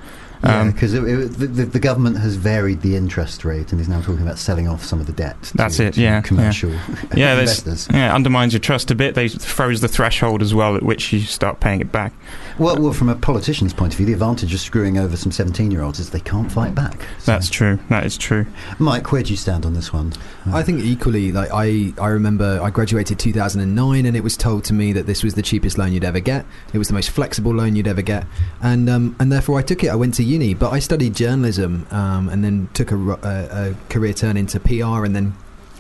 Yeah, 0.45 0.61
Um, 0.61 0.71
because 0.73 0.93
the, 0.93 1.01
the, 1.01 1.65
the 1.65 1.81
government 1.81 2.19
has 2.19 2.37
varied 2.37 2.83
the 2.83 2.95
interest 2.97 3.45
rate 3.45 3.73
and 3.73 3.81
is 3.81 3.89
now 3.89 4.01
talking 4.01 4.23
about 4.23 4.39
selling 4.39 4.69
off 4.69 4.85
some 4.85 5.01
of 5.01 5.07
the 5.07 5.13
debt. 5.13 5.37
That's 5.55 5.81
it. 5.81 5.95
to 5.95 6.01
Yeah, 6.01 6.21
commercial 6.21 6.71
Yeah, 6.71 6.79
yeah, 7.15 7.33
investors. 7.41 7.89
yeah, 7.93 8.15
undermines 8.15 8.53
your 8.53 8.61
trust 8.61 8.91
a 8.91 8.95
bit. 8.95 9.15
They 9.15 9.29
froze 9.29 9.81
the 9.81 9.89
threshold 9.89 10.43
as 10.43 10.55
well 10.55 10.77
at 10.77 10.83
which 10.83 11.13
you 11.13 11.21
start 11.21 11.61
paying 11.61 11.81
it 11.81 11.91
back. 11.91 12.13
Well, 12.59 12.77
well, 12.77 12.93
from 12.93 13.09
a 13.09 13.15
politician's 13.17 13.73
point 13.75 13.93
of 13.95 13.97
view, 13.99 14.07
the 14.07 14.13
advantage 14.13 14.53
of 14.55 14.61
screwing 14.61 14.99
over 14.99 15.17
some 15.17 15.33
17 15.33 15.71
year 15.71 15.83
olds 15.83 15.99
is 15.99 16.11
they 16.11 16.21
can't 16.21 16.51
fight 16.51 16.75
back. 16.75 17.07
That's 17.25 17.49
true. 17.51 17.79
That 17.89 18.05
is 18.07 18.17
true. 18.17 18.47
Mike, 18.79 19.11
where 19.13 19.23
do 19.23 19.31
you 19.31 19.37
stand 19.37 19.65
on 19.67 19.75
this 19.75 19.93
one? 19.93 20.13
I 20.53 20.63
think 20.63 20.83
equally, 20.83 21.31
like 21.33 21.51
I, 21.53 21.93
I 22.01 22.09
remember 22.09 22.61
I 22.63 22.71
graduated 22.71 23.19
2009 23.19 24.07
and 24.07 24.17
it 24.17 24.23
was 24.25 24.37
told 24.37 24.65
to 24.65 24.73
me 24.73 24.93
that 24.93 25.07
this 25.07 25.23
was 25.23 25.35
the 25.35 25.43
cheapest 25.43 25.79
loan 25.79 25.93
you'd 25.93 26.05
ever 26.05 26.21
get. 26.21 26.47
It 26.73 26.79
was 26.79 26.89
the 26.89 26.95
most 26.95 27.11
flexible 27.11 27.53
loan 27.55 27.77
you'd 27.77 27.89
ever 27.89 28.03
get. 28.03 28.27
And, 28.63 28.89
um, 28.89 29.17
and 29.21 29.31
therefore 29.31 29.59
I 29.59 29.63
took 29.63 29.85
it. 29.85 29.89
I 29.89 29.95
went 29.95 30.15
to 30.15 30.25
uni, 30.29 30.55
but 30.55 30.73
I 30.73 30.79
studied 30.79 31.15
journalism 31.15 31.87
um, 31.91 32.29
and 32.29 32.45
then 32.45 32.69
took 32.75 32.93
a, 32.93 32.97
a, 32.97 33.71
a 33.71 33.75
career 33.89 34.13
turn 34.13 34.37
into 34.37 34.61
PR 34.61 35.05
and 35.05 35.17
then 35.17 35.35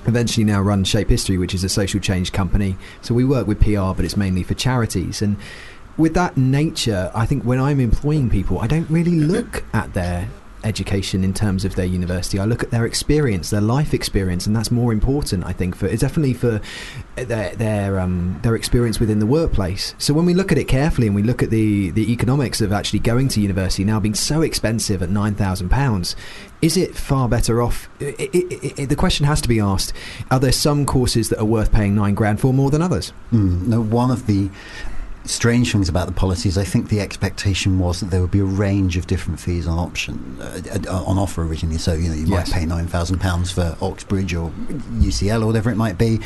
eventually 0.06 0.44
now 0.44 0.60
run 0.60 0.84
Shape 0.84 1.08
History, 1.08 1.38
which 1.38 1.54
is 1.54 1.62
a 1.62 1.68
social 1.68 2.00
change 2.00 2.32
company. 2.32 2.76
So 3.02 3.14
we 3.14 3.24
work 3.24 3.46
with 3.46 3.60
PR, 3.60 3.92
but 3.94 4.04
it's 4.04 4.16
mainly 4.16 4.42
for 4.42 4.54
charities. 4.54 5.22
And 5.22 5.36
with 5.96 6.14
that 6.14 6.36
nature, 6.36 7.10
I 7.14 7.26
think 7.26 7.44
when 7.44 7.60
I'm 7.60 7.80
employing 7.80 8.30
people, 8.30 8.58
I 8.58 8.66
don't 8.66 8.88
really 8.88 9.20
look 9.20 9.64
at 9.72 9.94
their 9.94 10.28
education 10.64 11.24
in 11.24 11.32
terms 11.32 11.64
of 11.64 11.74
their 11.74 11.86
university. 11.86 12.38
I 12.38 12.44
look 12.44 12.62
at 12.62 12.70
their 12.70 12.84
experience, 12.84 13.50
their 13.50 13.60
life 13.60 13.94
experience, 13.94 14.46
and 14.46 14.54
that's 14.54 14.70
more 14.70 14.92
important. 14.92 15.44
I 15.44 15.52
think 15.52 15.76
for 15.76 15.86
it's 15.86 16.02
definitely 16.02 16.34
for 16.34 16.60
their 17.16 17.54
their 17.54 18.00
um, 18.00 18.38
their 18.42 18.54
experience 18.54 19.00
within 19.00 19.18
the 19.18 19.26
workplace. 19.26 19.94
So 19.98 20.14
when 20.14 20.26
we 20.26 20.34
look 20.34 20.52
at 20.52 20.58
it 20.58 20.64
carefully 20.64 21.06
and 21.06 21.16
we 21.16 21.22
look 21.22 21.42
at 21.42 21.50
the 21.50 21.90
the 21.90 22.12
economics 22.12 22.60
of 22.60 22.72
actually 22.72 23.00
going 23.00 23.28
to 23.28 23.40
university 23.40 23.84
now 23.84 24.00
being 24.00 24.14
so 24.14 24.42
expensive 24.42 25.02
at 25.02 25.10
nine 25.10 25.34
thousand 25.34 25.68
pounds, 25.68 26.16
is 26.62 26.76
it 26.76 26.94
far 26.94 27.28
better 27.28 27.62
off? 27.62 27.88
i 28.00 28.14
i 28.18 28.72
i 28.78 28.84
the 28.84 28.96
question 28.96 29.26
has 29.26 29.40
to 29.40 29.48
be 29.48 29.60
asked: 29.60 29.92
Are 30.30 30.40
there 30.40 30.52
some 30.52 30.86
courses 30.86 31.28
that 31.28 31.38
are 31.38 31.44
worth 31.44 31.72
paying 31.72 31.94
nine 31.94 32.14
grand 32.14 32.40
for 32.40 32.52
more 32.52 32.70
than 32.70 32.82
others? 32.82 33.12
Mm, 33.32 33.66
no, 33.66 33.80
one 33.80 34.10
of 34.10 34.26
the 34.26 34.50
strange 35.28 35.72
things 35.72 35.88
about 35.90 36.06
the 36.06 36.12
policies, 36.14 36.56
I 36.56 36.64
think 36.64 36.88
the 36.88 37.00
expectation 37.00 37.78
was 37.78 38.00
that 38.00 38.06
there 38.10 38.22
would 38.22 38.30
be 38.30 38.38
a 38.40 38.44
range 38.44 38.96
of 38.96 39.06
different 39.06 39.38
fees 39.38 39.66
on 39.66 39.78
option 39.78 40.38
uh, 40.40 40.60
uh, 40.88 41.04
on 41.04 41.18
offer 41.18 41.42
originally. 41.42 41.78
So 41.78 41.92
you 41.92 42.08
know 42.08 42.14
you 42.14 42.26
Yes. 42.26 42.48
might 42.50 42.58
pay 42.60 42.64
nine 42.66 42.86
thousand 42.86 43.18
pounds 43.20 43.50
for 43.50 43.76
Oxbridge 43.82 44.34
or 44.34 44.50
UCL 44.98 45.42
or 45.42 45.46
whatever 45.46 45.70
it 45.70 45.76
might 45.76 45.98
be, 45.98 46.20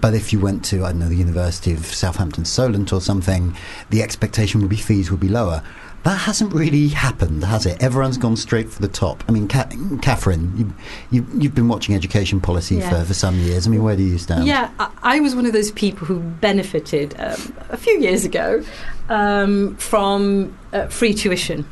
but 0.00 0.14
if 0.14 0.32
you 0.32 0.40
went 0.40 0.64
to 0.66 0.84
I 0.84 0.90
don't 0.92 1.00
know 1.00 1.08
the 1.08 1.16
University 1.16 1.72
of 1.74 1.84
Southampton 1.86 2.44
Solent 2.46 2.92
or 2.92 3.00
something, 3.02 3.54
the 3.90 4.02
expectation 4.02 4.60
would 4.62 4.70
be 4.70 4.76
fees 4.76 5.10
would 5.10 5.20
be 5.20 5.28
lower. 5.28 5.62
That 6.04 6.18
hasn't 6.18 6.52
really 6.54 6.86
happened, 6.88 7.42
has 7.42 7.66
it? 7.66 7.82
Everyone's 7.82 8.16
gone 8.16 8.36
straight 8.36 8.70
for 8.70 8.80
the 8.80 8.86
top. 8.88 9.24
I 9.28 9.32
mean, 9.32 9.48
Ca- 9.48 9.66
Kathryn, 10.02 10.56
you, 10.56 10.72
you, 11.10 11.26
you've 11.36 11.54
been 11.54 11.66
watching 11.66 11.96
education 11.96 12.40
policy 12.40 12.76
Yeah. 12.76 12.90
for, 12.90 13.04
for 13.06 13.14
some 13.14 13.36
years. 13.40 13.66
I 13.66 13.70
mean, 13.70 13.82
where 13.82 13.96
do 13.96 14.04
you 14.04 14.16
stand? 14.18 14.46
Yeah, 14.46 14.70
I, 14.78 14.90
I 15.02 15.20
was 15.20 15.34
one 15.34 15.46
of 15.46 15.52
those 15.52 15.72
people 15.72 16.06
who 16.06 16.20
benefited 16.20 17.14
um, 17.18 17.52
a 17.70 17.76
few 17.76 17.98
years 17.98 18.24
ago 18.24 18.62
um, 19.08 19.74
from 19.78 20.56
uh, 20.72 20.86
free 20.86 21.12
tuition. 21.12 21.66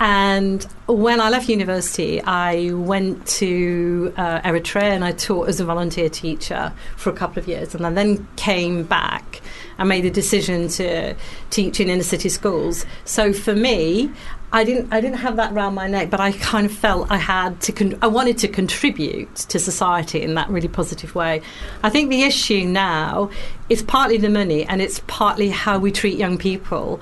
And 0.00 0.62
when 0.86 1.20
I 1.20 1.28
left 1.28 1.48
university, 1.48 2.22
I 2.22 2.70
went 2.72 3.26
to 3.26 4.12
uh, 4.16 4.40
Eritrea 4.42 4.82
and 4.82 5.04
I 5.04 5.12
taught 5.12 5.48
as 5.48 5.58
a 5.58 5.64
volunteer 5.64 6.08
teacher 6.08 6.72
for 6.96 7.10
a 7.10 7.12
couple 7.12 7.40
of 7.40 7.48
years. 7.48 7.74
And 7.74 7.84
I 7.84 7.90
then 7.90 8.28
came 8.36 8.84
back 8.84 9.40
and 9.76 9.88
made 9.88 10.04
a 10.04 10.10
decision 10.10 10.68
to 10.68 11.14
teach 11.50 11.80
in 11.80 11.88
inner 11.88 12.02
city 12.02 12.28
schools. 12.28 12.86
So 13.04 13.32
for 13.32 13.54
me, 13.54 14.12
I 14.50 14.64
didn't 14.64 14.92
I 14.92 15.00
didn't 15.00 15.18
have 15.18 15.36
that 15.36 15.52
round 15.52 15.74
my 15.74 15.88
neck, 15.88 16.08
but 16.08 16.20
I 16.20 16.32
kind 16.32 16.64
of 16.64 16.72
felt 16.72 17.10
I 17.10 17.18
had 17.18 17.60
to 17.62 17.72
con- 17.72 17.98
I 18.00 18.06
wanted 18.06 18.38
to 18.38 18.48
contribute 18.48 19.34
to 19.36 19.58
society 19.58 20.22
in 20.22 20.34
that 20.34 20.48
really 20.48 20.68
positive 20.68 21.14
way. 21.14 21.42
I 21.82 21.90
think 21.90 22.08
the 22.08 22.22
issue 22.22 22.64
now 22.64 23.30
is 23.68 23.82
partly 23.82 24.16
the 24.16 24.30
money 24.30 24.64
and 24.64 24.80
it's 24.80 25.02
partly 25.06 25.50
how 25.50 25.78
we 25.78 25.92
treat 25.92 26.16
young 26.16 26.38
people. 26.38 27.00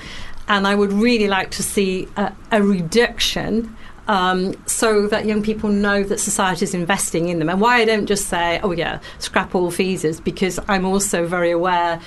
And 0.48 0.66
I 0.66 0.74
would 0.74 0.92
really 0.92 1.28
like 1.28 1.50
to 1.52 1.62
see 1.62 2.08
a, 2.16 2.32
a 2.52 2.62
reduction 2.62 3.76
um, 4.08 4.54
so 4.66 5.08
that 5.08 5.26
young 5.26 5.42
people 5.42 5.68
know 5.70 6.02
that 6.04 6.20
society 6.20 6.64
is 6.64 6.74
investing 6.74 7.28
in 7.28 7.38
them. 7.38 7.48
And 7.48 7.60
why 7.60 7.78
I 7.78 7.84
don't 7.84 8.06
just 8.06 8.28
say, 8.28 8.60
oh, 8.62 8.70
yeah, 8.70 9.00
scrap 9.18 9.54
all 9.54 9.70
fees 9.70 10.04
is 10.04 10.20
because 10.20 10.60
I'm 10.68 10.84
also 10.84 11.26
very 11.26 11.50
aware 11.50 12.00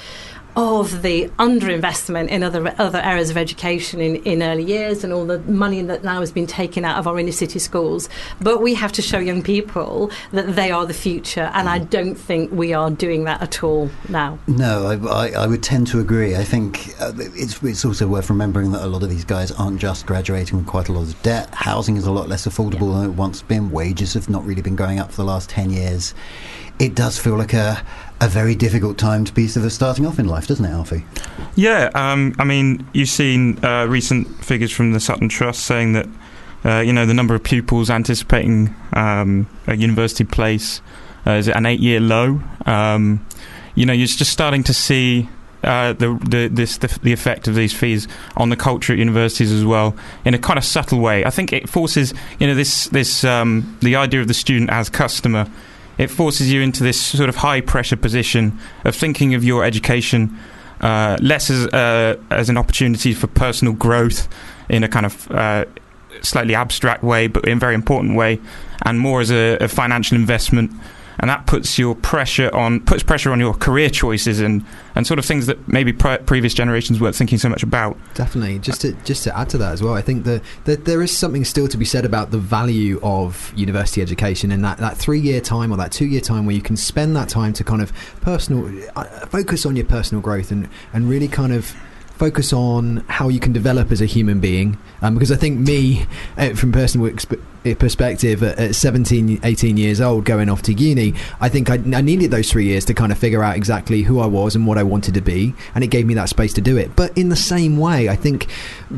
of 0.55 1.01
the 1.01 1.27
underinvestment 1.39 2.27
in 2.29 2.43
other 2.43 2.73
other 2.77 2.99
areas 2.99 3.29
of 3.29 3.37
education 3.37 4.01
in, 4.01 4.15
in 4.23 4.43
early 4.43 4.63
years 4.63 5.03
and 5.03 5.13
all 5.13 5.25
the 5.25 5.39
money 5.39 5.81
that 5.81 6.03
now 6.03 6.19
has 6.19 6.31
been 6.31 6.47
taken 6.47 6.83
out 6.83 6.97
of 6.97 7.07
our 7.07 7.19
inner 7.19 7.31
city 7.31 7.59
schools. 7.59 8.09
But 8.41 8.61
we 8.61 8.73
have 8.73 8.91
to 8.93 9.01
show 9.01 9.19
young 9.19 9.41
people 9.41 10.11
that 10.31 10.55
they 10.55 10.71
are 10.71 10.85
the 10.85 10.93
future, 10.93 11.51
and 11.53 11.69
I 11.69 11.79
don't 11.79 12.15
think 12.15 12.51
we 12.51 12.73
are 12.73 12.89
doing 12.89 13.23
that 13.25 13.41
at 13.41 13.63
all 13.63 13.89
now. 14.09 14.39
No, 14.47 14.87
I, 14.87 15.27
I, 15.27 15.43
I 15.43 15.47
would 15.47 15.63
tend 15.63 15.87
to 15.87 15.99
agree. 15.99 16.35
I 16.35 16.43
think 16.43 16.93
uh, 16.99 17.13
it's 17.17 17.61
it's 17.63 17.85
also 17.85 18.07
worth 18.07 18.29
remembering 18.29 18.71
that 18.71 18.83
a 18.83 18.87
lot 18.87 19.03
of 19.03 19.09
these 19.09 19.25
guys 19.25 19.51
aren't 19.51 19.79
just 19.79 20.05
graduating 20.05 20.57
with 20.57 20.67
quite 20.67 20.89
a 20.89 20.93
lot 20.93 21.03
of 21.03 21.21
debt. 21.21 21.53
Housing 21.53 21.95
is 21.97 22.05
a 22.05 22.11
lot 22.11 22.27
less 22.27 22.47
affordable 22.47 22.93
than 22.93 23.11
it 23.11 23.15
once 23.15 23.41
been. 23.41 23.71
Wages 23.71 24.13
have 24.15 24.29
not 24.29 24.45
really 24.45 24.61
been 24.61 24.75
going 24.75 24.99
up 24.99 25.11
for 25.11 25.17
the 25.17 25.25
last 25.25 25.49
ten 25.49 25.69
years. 25.69 26.13
It 26.79 26.95
does 26.95 27.19
feel 27.19 27.35
like 27.35 27.53
a 27.53 27.83
a 28.21 28.27
very 28.27 28.55
difficult 28.55 28.97
time 28.97 29.23
to 29.25 29.33
be 29.33 29.47
sort 29.47 29.65
of 29.65 29.71
starting 29.71 30.05
off 30.05 30.19
in 30.19 30.27
life, 30.27 30.47
doesn't 30.47 30.65
it, 30.65 30.69
Alfie? 30.69 31.05
Yeah, 31.55 31.89
um, 31.95 32.35
I 32.37 32.43
mean, 32.43 32.85
you've 32.93 33.09
seen 33.09 33.63
uh, 33.63 33.85
recent 33.87 34.27
figures 34.43 34.71
from 34.71 34.91
the 34.91 34.99
Sutton 34.99 35.29
Trust 35.29 35.63
saying 35.63 35.93
that, 35.93 36.07
uh, 36.65 36.79
you 36.79 36.91
know, 36.91 37.05
the 37.05 37.13
number 37.13 37.33
of 37.35 37.43
pupils 37.43 37.89
anticipating 37.89 38.75
um, 38.93 39.47
a 39.67 39.75
university 39.75 40.25
place 40.25 40.81
uh, 41.25 41.31
is 41.31 41.47
at 41.47 41.55
an 41.55 41.65
eight-year 41.65 41.99
low. 41.99 42.41
Um, 42.65 43.25
you 43.75 43.85
know, 43.85 43.93
you're 43.93 44.07
just 44.07 44.31
starting 44.31 44.63
to 44.63 44.73
see 44.73 45.29
uh, 45.63 45.93
the, 45.93 46.17
the, 46.27 46.47
this, 46.47 46.77
the, 46.77 46.87
the 47.03 47.13
effect 47.13 47.47
of 47.47 47.55
these 47.55 47.73
fees 47.73 48.07
on 48.35 48.49
the 48.49 48.55
culture 48.55 48.93
at 48.93 48.99
universities 48.99 49.51
as 49.51 49.63
well 49.65 49.95
in 50.25 50.33
a 50.33 50.37
kind 50.37 50.57
of 50.57 50.65
subtle 50.65 50.99
way. 50.99 51.23
I 51.23 51.29
think 51.29 51.53
it 51.53 51.69
forces, 51.69 52.13
you 52.39 52.47
know, 52.47 52.55
this, 52.55 52.87
this 52.89 53.23
um, 53.23 53.77
the 53.81 53.95
idea 53.95 54.21
of 54.21 54.27
the 54.27 54.33
student 54.33 54.69
as 54.69 54.89
customer 54.89 55.49
it 55.99 56.09
forces 56.09 56.51
you 56.51 56.61
into 56.61 56.81
this 56.81 56.99
sort 56.99 57.29
of 57.29 57.35
high 57.35 57.61
pressure 57.61 57.97
position 57.97 58.57
of 58.85 58.95
thinking 58.95 59.35
of 59.35 59.43
your 59.43 59.63
education 59.63 60.35
uh, 60.81 61.17
less 61.21 61.49
as, 61.49 61.67
uh, 61.67 62.15
as 62.31 62.49
an 62.49 62.57
opportunity 62.57 63.13
for 63.13 63.27
personal 63.27 63.73
growth 63.73 64.29
in 64.69 64.83
a 64.83 64.87
kind 64.87 65.05
of 65.05 65.29
uh, 65.29 65.65
slightly 66.21 66.55
abstract 66.55 67.03
way, 67.03 67.27
but 67.27 67.45
in 67.45 67.57
a 67.57 67.59
very 67.59 67.75
important 67.75 68.15
way, 68.15 68.39
and 68.85 68.97
more 68.99 69.19
as 69.19 69.29
a, 69.29 69.57
a 69.57 69.67
financial 69.67 70.15
investment. 70.15 70.71
And 71.19 71.29
that 71.29 71.47
puts 71.47 71.77
your 71.77 71.95
pressure 71.95 72.53
on 72.55 72.79
puts 72.81 73.03
pressure 73.03 73.31
on 73.31 73.39
your 73.39 73.53
career 73.53 73.89
choices 73.89 74.39
and, 74.39 74.65
and 74.95 75.05
sort 75.05 75.19
of 75.19 75.25
things 75.25 75.47
that 75.47 75.67
maybe 75.67 75.91
pre- 75.91 76.17
previous 76.19 76.53
generations 76.53 77.01
weren't 77.01 77.15
thinking 77.15 77.37
so 77.37 77.49
much 77.49 77.61
about. 77.61 77.97
Definitely. 78.13 78.59
Just 78.59 78.81
to 78.81 78.93
just 79.03 79.23
to 79.25 79.37
add 79.37 79.49
to 79.49 79.57
that 79.57 79.73
as 79.73 79.83
well, 79.83 79.93
I 79.93 80.01
think 80.01 80.23
that, 80.23 80.41
that 80.65 80.85
there 80.85 81.01
is 81.01 81.15
something 81.15 81.43
still 81.43 81.67
to 81.67 81.77
be 81.77 81.85
said 81.85 82.05
about 82.05 82.31
the 82.31 82.37
value 82.37 82.99
of 83.03 83.51
university 83.55 84.01
education 84.01 84.51
in 84.51 84.61
that, 84.61 84.77
that 84.77 84.97
three 84.97 85.19
year 85.19 85.41
time 85.41 85.71
or 85.73 85.77
that 85.77 85.91
two 85.91 86.05
year 86.05 86.21
time 86.21 86.45
where 86.45 86.55
you 86.55 86.61
can 86.61 86.77
spend 86.77 87.15
that 87.15 87.29
time 87.29 87.53
to 87.53 87.63
kind 87.63 87.81
of 87.81 87.91
personal 88.21 88.69
uh, 88.95 89.03
focus 89.27 89.65
on 89.65 89.75
your 89.75 89.85
personal 89.85 90.21
growth 90.21 90.51
and, 90.51 90.69
and 90.93 91.09
really 91.09 91.27
kind 91.27 91.53
of 91.53 91.75
focus 92.19 92.51
on 92.51 92.97
how 93.07 93.29
you 93.29 93.39
can 93.39 93.53
develop 93.53 93.91
as 93.93 94.01
a 94.01 94.05
human 94.05 94.41
being 94.41 94.77
um, 95.01 95.13
because 95.13 95.31
I 95.31 95.37
think 95.37 95.57
me 95.59 96.05
uh, 96.37 96.53
from 96.53 96.73
personal 96.73 97.09
exp- 97.09 97.41
perspective 97.77 98.41
at, 98.41 98.57
at 98.57 98.75
17 98.75 99.41
18 99.43 99.77
years 99.77 99.99
old 99.99 100.25
going 100.25 100.49
off 100.49 100.61
to 100.61 100.73
uni 100.73 101.13
I 101.41 101.49
think 101.49 101.69
I, 101.69 101.73
I 101.75 102.01
needed 102.01 102.31
those 102.31 102.49
three 102.49 102.65
years 102.65 102.85
to 102.85 102.93
kind 102.93 103.11
of 103.11 103.17
figure 103.17 103.43
out 103.43 103.57
exactly 103.57 104.01
who 104.01 104.19
I 104.19 104.25
was 104.25 104.55
and 104.55 104.65
what 104.65 104.77
I 104.77 104.83
wanted 104.83 105.13
to 105.15 105.21
be 105.21 105.53
and 105.75 105.83
it 105.83 105.87
gave 105.87 106.05
me 106.05 106.13
that 106.13 106.29
space 106.29 106.53
to 106.53 106.61
do 106.61 106.77
it. 106.77 106.95
But 106.95 107.17
in 107.17 107.29
the 107.29 107.35
same 107.35 107.77
way 107.77 108.09
I 108.09 108.15
think 108.15 108.47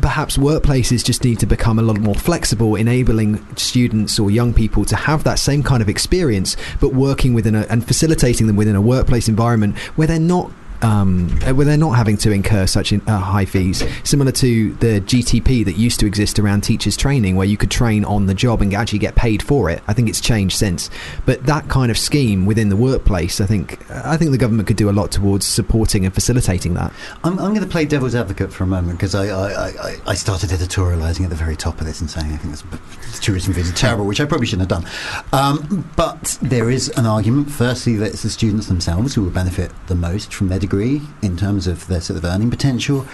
perhaps 0.02 0.38
workplaces 0.38 1.04
just 1.04 1.24
need 1.24 1.40
to 1.40 1.46
become 1.46 1.80
a 1.80 1.82
lot 1.82 2.00
more 2.00 2.16
flexible 2.16 2.76
enabling 2.76 3.44
students 3.56 4.20
or 4.20 4.30
young 4.30 4.54
people 4.54 4.86
to 4.86 4.96
have 4.96 5.24
that 5.24 5.40
same 5.40 5.64
kind 5.64 5.82
of 5.82 5.90
experience 5.90 6.56
but 6.80 6.94
working 6.94 7.34
within 7.34 7.56
a, 7.56 7.62
and 7.70 7.86
facilitating 7.86 8.48
them 8.48 8.56
within 8.56 8.76
a 8.76 8.82
workplace 8.82 9.28
environment 9.28 9.78
where 9.96 10.08
they're 10.08 10.20
not 10.20 10.52
um, 10.82 11.30
uh, 11.46 11.54
they're 11.54 11.78
not 11.78 11.92
having 11.92 12.18
to 12.18 12.32
incur 12.32 12.68
such 12.68 12.92
in, 12.92 13.02
uh, 13.08 13.18
high 13.18 13.46
fees, 13.46 13.84
similar 14.04 14.32
to 14.32 14.74
the 14.76 15.02
GTP 15.02 15.64
that 15.66 15.78
used 15.78 16.00
to 16.00 16.06
exist 16.06 16.40
around 16.40 16.62
teachers 16.62 16.98
training, 16.98 17.36
where 17.36 17.48
you 17.48 17.58
could 17.58 17.72
train 17.72 18.04
on 18.06 18.26
the 18.26 18.34
job 18.34 18.62
and 18.62 18.74
actually 18.74 19.00
get 19.00 19.16
paid 19.16 19.44
for 19.44 19.70
it. 19.70 19.82
I 19.88 19.94
think 19.94 20.10
it's 20.10 20.22
changed 20.22 20.58
since, 20.58 20.90
but 21.26 21.46
that 21.46 21.70
kind 21.70 21.92
of 21.92 21.98
scheme 21.98 22.46
within 22.46 22.70
the 22.70 22.76
workplace, 22.76 23.42
I 23.42 23.46
think, 23.46 23.80
I 23.92 24.18
think 24.18 24.32
the 24.32 24.38
government 24.38 24.68
could 24.68 24.78
do 24.78 24.90
a 24.90 24.92
lot 24.92 25.12
towards 25.12 25.46
supporting 25.46 26.06
and 26.06 26.14
facilitating 26.14 26.74
that. 26.76 26.94
I'm, 27.24 27.40
I'm 27.40 27.54
going 27.54 27.66
to 27.66 27.72
play 27.72 27.86
devil's 27.86 28.16
advocate 28.16 28.52
for 28.52 28.64
a 28.64 28.68
moment 28.68 28.98
because 28.98 29.16
I, 29.16 29.28
I, 29.28 29.68
I, 29.68 29.96
I 30.08 30.14
started 30.16 30.50
editorialising 30.50 31.24
at 31.24 31.30
the 31.30 31.36
very 31.36 31.56
top 31.56 31.80
of 31.80 31.88
this 31.88 32.02
and 32.02 32.10
saying 32.10 32.32
I 32.32 32.38
think 32.38 32.54
this 32.54 33.20
tourism 33.20 33.54
fees 33.54 33.70
are 33.70 33.76
terrible, 33.76 34.06
which 34.06 34.20
I 34.20 34.26
probably 34.26 34.48
shouldn't 34.48 34.72
have 34.72 34.84
done. 34.84 34.92
Um, 35.34 35.90
but 35.96 36.38
there 36.42 36.70
is 36.70 36.90
an 36.98 37.06
argument, 37.06 37.52
firstly, 37.52 37.96
that 37.98 38.08
it's 38.14 38.24
the 38.24 38.30
students 38.30 38.68
themselves 38.68 39.16
who 39.16 39.24
will 39.24 39.32
benefit 39.32 39.72
the 39.88 39.96
most 39.96 40.34
from 40.34 40.48
their 40.48 40.60
degree 40.60 40.71
in 40.74 41.38
terms 41.38 41.68
of 41.68 41.88
their 41.88 42.02
sort 42.02 42.18
of 42.18 42.26
earning 42.26 42.50
potential. 42.50 43.06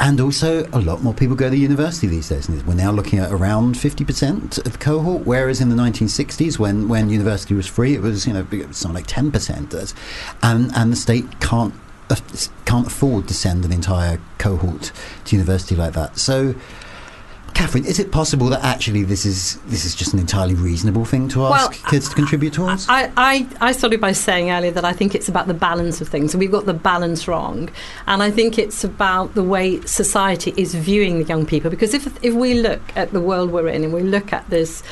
And 0.00 0.20
also, 0.20 0.66
a 0.72 0.80
lot 0.80 1.02
more 1.02 1.14
people 1.14 1.36
go 1.36 1.48
to 1.48 1.56
university 1.56 2.08
these 2.08 2.28
days. 2.28 2.48
And 2.48 2.66
we're 2.66 2.74
now 2.74 2.90
looking 2.90 3.20
at 3.20 3.30
around 3.30 3.76
50% 3.76 4.66
of 4.66 4.72
the 4.72 4.78
cohort, 4.78 5.24
whereas 5.24 5.60
in 5.60 5.68
the 5.68 5.76
1960s, 5.76 6.58
when, 6.58 6.88
when 6.88 7.08
university 7.08 7.54
was 7.54 7.68
free, 7.68 7.94
it 7.94 8.00
was, 8.00 8.26
you 8.26 8.32
know, 8.32 8.44
something 8.72 8.94
like 8.94 9.06
10%. 9.06 9.94
And, 10.42 10.72
and 10.74 10.92
the 10.92 10.96
state 10.96 11.40
can't, 11.40 11.72
uh, 12.10 12.16
can't 12.64 12.88
afford 12.88 13.28
to 13.28 13.34
send 13.34 13.64
an 13.64 13.72
entire 13.72 14.18
cohort 14.38 14.90
to 15.26 15.36
university 15.36 15.76
like 15.76 15.92
that. 15.92 16.18
So, 16.18 16.56
Kathryn, 17.54 17.84
is 17.84 17.98
it 17.98 18.10
possible 18.10 18.48
that 18.48 18.62
actually 18.64 19.02
this 19.02 19.26
is 19.26 19.56
this 19.66 19.84
is 19.84 19.94
just 19.94 20.12
an 20.12 20.18
entirely 20.18 20.54
reasonable 20.54 21.04
thing 21.04 21.28
to 21.28 21.44
ask 21.46 21.70
Well, 21.70 21.90
kids 21.90 22.08
to 22.08 22.14
contribute 22.14 22.54
towards? 22.54 22.86
I, 22.88 23.12
I, 23.16 23.46
I 23.60 23.72
started 23.72 24.00
by 24.00 24.12
saying 24.12 24.50
earlier 24.50 24.70
that 24.70 24.84
I 24.84 24.92
think 24.92 25.14
it's 25.14 25.28
about 25.28 25.46
the 25.46 25.54
balance 25.54 26.00
of 26.00 26.08
things. 26.08 26.34
We've 26.34 26.50
got 26.50 26.66
the 26.66 26.74
balance 26.74 27.28
wrong. 27.28 27.70
And 28.06 28.22
I 28.22 28.30
think 28.30 28.58
it's 28.58 28.84
about 28.84 29.34
the 29.34 29.42
way 29.42 29.80
society 29.82 30.54
is 30.56 30.74
viewing 30.74 31.18
the 31.18 31.24
young 31.24 31.44
people. 31.44 31.70
Because 31.70 31.94
if, 31.94 32.06
if 32.24 32.34
we 32.34 32.54
look 32.54 32.80
at 32.96 33.12
the 33.12 33.20
world 33.20 33.50
we're 33.50 33.68
in 33.68 33.84
and 33.84 33.92
we 33.92 34.02
look 34.02 34.32
at 34.32 34.48
this 34.50 34.82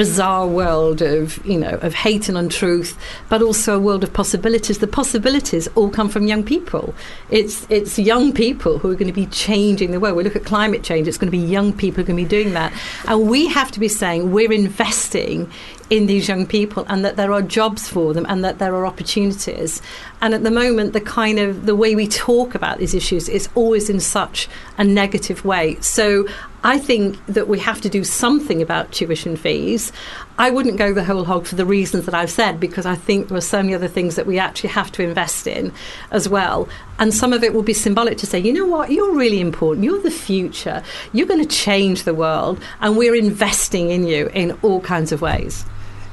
bizarre 0.00 0.46
world 0.46 1.02
of 1.02 1.44
you 1.44 1.58
know 1.58 1.78
of 1.82 1.92
hate 1.92 2.26
and 2.30 2.38
untruth, 2.38 2.96
but 3.28 3.42
also 3.42 3.76
a 3.76 3.78
world 3.78 4.02
of 4.02 4.10
possibilities. 4.10 4.78
The 4.78 4.86
possibilities 4.86 5.68
all 5.74 5.90
come 5.90 6.08
from 6.08 6.26
young 6.26 6.42
people. 6.42 6.94
It's 7.28 7.66
it's 7.68 7.98
young 7.98 8.32
people 8.32 8.78
who 8.78 8.90
are 8.90 8.94
going 8.94 9.12
to 9.14 9.20
be 9.24 9.26
changing 9.26 9.90
the 9.90 10.00
world. 10.00 10.16
We 10.16 10.24
look 10.24 10.36
at 10.36 10.46
climate 10.46 10.82
change; 10.82 11.06
it's 11.06 11.18
going 11.18 11.30
to 11.30 11.38
be 11.42 11.44
young 11.56 11.74
people 11.74 11.96
who 11.96 12.00
are 12.04 12.10
going 12.12 12.24
to 12.24 12.24
be 12.24 12.42
doing 12.42 12.54
that, 12.54 12.72
and 13.08 13.28
we 13.28 13.46
have 13.48 13.70
to 13.72 13.80
be 13.80 13.88
saying 13.88 14.32
we're 14.32 14.50
investing 14.50 15.50
in 15.90 16.06
these 16.06 16.28
young 16.28 16.46
people 16.46 16.86
and 16.88 17.04
that 17.04 17.16
there 17.16 17.32
are 17.32 17.42
jobs 17.42 17.88
for 17.88 18.14
them 18.14 18.24
and 18.28 18.44
that 18.44 18.58
there 18.58 18.74
are 18.74 18.86
opportunities 18.86 19.82
and 20.22 20.32
at 20.32 20.44
the 20.44 20.50
moment 20.50 20.92
the 20.92 21.00
kind 21.00 21.38
of 21.38 21.66
the 21.66 21.74
way 21.74 21.94
we 21.94 22.06
talk 22.06 22.54
about 22.54 22.78
these 22.78 22.94
issues 22.94 23.28
is 23.28 23.48
always 23.56 23.90
in 23.90 23.98
such 23.98 24.48
a 24.78 24.84
negative 24.84 25.44
way 25.44 25.76
so 25.80 26.26
I 26.62 26.78
think 26.78 27.24
that 27.24 27.48
we 27.48 27.58
have 27.60 27.80
to 27.80 27.88
do 27.88 28.04
something 28.04 28.60
about 28.60 28.92
tuition 28.92 29.34
fees. 29.34 29.92
I 30.38 30.50
wouldn't 30.50 30.76
go 30.76 30.92
the 30.92 31.04
whole 31.04 31.24
hog 31.24 31.46
for 31.46 31.54
the 31.54 31.64
reasons 31.64 32.04
that 32.04 32.14
I've 32.14 32.30
said 32.30 32.60
because 32.60 32.84
I 32.84 32.96
think 32.96 33.28
there 33.28 33.38
are 33.38 33.40
so 33.40 33.62
many 33.62 33.74
other 33.74 33.88
things 33.88 34.16
that 34.16 34.26
we 34.26 34.38
actually 34.38 34.68
have 34.70 34.92
to 34.92 35.02
invest 35.02 35.46
in 35.46 35.72
as 36.10 36.28
well. 36.28 36.68
And 36.98 37.14
some 37.14 37.32
of 37.32 37.42
it 37.42 37.54
will 37.54 37.62
be 37.62 37.72
symbolic 37.72 38.18
to 38.18 38.26
say, 38.26 38.38
you 38.38 38.52
know 38.52 38.66
what, 38.66 38.90
you're 38.90 39.14
really 39.14 39.40
important. 39.40 39.84
You're 39.84 40.02
the 40.02 40.10
future. 40.10 40.82
You're 41.14 41.26
going 41.26 41.40
to 41.40 41.48
change 41.48 42.02
the 42.02 42.14
world, 42.14 42.60
and 42.80 42.98
we're 42.98 43.14
investing 43.14 43.88
in 43.88 44.06
you 44.06 44.26
in 44.34 44.58
all 44.62 44.82
kinds 44.82 45.12
of 45.12 45.22
ways. 45.22 45.64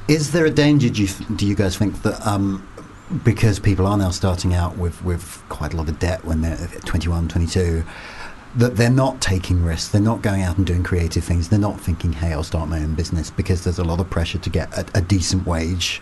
Is 0.08 0.32
there 0.32 0.46
a 0.46 0.50
danger, 0.50 0.88
do 0.88 1.02
you, 1.02 1.08
do 1.36 1.46
you 1.46 1.54
guys 1.54 1.76
think, 1.76 2.02
that 2.02 2.26
um, 2.26 2.66
because 3.24 3.58
people 3.58 3.86
are 3.86 3.98
now 3.98 4.10
starting 4.10 4.54
out 4.54 4.78
with, 4.78 5.02
with 5.04 5.42
quite 5.50 5.74
a 5.74 5.76
lot 5.76 5.88
of 5.90 5.98
debt 5.98 6.24
when 6.24 6.40
they're 6.40 6.56
21, 6.86 7.28
22, 7.28 7.84
that 8.56 8.76
they're 8.76 8.90
not 8.90 9.20
taking 9.20 9.62
risks, 9.62 9.88
they're 9.88 10.00
not 10.00 10.22
going 10.22 10.40
out 10.40 10.56
and 10.56 10.66
doing 10.66 10.82
creative 10.82 11.22
things, 11.22 11.50
they're 11.50 11.58
not 11.58 11.78
thinking, 11.78 12.14
hey, 12.14 12.32
I'll 12.32 12.42
start 12.42 12.70
my 12.70 12.80
own 12.82 12.94
business 12.94 13.30
because 13.30 13.64
there's 13.64 13.78
a 13.78 13.84
lot 13.84 14.00
of 14.00 14.08
pressure 14.08 14.38
to 14.38 14.50
get 14.50 14.72
a, 14.76 14.86
a 14.94 15.02
decent 15.02 15.46
wage 15.46 16.00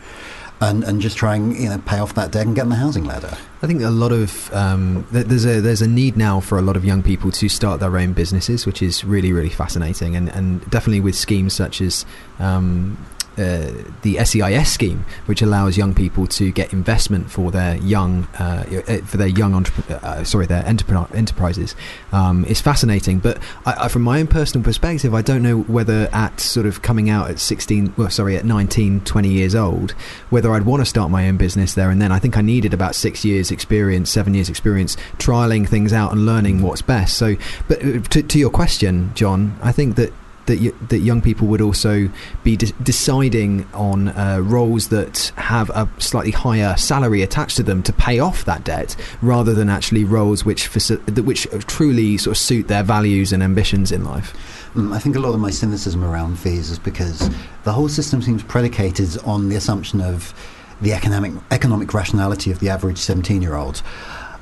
and, 0.61 0.85
and 0.85 1.01
just 1.01 1.17
try 1.17 1.35
and 1.35 1.57
you 1.57 1.69
know, 1.69 1.79
pay 1.79 1.99
off 1.99 2.15
that 2.15 2.31
debt 2.31 2.47
and 2.47 2.55
get 2.55 2.63
on 2.63 2.71
the 2.71 2.77
housing 2.77 3.05
ladder? 3.05 3.37
I 3.63 3.67
think 3.67 3.83
a 3.83 3.91
lot 3.91 4.13
of 4.13 4.53
um, 4.55 5.07
th- 5.13 5.27
there's 5.27 5.45
a 5.45 5.61
there's 5.61 5.83
a 5.83 5.89
need 5.89 6.17
now 6.17 6.41
for 6.41 6.59
a 6.59 6.63
lot 6.63 6.77
of 6.77 6.85
young 6.85 7.03
people 7.03 7.31
to 7.33 7.49
start 7.49 7.81
their 7.81 7.97
own 7.99 8.13
businesses, 8.13 8.65
which 8.65 8.81
is 8.83 9.05
really 9.05 9.33
really 9.33 9.51
fascinating, 9.51 10.17
and 10.17 10.29
and 10.31 10.69
definitely 10.71 11.01
with 11.01 11.15
schemes 11.15 11.53
such 11.53 11.81
as 11.81 12.07
um, 12.39 12.97
uh, 13.39 13.71
the 14.03 14.17
SEIS 14.25 14.71
scheme, 14.71 15.05
which 15.27 15.43
allows 15.43 15.77
young 15.77 15.95
people 15.95 16.27
to 16.27 16.51
get 16.51 16.73
investment 16.73 17.31
for 17.31 17.51
their 17.51 17.77
young 17.77 18.25
uh, 18.39 18.65
uh 18.89 18.99
for 18.99 19.17
their 19.17 19.27
young 19.27 19.53
entrep- 19.53 19.91
uh, 19.91 20.25
sorry 20.25 20.47
their 20.47 20.67
entrepreneur 20.67 21.09
enterprises, 21.15 21.75
um, 22.13 22.45
is 22.47 22.61
fascinating. 22.61 23.19
But 23.19 23.39
I, 23.65 23.85
I, 23.85 23.89
from 23.89 24.03
my 24.03 24.21
own 24.21 24.27
personal 24.27 24.65
perspective, 24.65 25.15
I 25.15 25.23
don't 25.23 25.43
know 25.43 25.61
whether 25.63 26.09
at 26.13 26.41
sort 26.41 26.67
of 26.67 26.83
coming 26.83 27.11
out 27.11 27.31
at 27.31 27.39
16, 27.39 27.95
well, 27.97 28.11
sorry, 28.11 28.37
at 28.37 28.45
19, 28.45 29.01
20 29.01 29.29
years 29.29 29.55
old, 29.55 29.93
whether 30.31 30.53
I'd 30.53 30.65
want 30.65 30.81
to 30.81 30.87
start 30.87 31.11
my 31.11 31.29
own 31.29 31.37
business 31.37 31.75
there 31.75 31.91
and 31.91 32.01
then. 32.01 32.13
I 32.13 32.19
think 32.19 32.37
I 32.37 32.41
needed 32.41 32.73
about 32.73 32.95
six 32.95 33.25
years 33.25 33.51
experience, 33.51 34.11
seven 34.11 34.35
years 34.35 34.49
experience, 34.49 34.97
trialing 35.19 35.69
things 35.69 35.93
out 35.93 36.13
and 36.13 36.25
learning 36.25 36.63
what's 36.63 36.83
best. 36.83 37.17
So, 37.17 37.37
but 37.69 37.85
uh, 37.85 38.01
to, 38.01 38.23
to 38.23 38.39
your 38.39 38.51
question, 38.51 39.11
Jonn, 39.15 39.53
I 39.63 39.73
think 39.73 39.97
that 39.97 40.13
that 40.47 40.89
that 40.89 40.99
young 40.99 41.21
people 41.21 41.47
would 41.49 41.61
also 41.61 42.09
be 42.43 42.57
de- 42.57 42.73
deciding 42.83 43.67
on 43.75 44.09
uh, 44.09 44.39
roles 44.43 44.89
that 44.89 45.33
have 45.37 45.71
a 45.71 45.89
slightly 45.99 46.31
higher 46.31 46.77
salary 46.77 47.23
attached 47.23 47.57
to 47.57 47.63
them 47.63 47.83
to 47.83 47.93
pay 47.93 48.19
off 48.19 48.45
that 48.45 48.65
debt, 48.65 48.97
rather 49.23 49.55
than 49.55 49.69
actually 49.69 50.05
roles 50.05 50.45
which 50.45 50.71
faci- 50.71 51.25
which 51.25 51.47
truly 51.67 52.17
sort 52.17 52.37
of 52.37 52.39
suit 52.39 52.69
their 52.69 52.83
values 52.83 53.33
and 53.33 53.43
ambitions 53.43 53.93
in 53.93 54.05
life. 54.05 54.35
Mm, 54.75 54.95
I 54.95 54.99
think 54.99 55.17
a 55.17 55.21
lot 55.21 55.35
of 55.35 55.41
my 55.41 55.51
cynicism 55.51 56.05
around 56.05 56.39
fees 56.39 56.71
is 56.71 56.79
because 56.79 57.31
the 57.65 57.73
whole 57.73 57.89
system 57.89 58.21
seems 58.21 58.43
predicated 58.43 59.17
on 59.25 59.49
the 59.49 59.57
assumption 59.57 60.01
of 60.01 60.35
the 60.81 60.93
economic 60.93 61.33
economic 61.51 61.95
rationality 61.95 62.51
of 62.51 62.61
the 62.61 62.69
average 62.69 62.99
17 62.99 63.41
year 63.43 63.55
old. 63.55 63.83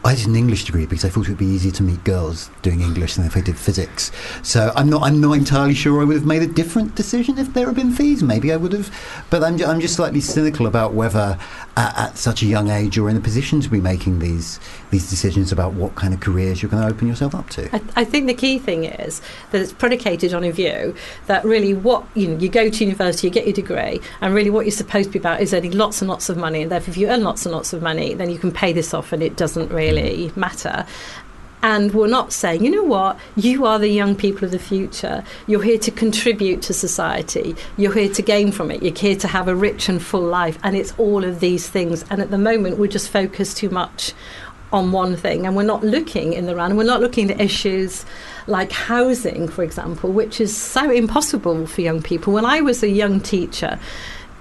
I 0.06 0.14
did 0.14 0.26
an 0.26 0.36
English 0.36 0.64
degree 0.64 0.84
because 0.84 1.06
I 1.06 1.08
thought 1.08 1.26
it 1.26 1.30
would 1.30 1.38
be 1.38 1.46
easier 1.46 1.72
to 1.72 1.82
meet 1.82 2.04
girls 2.04 2.50
doing 2.60 2.82
English 2.82 3.14
than 3.14 3.24
if 3.24 3.38
I 3.38 3.40
did 3.40 3.58
physics. 3.58 4.12
So 4.42 4.70
I'm 4.76 4.90
not 4.90 5.02
I'm 5.02 5.18
not 5.18 5.32
entirely 5.32 5.72
sure 5.72 6.02
I 6.02 6.04
would 6.04 6.16
have 6.16 6.26
made 6.26 6.42
a 6.42 6.46
different 6.46 6.94
decision 6.94 7.38
if 7.38 7.54
there 7.54 7.64
had 7.64 7.74
been 7.74 7.90
fees. 7.90 8.22
Maybe 8.22 8.52
I 8.52 8.56
would 8.56 8.74
have, 8.74 8.94
but 9.30 9.42
I'm 9.42 9.62
I'm 9.64 9.80
just 9.80 9.94
slightly 9.94 10.20
cynical 10.20 10.66
about 10.66 10.92
whether 10.92 11.38
at, 11.78 11.98
at 11.98 12.18
such 12.18 12.42
a 12.42 12.46
young 12.46 12.68
age 12.68 12.98
you're 12.98 13.08
in 13.08 13.16
a 13.16 13.20
position 13.20 13.62
to 13.62 13.70
be 13.70 13.80
making 13.80 14.18
these 14.18 14.60
these 14.90 15.08
decisions 15.08 15.50
about 15.50 15.72
what 15.72 15.94
kind 15.94 16.12
of 16.12 16.20
careers 16.20 16.62
you're 16.62 16.70
going 16.70 16.82
to 16.82 16.88
open 16.94 17.08
yourself 17.08 17.34
up 17.34 17.48
to. 17.50 17.74
I, 17.74 17.80
I 17.96 18.04
think 18.04 18.26
the 18.26 18.34
key 18.34 18.58
thing 18.58 18.84
is 18.84 19.22
that 19.52 19.62
it's 19.62 19.72
predicated 19.72 20.34
on 20.34 20.44
a 20.44 20.50
view 20.50 20.94
that 21.28 21.46
really 21.46 21.72
what 21.72 22.04
you 22.14 22.28
know 22.28 22.38
you 22.38 22.50
go 22.50 22.68
to 22.68 22.84
university, 22.84 23.26
you 23.28 23.32
get 23.32 23.46
your 23.46 23.54
degree, 23.54 24.02
and 24.20 24.34
really 24.34 24.50
what 24.50 24.66
you're 24.66 24.72
supposed 24.72 25.08
to 25.08 25.12
be 25.14 25.18
about 25.18 25.40
is 25.40 25.54
earning 25.54 25.72
lots 25.72 26.02
and 26.02 26.10
lots 26.10 26.28
of 26.28 26.36
money, 26.36 26.60
and 26.60 26.70
therefore 26.70 26.90
if 26.90 26.98
you 26.98 27.08
earn 27.08 27.24
lots 27.24 27.46
and 27.46 27.54
lots 27.54 27.72
of 27.72 27.80
money, 27.80 28.12
then 28.12 28.28
you 28.28 28.38
can 28.38 28.52
pay 28.52 28.70
this 28.74 28.92
off, 28.92 29.10
and 29.10 29.22
it 29.22 29.34
doesn't 29.36 29.72
really 29.72 29.93
really 29.94 30.32
matter. 30.36 30.86
And 31.62 31.94
we're 31.94 32.08
not 32.08 32.30
saying, 32.30 32.62
you 32.62 32.70
know 32.70 32.84
what, 32.84 33.18
you 33.36 33.64
are 33.64 33.78
the 33.78 33.88
young 33.88 34.14
people 34.14 34.44
of 34.44 34.50
the 34.50 34.58
future. 34.58 35.24
You're 35.46 35.62
here 35.62 35.78
to 35.78 35.90
contribute 35.90 36.60
to 36.62 36.74
society. 36.74 37.56
You're 37.78 37.94
here 37.94 38.12
to 38.12 38.20
gain 38.20 38.52
from 38.52 38.70
it. 38.70 38.82
You're 38.82 38.94
here 38.94 39.16
to 39.16 39.28
have 39.28 39.48
a 39.48 39.54
rich 39.54 39.88
and 39.88 40.02
full 40.02 40.20
life. 40.20 40.58
And 40.62 40.76
it's 40.76 40.92
all 40.98 41.24
of 41.24 41.40
these 41.40 41.66
things. 41.66 42.04
And 42.10 42.20
at 42.20 42.30
the 42.30 42.36
moment, 42.36 42.76
we're 42.76 42.86
just 42.88 43.08
focused 43.08 43.56
too 43.56 43.70
much 43.70 44.12
on 44.74 44.92
one 44.92 45.16
thing. 45.16 45.46
And 45.46 45.56
we're 45.56 45.62
not 45.62 45.82
looking 45.82 46.34
in 46.34 46.44
the 46.44 46.54
round. 46.54 46.76
We're 46.76 46.84
not 46.84 47.00
looking 47.00 47.30
at 47.30 47.40
issues 47.40 48.04
like 48.46 48.70
housing, 48.70 49.48
for 49.48 49.62
example, 49.62 50.12
which 50.12 50.42
is 50.42 50.54
so 50.54 50.90
impossible 50.90 51.66
for 51.66 51.80
young 51.80 52.02
people. 52.02 52.34
When 52.34 52.44
I 52.44 52.60
was 52.60 52.82
a 52.82 52.90
young 52.90 53.20
teacher, 53.20 53.80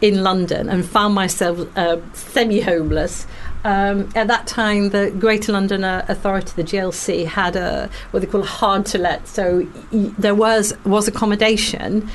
in 0.03 0.21
London 0.21 0.67
and 0.67 0.85
found 0.85 1.15
myself 1.15 1.65
uh, 1.77 1.97
semi 2.11 2.59
homeless. 2.59 3.25
Um, 3.65 4.09
at 4.15 4.27
that 4.27 4.45
time, 4.47 4.89
the 4.89 5.11
Greater 5.11 5.51
London 5.53 5.83
uh, 5.83 6.05
Authority, 6.09 6.51
the 6.55 6.63
GLC, 6.63 7.25
had 7.25 7.55
a 7.55 7.89
what 8.11 8.19
they 8.21 8.27
call 8.27 8.41
a 8.41 8.45
hard 8.45 8.85
to 8.87 8.97
let. 8.97 9.27
So 9.27 9.65
y- 9.91 10.11
there 10.17 10.35
was 10.35 10.73
was 10.85 11.07
accommodation, 11.07 12.09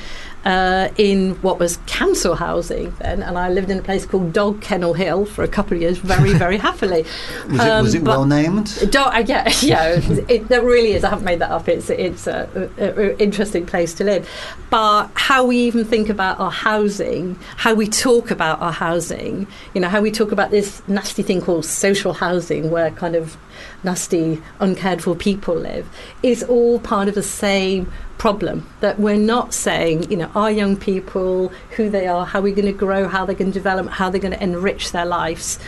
uh, 0.45 0.89
in 0.97 1.35
what 1.41 1.59
was 1.59 1.77
council 1.85 2.35
housing 2.35 2.91
then, 2.99 3.21
and 3.21 3.37
I 3.37 3.49
lived 3.49 3.69
in 3.69 3.79
a 3.79 3.81
place 3.81 4.05
called 4.05 4.31
Dog 4.31 4.61
Kennel 4.61 4.93
Hill 4.93 5.25
for 5.25 5.43
a 5.43 5.47
couple 5.47 5.75
of 5.75 5.81
years, 5.81 5.97
very, 5.97 6.33
very 6.33 6.57
happily. 6.69 7.03
Was 7.49 7.59
it, 7.59 7.81
was 7.81 7.95
it 7.95 7.99
Um, 7.99 8.03
well 8.05 8.25
named? 8.25 8.91
Dog, 8.91 9.13
uh, 9.15 9.23
yeah, 9.25 9.51
yeah, 9.61 9.99
it, 10.29 10.47
that 10.47 10.63
really 10.63 10.93
is. 10.93 11.03
I 11.03 11.09
haven't 11.09 11.25
made 11.25 11.39
that 11.39 11.51
up. 11.51 11.67
It's 11.67 11.89
it's 11.89 12.25
a, 12.27 12.69
a, 12.77 12.85
a 12.85 13.17
interesting 13.17 13.65
place 13.65 13.93
to 13.95 14.03
live, 14.03 14.29
but 14.69 15.09
how 15.13 15.45
we 15.45 15.57
even 15.57 15.83
think 15.83 16.07
about 16.09 16.39
our 16.39 16.51
housing, 16.51 17.37
how 17.57 17.73
we 17.73 17.87
talk 17.87 18.31
about 18.31 18.61
our 18.61 18.71
housing, 18.71 19.45
you 19.73 19.81
know, 19.81 19.89
how 19.89 20.01
we 20.01 20.09
talk 20.11 20.31
about 20.31 20.51
this 20.51 20.81
nasty 20.87 21.21
thing 21.21 21.41
called 21.41 21.65
social 21.65 22.13
housing, 22.13 22.71
where 22.71 22.91
kind 22.91 23.15
of 23.15 23.35
nasty, 23.83 24.41
uncared 24.59 25.01
for 25.03 25.15
people 25.15 25.55
live, 25.55 25.87
is 26.23 26.43
all 26.43 26.79
part 26.79 27.07
of 27.09 27.15
the 27.15 27.23
same 27.23 27.91
problem 28.17 28.67
that 28.81 28.99
we're 28.99 29.15
not 29.15 29.53
saying, 29.53 30.09
you 30.11 30.17
know, 30.17 30.28
our 30.35 30.51
young 30.51 30.77
people, 30.77 31.49
who 31.75 31.89
they 31.89 32.07
are, 32.07 32.25
how 32.25 32.41
we're 32.41 32.55
going 32.55 32.65
to 32.65 32.71
grow, 32.71 33.07
how 33.07 33.25
they're 33.25 33.35
going 33.35 33.51
to 33.51 33.57
develop, 33.57 33.89
how 33.89 34.09
they're 34.09 34.21
going 34.21 34.33
to 34.33 34.43
enrich 34.43 34.91
their 34.91 35.05
lives. 35.05 35.59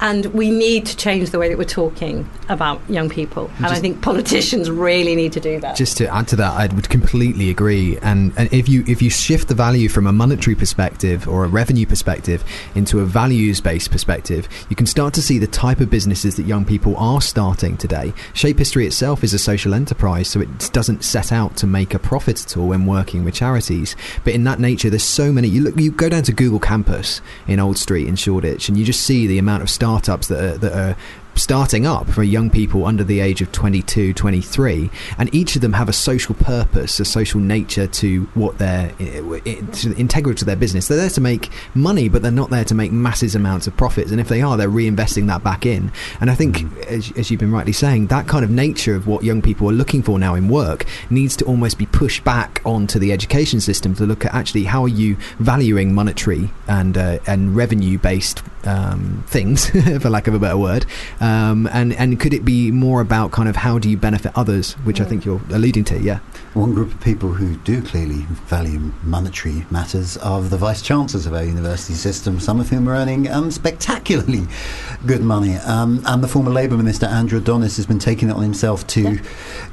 And 0.00 0.26
we 0.26 0.50
need 0.50 0.86
to 0.86 0.96
change 0.96 1.30
the 1.30 1.38
way 1.38 1.48
that 1.48 1.56
we're 1.56 1.64
talking 1.64 2.28
about 2.48 2.80
young 2.88 3.08
people. 3.08 3.50
And 3.56 3.66
I 3.66 3.70
Just- 3.70 3.80
think 3.80 4.02
politicians 4.02 4.70
really 4.70 5.14
need 5.16 5.32
to 5.32 5.40
do 5.40 5.58
that. 5.60 5.76
Just 5.76 5.96
to 5.98 6.14
add 6.14 6.28
to 6.28 6.36
that, 6.36 6.52
I 6.52 6.66
would 6.74 6.88
completely 6.88 7.50
agree. 7.50 7.98
And, 8.02 8.32
and 8.36 8.52
if 8.52 8.68
you 8.68 8.84
if 8.86 9.00
you 9.00 9.10
shift 9.10 9.48
the 9.48 9.54
value 9.54 9.88
from 9.88 10.06
a 10.06 10.12
monetary 10.12 10.54
perspective 10.54 11.26
or 11.26 11.44
a 11.44 11.48
revenue 11.48 11.86
perspective 11.86 12.44
into 12.74 13.00
a 13.00 13.04
values 13.06 13.60
based 13.60 13.90
perspective, 13.90 14.48
you 14.68 14.76
can 14.76 14.86
start 14.86 15.14
to 15.14 15.22
see 15.22 15.38
the 15.38 15.46
type 15.46 15.80
of 15.80 15.90
businesses 15.90 16.36
that 16.36 16.44
young 16.46 16.64
people 16.64 16.96
are 16.96 17.20
starting 17.20 17.76
today. 17.76 18.12
Shape 18.34 18.58
History 18.58 18.86
itself 18.86 19.24
is 19.24 19.32
a 19.32 19.38
social 19.38 19.74
enterprise, 19.74 20.28
so 20.28 20.40
it 20.40 20.70
doesn't 20.72 21.04
set 21.04 21.32
out 21.32 21.56
to 21.56 21.66
make 21.66 21.94
a 21.94 21.98
profit 21.98 22.44
at 22.44 22.56
all 22.56 22.68
when 22.68 22.86
working 22.86 23.24
with 23.24 23.34
charities. 23.34 23.96
But 24.24 24.34
in 24.34 24.44
that 24.44 24.60
nature, 24.60 24.90
there's 24.90 25.02
so 25.02 25.32
many. 25.32 25.48
You 25.48 25.62
look, 25.62 25.80
you 25.80 25.90
go 25.90 26.08
down 26.08 26.22
to 26.24 26.32
Google 26.32 26.60
Campus 26.60 27.20
in 27.46 27.58
Old 27.60 27.78
Street 27.78 28.08
in 28.08 28.16
Shoreditch, 28.16 28.68
and 28.68 28.76
you 28.76 28.84
just 28.84 29.00
see 29.00 29.26
the 29.26 29.38
amount 29.38 29.62
of 29.62 29.70
startups 29.86 30.26
that 30.28 30.42
are, 30.42 30.58
that 30.58 30.72
are 30.72 30.96
starting 31.38 31.86
up 31.86 32.08
for 32.08 32.22
young 32.22 32.50
people 32.50 32.86
under 32.86 33.04
the 33.04 33.20
age 33.20 33.40
of 33.42 33.50
22 33.52 34.14
23 34.14 34.90
and 35.18 35.34
each 35.34 35.56
of 35.56 35.62
them 35.62 35.72
have 35.72 35.88
a 35.88 35.92
social 35.92 36.34
purpose 36.34 36.98
a 37.00 37.04
social 37.04 37.40
nature 37.40 37.86
to 37.86 38.24
what 38.34 38.58
they're 38.58 38.90
to 38.98 39.94
integral 39.96 40.34
to 40.34 40.44
their 40.44 40.56
business. 40.56 40.88
They're 40.88 40.98
there 40.98 41.10
to 41.10 41.20
make 41.20 41.50
money 41.74 42.08
but 42.08 42.22
they're 42.22 42.30
not 42.30 42.50
there 42.50 42.64
to 42.64 42.74
make 42.74 42.92
massive 42.92 43.34
amounts 43.34 43.66
of 43.66 43.76
profits. 43.76 44.10
And 44.10 44.20
if 44.20 44.28
they 44.28 44.42
are 44.42 44.56
they're 44.56 44.68
reinvesting 44.68 45.26
that 45.26 45.42
back 45.42 45.66
in. 45.66 45.90
And 46.20 46.30
i 46.30 46.34
think 46.34 46.64
as, 46.86 47.12
as 47.12 47.30
you've 47.30 47.40
been 47.40 47.52
rightly 47.52 47.72
saying 47.72 48.06
that 48.08 48.26
kind 48.26 48.44
of 48.44 48.50
nature 48.50 48.94
of 48.94 49.06
what 49.06 49.24
young 49.24 49.42
people 49.42 49.68
are 49.68 49.72
looking 49.72 50.02
for 50.02 50.18
now 50.18 50.34
in 50.34 50.48
work 50.48 50.84
needs 51.10 51.36
to 51.36 51.44
almost 51.44 51.78
be 51.78 51.86
pushed 51.86 52.24
back 52.24 52.60
onto 52.64 52.98
the 52.98 53.12
education 53.12 53.60
system 53.60 53.94
to 53.94 54.04
look 54.04 54.24
at 54.24 54.34
actually 54.34 54.64
how 54.64 54.82
are 54.82 54.88
you 54.88 55.16
valuing 55.38 55.94
monetary 55.94 56.50
and 56.68 56.96
uh, 56.96 57.18
and 57.26 57.56
revenue 57.56 57.98
based 57.98 58.42
um, 58.64 59.24
things, 59.28 59.70
for 60.00 60.10
lack 60.10 60.26
of 60.26 60.34
a 60.34 60.38
better 60.38 60.56
word? 60.56 60.86
Um, 61.20 61.25
and 61.26 61.92
and 61.94 62.20
could 62.20 62.34
it 62.34 62.44
be 62.44 62.70
more 62.70 63.00
about 63.00 63.32
kind 63.32 63.48
of 63.48 63.56
how 63.56 63.78
do 63.78 63.88
you 63.88 63.96
benefit 63.96 64.32
others, 64.34 64.74
which 64.84 65.00
I 65.00 65.04
think 65.04 65.24
you're 65.24 65.40
alluding 65.50 65.84
to? 65.84 65.98
Yeah. 65.98 66.20
One 66.54 66.72
group 66.72 66.92
of 66.92 67.00
people 67.00 67.32
who 67.32 67.56
do 67.58 67.82
clearly 67.82 68.26
value 68.48 68.92
monetary 69.02 69.66
matters 69.70 70.16
are 70.18 70.40
the 70.40 70.56
vice 70.56 70.80
chancellors 70.80 71.26
of 71.26 71.34
our 71.34 71.44
university 71.44 71.94
system, 71.94 72.40
some 72.40 72.60
of 72.60 72.70
whom 72.70 72.88
are 72.88 72.94
earning 72.94 73.30
um, 73.30 73.50
spectacularly 73.50 74.46
good 75.06 75.22
money. 75.22 75.56
Um, 75.56 76.02
and 76.06 76.22
the 76.22 76.28
former 76.28 76.50
Labour 76.50 76.76
Minister, 76.76 77.06
Andrew 77.06 77.38
Adonis, 77.38 77.76
has 77.76 77.86
been 77.86 77.98
taking 77.98 78.30
it 78.30 78.32
on 78.32 78.42
himself 78.42 78.86
to 78.88 79.18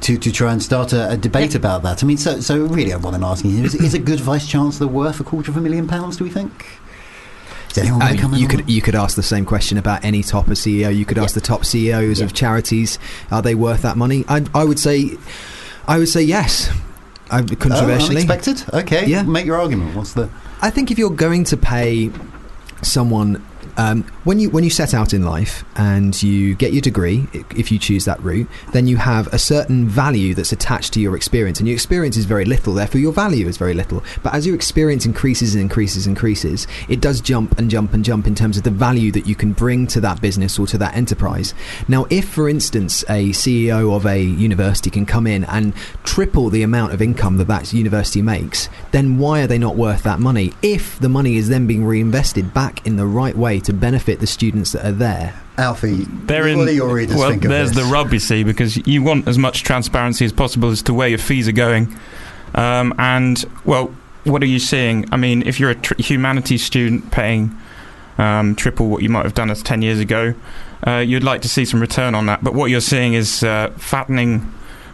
to, 0.02 0.18
to 0.18 0.32
try 0.32 0.52
and 0.52 0.62
start 0.62 0.94
a, 0.94 1.12
a 1.12 1.18
debate 1.18 1.56
about 1.56 1.84
that. 1.84 2.04
I 2.04 2.08
mean, 2.08 2.18
so, 2.18 2.40
so 2.40 2.66
really, 2.66 2.92
what 2.92 3.14
I'm 3.14 3.24
asking 3.24 3.52
you 3.52 3.64
is, 3.64 3.76
is 3.76 3.94
a 3.94 4.00
good 4.00 4.20
vice 4.20 4.48
chancellor 4.48 4.88
worth 4.88 5.20
a 5.20 5.24
quarter 5.24 5.52
of 5.52 5.58
a 5.58 5.62
million 5.62 5.88
pounds, 5.88 6.18
do 6.18 6.24
we 6.24 6.30
think? 6.30 6.66
Is 7.74 7.78
anyone 7.80 8.02
uh, 8.02 8.06
I 8.06 8.08
going 8.10 8.10
to 8.10 8.14
mean, 8.14 8.22
come 8.22 8.34
in 8.36 8.40
you 8.40 8.46
on 8.48 8.52
could 8.56 8.70
you 8.70 8.82
could 8.82 8.96
ask 8.96 9.16
the 9.16 9.24
same 9.24 9.46
question 9.46 9.78
about 9.78 10.04
any 10.06 10.24
top 10.24 10.48
of 10.48 10.54
CEO. 10.54 10.96
You 10.96 11.06
could 11.06 11.18
ask 11.18 11.34
the 11.36 11.42
top 11.42 11.66
CEOs 11.66 12.22
of 12.22 12.34
charities, 12.34 13.00
are 13.32 13.42
they 13.42 13.56
worth 13.56 13.82
that 13.82 13.98
money? 13.98 14.24
I, 14.28 14.46
I 14.54 14.64
would 14.64 14.80
say, 14.80 15.18
I 15.88 15.98
would 15.98 16.10
say 16.10 16.22
yes. 16.22 16.70
I, 17.32 17.42
controversially, 17.42 18.18
Oh, 18.18 18.30
unexpected? 18.30 18.64
Okay, 18.74 19.08
Yeah. 19.08 19.24
make 19.24 19.46
your 19.46 19.56
argument. 19.60 19.96
What's 19.96 20.14
the... 20.14 20.30
I 20.62 20.70
think 20.70 20.92
if 20.92 21.00
you're 21.00 21.10
going 21.10 21.46
to 21.46 21.58
pay 21.58 22.12
someone 22.84 23.44
um, 23.78 24.04
when 24.24 24.40
you 24.40 24.50
when 24.50 24.64
you 24.64 24.70
set 24.70 24.94
out 24.94 25.14
in 25.14 25.24
life 25.24 25.64
and 25.76 26.22
you 26.22 26.56
get 26.56 26.74
your 26.74 26.82
degree, 26.82 27.28
if 27.56 27.72
you 27.72 27.80
choose 27.80 28.06
that 28.06 28.22
route, 28.22 28.48
then 28.72 28.88
you 28.88 28.98
have 28.98 29.28
a 29.28 29.40
certain 29.40 29.88
value 29.88 30.34
that's 30.34 30.52
attached 30.52 30.94
to 30.94 31.00
your 31.00 31.16
experience, 31.16 31.60
and 31.60 31.68
your 31.68 31.76
experience 31.76 32.18
is 32.18 32.26
very 32.26 32.46
little. 32.46 32.74
Therefore, 32.74 33.02
your 33.02 33.14
value 33.14 33.48
is 33.48 33.58
very 33.58 33.74
little. 33.74 34.04
But 34.22 34.34
as 34.34 34.46
your 34.46 34.56
experience 34.56 35.06
increases 35.06 35.56
and 35.56 35.62
increases 35.62 36.08
and 36.08 36.16
increases, 36.16 36.68
it 36.88 37.02
does 37.02 37.22
jump 37.22 37.58
and 37.58 37.70
jump 37.70 37.94
and 37.94 38.06
jump 38.06 38.28
in 38.28 38.36
terms 38.36 38.58
of 38.58 38.64
the 38.64 38.72
value 38.72 39.12
that 39.12 39.26
you 39.26 39.36
can 39.36 39.54
bring 39.54 39.88
to 39.88 40.02
that 40.02 40.22
business 40.22 40.60
or 40.60 40.68
to 40.68 40.78
that 40.78 40.96
enterprise. 40.96 41.54
Now, 41.88 42.06
if, 42.10 42.30
for 42.30 42.48
instance, 42.48 43.04
a 43.04 43.30
CEO 43.32 43.96
of 43.96 44.06
a 44.06 44.22
university 44.22 44.90
can 44.90 45.06
come 45.06 45.26
in 45.26 45.44
and 45.46 45.76
triple 46.04 46.50
the 46.50 46.62
amount 46.62 46.94
of 46.94 47.02
income 47.02 47.38
that 47.38 47.48
that 47.48 47.74
university 47.74 48.22
makes, 48.22 48.70
then 48.92 49.18
why 49.18 49.42
are 49.42 49.48
they 49.48 49.58
not 49.58 49.76
worth 49.76 50.04
that 50.04 50.20
money? 50.20 50.54
If 50.62 51.00
the 51.00 51.10
money 51.10 51.38
is 51.38 51.50
then 51.50 51.66
being 51.66 51.84
reinvested 51.84 52.54
back 52.54 52.86
in 52.86 52.96
the 52.96 53.08
right 53.08 53.36
way 53.36 53.60
to 53.66 53.74
benefit 53.74 54.20
the 54.20 54.28
students 54.28 54.72
that 54.74 54.86
are 54.86 54.92
there. 54.92 55.34
Alfie, 55.58 56.06
Therein, 56.06 56.58
what 56.58 56.66
do 56.68 56.74
your 56.74 56.94
readers 56.94 57.16
well, 57.16 57.30
think 57.30 57.44
of 57.44 57.50
there's 57.50 57.72
this? 57.74 57.86
the 57.86 57.92
rub, 57.92 58.12
you 58.12 58.20
see, 58.20 58.44
because 58.44 58.76
you 58.88 59.04
want 59.04 59.28
as 59.28 59.38
much 59.38 59.64
transparency 59.64 60.26
as 60.26 60.34
possible 60.34 60.70
as 60.70 60.82
to 60.84 60.94
where 60.94 61.08
your 61.08 61.20
fees 61.20 61.48
are 61.48 61.54
going. 61.54 61.96
Um, 62.56 62.94
and, 62.98 63.44
well, 63.66 63.94
what 64.24 64.42
are 64.42 64.48
you 64.48 64.60
seeing? 64.60 65.06
I 65.12 65.18
mean, 65.18 65.44
if 65.44 65.60
you're 65.60 65.72
a 65.72 65.76
tr- 65.76 66.02
humanities 66.02 66.64
student 66.64 67.12
paying 67.12 67.56
um, 68.18 68.56
triple 68.56 68.90
what 68.90 69.04
you 69.04 69.10
might 69.10 69.26
have 69.26 69.34
done 69.34 69.52
as 69.52 69.62
10 69.62 69.82
years 69.82 70.00
ago, 70.00 70.34
uh, 70.88 70.98
you'd 70.98 71.24
like 71.24 71.42
to 71.42 71.50
see 71.50 71.66
some 71.66 71.80
return 71.80 72.16
on 72.16 72.26
that. 72.28 72.44
But 72.44 72.54
what 72.54 72.70
you're 72.70 72.82
seeing 72.82 73.14
is 73.14 73.44
uh, 73.44 73.72
fattening. 73.78 74.52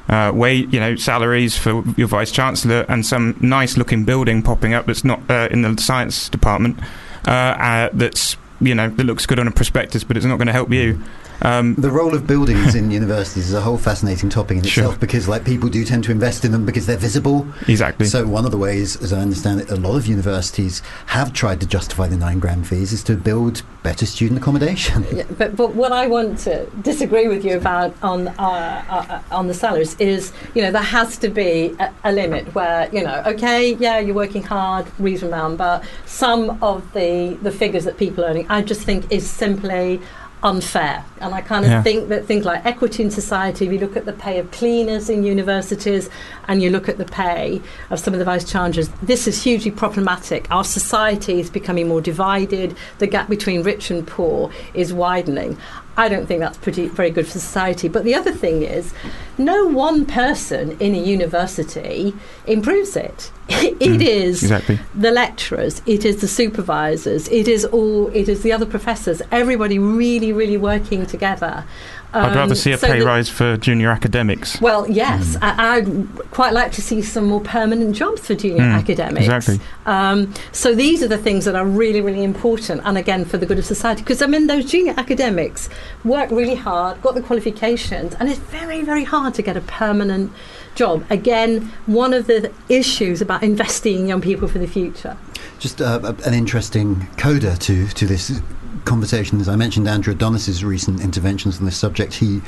Uh, 0.08 0.32
wage, 0.34 0.74
you 0.74 0.80
know, 0.80 0.96
salaries 0.96 1.56
for 1.56 1.84
your 1.96 2.08
vice 2.08 2.32
chancellor, 2.32 2.84
and 2.90 3.06
some 3.06 3.38
nice-looking 3.42 4.06
building 4.06 4.42
popping 4.42 4.74
up 4.74 4.88
that's 4.88 5.04
not 5.04 5.22
uh, 5.30 5.48
in 5.52 5.62
the 5.62 5.80
science 5.80 6.30
department. 6.30 6.80
Uh, 7.28 7.30
uh, 7.30 7.90
that's 7.94 8.36
you 8.62 8.76
know 8.76 8.90
that 8.90 9.04
looks 9.04 9.26
good 9.26 9.40
on 9.40 9.48
a 9.48 9.52
prospectus, 9.52 10.04
but 10.04 10.18
it's 10.18 10.26
not 10.26 10.38
going 10.38 10.48
to 10.48 10.54
help 10.54 10.72
you. 10.72 11.02
Um, 11.42 11.76
the 11.76 11.90
role 11.90 12.14
of 12.14 12.28
buildings 12.28 12.76
in 12.76 12.92
universities 12.92 13.48
is 13.48 13.54
a 13.54 13.62
whole 13.62 13.78
fascinating 13.78 14.30
topic 14.30 14.58
in 14.58 14.64
Sure. 14.64 14.84
itself 14.84 15.00
because 15.00 15.28
like 15.30 15.46
people 15.46 15.70
do 15.70 15.86
tend 15.86 16.04
to 16.04 16.12
invest 16.12 16.44
in 16.44 16.52
them 16.52 16.66
because 16.66 16.86
they're 16.86 16.98
visible 16.98 17.48
Exactly. 17.68 18.08
so 18.08 18.28
one 18.28 18.44
of 18.46 18.52
the 18.52 18.58
ways 18.58 19.02
as 19.02 19.14
i 19.14 19.20
understand 19.22 19.62
it 19.62 19.70
a 19.72 19.76
lot 19.78 19.96
of 19.96 20.06
universities 20.06 20.82
have 21.08 21.32
tried 21.32 21.62
to 21.62 21.66
justify 21.66 22.08
the 22.08 22.18
nine 22.18 22.40
grand 22.40 22.68
fees 22.68 22.92
is 22.92 23.04
to 23.04 23.16
build 23.16 23.62
better 23.84 24.06
student 24.06 24.38
accommodation 24.40 25.06
Yeah, 25.14 25.24
but 25.38 25.56
but 25.56 25.74
what 25.76 25.94
I 25.94 26.08
want 26.08 26.40
to 26.40 26.66
disagree 26.82 27.28
with 27.30 27.46
you 27.46 27.56
about 27.56 27.94
on 28.04 28.28
uh, 28.28 28.42
uh, 28.90 29.22
on 29.32 29.48
the 29.48 29.54
salaries 29.54 29.96
is 30.00 30.34
you 30.54 30.62
know 30.62 30.72
there 30.72 30.82
has 31.00 31.18
to 31.20 31.30
be 31.30 31.74
a, 31.80 31.90
a 32.04 32.12
limit 32.12 32.54
where 32.54 32.90
you 32.94 33.02
know 33.02 33.24
okay 33.26 33.76
yeah 33.76 33.98
you're 34.00 34.16
working 34.26 34.44
hard 34.44 34.86
reasonable 35.00 35.34
amount 35.36 35.58
but 35.58 35.84
some 36.06 36.62
of 36.62 36.92
the 36.94 37.38
the 37.42 37.52
figures 37.52 37.86
that 37.86 37.98
people 37.98 38.26
are 38.26 38.28
earning 38.28 38.46
I 38.50 38.62
just 38.62 38.82
think 38.82 39.10
is 39.10 39.26
simply 39.30 40.02
unfair. 40.44 41.04
And 41.20 41.34
I 41.34 41.42
kind 41.42 41.66
of 41.66 41.72
Yeah. 41.72 41.84
think 41.84 42.10
that 42.10 42.26
things 42.26 42.46
like 42.46 42.66
equity 42.66 43.04
in 43.04 43.12
society 43.12 43.66
if 43.66 43.72
you 43.74 43.80
look 43.80 43.98
at 43.98 44.06
the 44.06 44.14
pay 44.14 44.40
of 44.40 44.50
cleaners 44.52 45.10
in 45.10 45.24
universities 45.24 46.10
and 46.48 46.62
you 46.64 46.70
look 46.70 46.88
at 46.88 46.98
the 46.98 47.06
pay 47.06 47.62
of 47.90 48.00
some 48.00 48.14
of 48.14 48.20
the 48.20 48.26
vice 48.26 48.46
chancellors 48.46 48.90
this 49.02 49.28
is 49.28 49.44
hugely 49.44 49.72
problematic. 49.72 50.48
Our 50.50 50.64
society 50.64 51.40
is 51.40 51.50
becoming 51.50 51.88
more 51.90 52.02
divided. 52.02 52.76
The 53.00 53.08
gap 53.08 53.28
between 53.30 53.64
rich 53.64 53.92
and 53.92 54.08
poor 54.08 54.50
is 54.74 54.94
widening 54.94 55.58
I 56.00 56.08
don't 56.08 56.28
think 56.28 56.40
that's 56.40 56.58
pretty 56.58 56.88
very 56.88 57.10
good 57.10 57.26
for 57.26 57.34
society. 57.34 57.90
But 57.90 58.06
the 58.06 58.16
other 58.16 58.32
thing 58.32 58.64
is, 58.64 58.94
no 59.38 59.66
one 59.66 60.06
person 60.06 60.78
in 60.80 60.96
a 60.96 60.98
university 60.98 62.14
improves 62.48 62.96
it. 62.96 63.32
It 63.80 63.80
mm, 63.80 64.02
is 64.02 64.44
exactly. 64.44 64.80
the 64.94 65.12
lecturers, 65.12 65.82
it 65.86 66.06
is 66.06 66.22
the 66.22 66.28
supervisors, 66.28 67.28
it 67.30 67.48
is 67.48 67.66
all, 67.66 68.08
it 68.08 68.30
is 68.30 68.44
the 68.44 68.52
other 68.54 68.66
professors. 68.66 69.22
Everybody 69.32 69.80
really, 69.80 70.32
really 70.32 70.58
working 70.58 71.06
together. 71.06 71.66
I'd 72.12 72.36
rather 72.36 72.54
Um, 72.54 72.56
see 72.56 72.72
a 72.72 72.78
so 72.78 72.88
pay 72.88 73.00
that- 73.00 73.06
rise 73.06 73.30
for 73.30 73.56
junior 73.58 73.92
academics. 73.92 74.60
Well, 74.60 74.90
yes, 74.90 75.38
I, 75.44 75.78
I'd 75.78 76.08
quite 76.32 76.54
like 76.54 76.72
to 76.74 76.82
see 76.82 77.02
some 77.04 77.26
more 77.28 77.40
permanent 77.42 77.96
jobs 77.96 78.22
for 78.26 78.34
junior 78.34 78.64
Mm, 78.64 78.74
academics. 78.74 79.26
exactly. 79.28 79.60
Um, 79.86 80.34
so 80.52 80.74
these 80.74 81.04
are 81.04 81.08
the 81.08 81.20
things 81.20 81.46
that 81.46 81.54
are 81.56 81.66
really, 81.66 82.02
really 82.02 82.24
important, 82.24 82.82
and 82.84 82.98
again 82.98 83.26
for 83.26 83.38
the 83.38 83.46
good 83.46 83.60
of 83.60 83.66
society. 83.66 84.02
Because 84.02 84.22
I 84.24 84.26
mean, 84.28 84.48
those 84.48 84.66
junior 84.66 84.96
academics 84.98 85.70
work 86.04 86.32
really 86.32 86.56
hard, 86.56 87.00
got 87.04 87.14
the 87.14 87.22
qualifications, 87.22 88.16
and 88.20 88.28
it's 88.28 88.40
very, 88.40 88.82
very 88.84 89.04
hard 89.04 89.36
to 89.36 89.42
get 89.44 89.56
a 89.56 89.62
permanent 89.62 90.32
job. 90.74 91.04
Again, 91.12 91.72
one 91.86 92.14
of 92.14 92.26
the 92.28 92.52
issues 92.70 93.22
about 93.22 93.44
investing 93.44 94.00
in 94.00 94.08
young 94.08 94.22
people 94.22 94.48
for 94.48 94.58
the 94.60 94.68
future. 94.68 95.16
Just 95.60 95.82
uh, 95.82 96.14
an 96.26 96.34
interesting 96.34 97.08
coda 97.18 97.56
to, 97.58 97.88
to 97.90 98.06
this 98.06 98.42
conversation. 98.86 99.40
As 99.40 99.50
I 99.50 99.56
mentioned, 99.56 99.88
Andrew 99.88 100.14
Adonis's 100.14 100.64
recent 100.64 101.02
interventions 101.02 101.60
on 101.60 101.66
this 101.66 101.78
subject, 101.78 102.14
he 102.16 102.42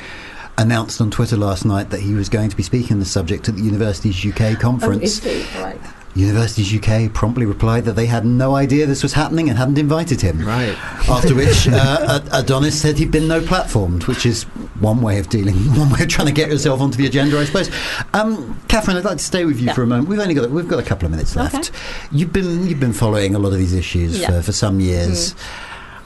announced 0.58 1.00
on 1.00 1.10
Twitter 1.10 1.36
last 1.36 1.64
night 1.64 1.90
that 1.90 2.00
he 2.00 2.14
was 2.14 2.28
going 2.28 2.50
to 2.50 2.56
be 2.56 2.62
speaking 2.62 2.94
on 2.94 2.98
the 2.98 3.04
subject 3.06 3.48
at 3.48 3.56
the 3.56 3.62
Universities 3.62 4.24
UK 4.24 4.58
conference. 4.60 5.24
Oh, 5.24 5.28
is 5.28 5.46
he? 5.52 5.60
Right. 5.60 5.80
Universities 6.14 6.74
UK 6.74 7.10
promptly 7.14 7.46
replied 7.46 7.86
that 7.86 7.94
they 7.94 8.04
had 8.04 8.26
no 8.26 8.54
idea 8.54 8.84
this 8.84 9.02
was 9.02 9.14
happening 9.14 9.48
and 9.48 9.56
hadn't 9.56 9.78
invited 9.78 10.20
him. 10.20 10.44
Right. 10.46 10.76
After 11.08 11.34
which, 11.34 11.68
uh, 11.72 12.20
Adonis 12.32 12.78
said 12.78 12.98
he'd 12.98 13.10
been 13.10 13.26
no 13.28 13.40
platformed, 13.40 14.06
which 14.06 14.26
is 14.26 14.42
one 14.78 15.00
way 15.00 15.18
of 15.18 15.30
dealing, 15.30 15.54
one 15.74 15.88
way 15.90 16.02
of 16.02 16.08
trying 16.08 16.26
to 16.26 16.32
get 16.34 16.50
yourself 16.50 16.82
onto 16.82 16.98
the 16.98 17.06
agenda, 17.06 17.38
I 17.38 17.46
suppose. 17.46 17.70
Um, 18.12 18.60
Kathryn, 18.68 18.96
I'd 18.96 19.04
like 19.06 19.16
to 19.18 19.24
stay 19.24 19.46
with 19.46 19.58
you 19.58 19.72
for 19.72 19.82
a 19.82 19.86
moment. 19.86 20.08
We've 20.10 20.18
only 20.20 20.34
got 20.34 20.50
we've 20.50 20.68
got 20.68 20.78
a 20.80 20.82
couple 20.82 21.06
of 21.06 21.12
minutes 21.12 21.34
left. 21.34 21.54
Okay. 21.54 21.78
You've 22.10 22.32
been 22.32 22.66
you've 22.66 22.80
been 22.80 22.92
following 22.92 23.34
a 23.34 23.38
lot 23.38 23.54
of 23.54 23.58
these 23.58 23.72
issues 23.72 24.20
Yeah. 24.20 24.26
for, 24.32 24.42
for 24.42 24.52
some 24.52 24.80
years. 24.80 25.34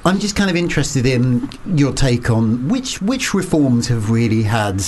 I'm 0.06 0.20
just 0.20 0.36
kind 0.36 0.48
of 0.48 0.54
interested 0.54 1.04
in 1.04 1.50
your 1.66 1.92
take 1.92 2.30
on 2.30 2.68
which 2.68 3.02
which 3.02 3.34
reforms 3.34 3.88
have 3.88 4.08
really 4.08 4.44
had 4.44 4.80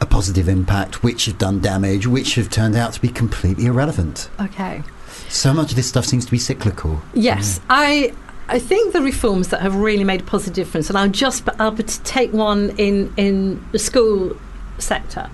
a 0.00 0.06
positive 0.06 0.48
impact, 0.48 1.02
which 1.02 1.26
have 1.26 1.36
done 1.36 1.60
damage, 1.60 2.06
which 2.06 2.36
have 2.36 2.48
turned 2.48 2.74
out 2.74 2.94
to 2.94 3.00
be 3.00 3.08
completely 3.08 3.66
irrelevant. 3.66 4.30
Okay. 4.40 4.82
So 5.28 5.52
much 5.52 5.70
of 5.70 5.76
this 5.76 5.86
stuff 5.86 6.06
seems 6.06 6.24
to 6.24 6.30
be 6.30 6.38
cyclical. 6.38 7.02
Yes, 7.12 7.60
I. 7.68 8.14
I 8.48 8.58
think 8.58 8.92
the 8.92 9.00
reforms 9.00 9.48
that 9.48 9.60
have 9.62 9.76
really 9.76 10.04
made 10.04 10.22
a 10.22 10.24
positive 10.24 10.66
difference, 10.66 10.88
and 10.88 10.98
I'll 10.98 11.08
just 11.08 11.48
I'll 11.60 11.74
take 11.76 12.32
one 12.32 12.74
in 12.76 13.12
in 13.16 13.64
the 13.72 13.78
school 13.78 14.36
sector, 14.78 15.30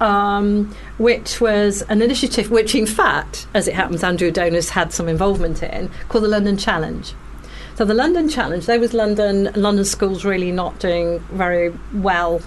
um, 0.00 0.74
which 0.98 1.40
was 1.40 1.82
an 1.88 2.00
initiative 2.00 2.50
which, 2.50 2.74
in 2.74 2.86
fact, 2.86 3.46
as 3.54 3.66
it 3.66 3.74
happens, 3.74 4.04
Andrew 4.04 4.28
Adonis 4.28 4.70
had 4.70 4.92
some 4.92 5.08
involvement 5.08 5.62
in, 5.62 5.90
called 6.08 6.24
the 6.24 6.28
London 6.28 6.56
Challenge. 6.56 7.14
So 7.76 7.84
the 7.84 7.94
London 7.94 8.28
Challenge, 8.28 8.64
there 8.66 8.78
was 8.78 8.94
London, 8.94 9.50
London 9.56 9.84
schools 9.84 10.24
really 10.24 10.52
not 10.52 10.78
doing 10.78 11.18
very 11.32 11.74
well 11.92 12.40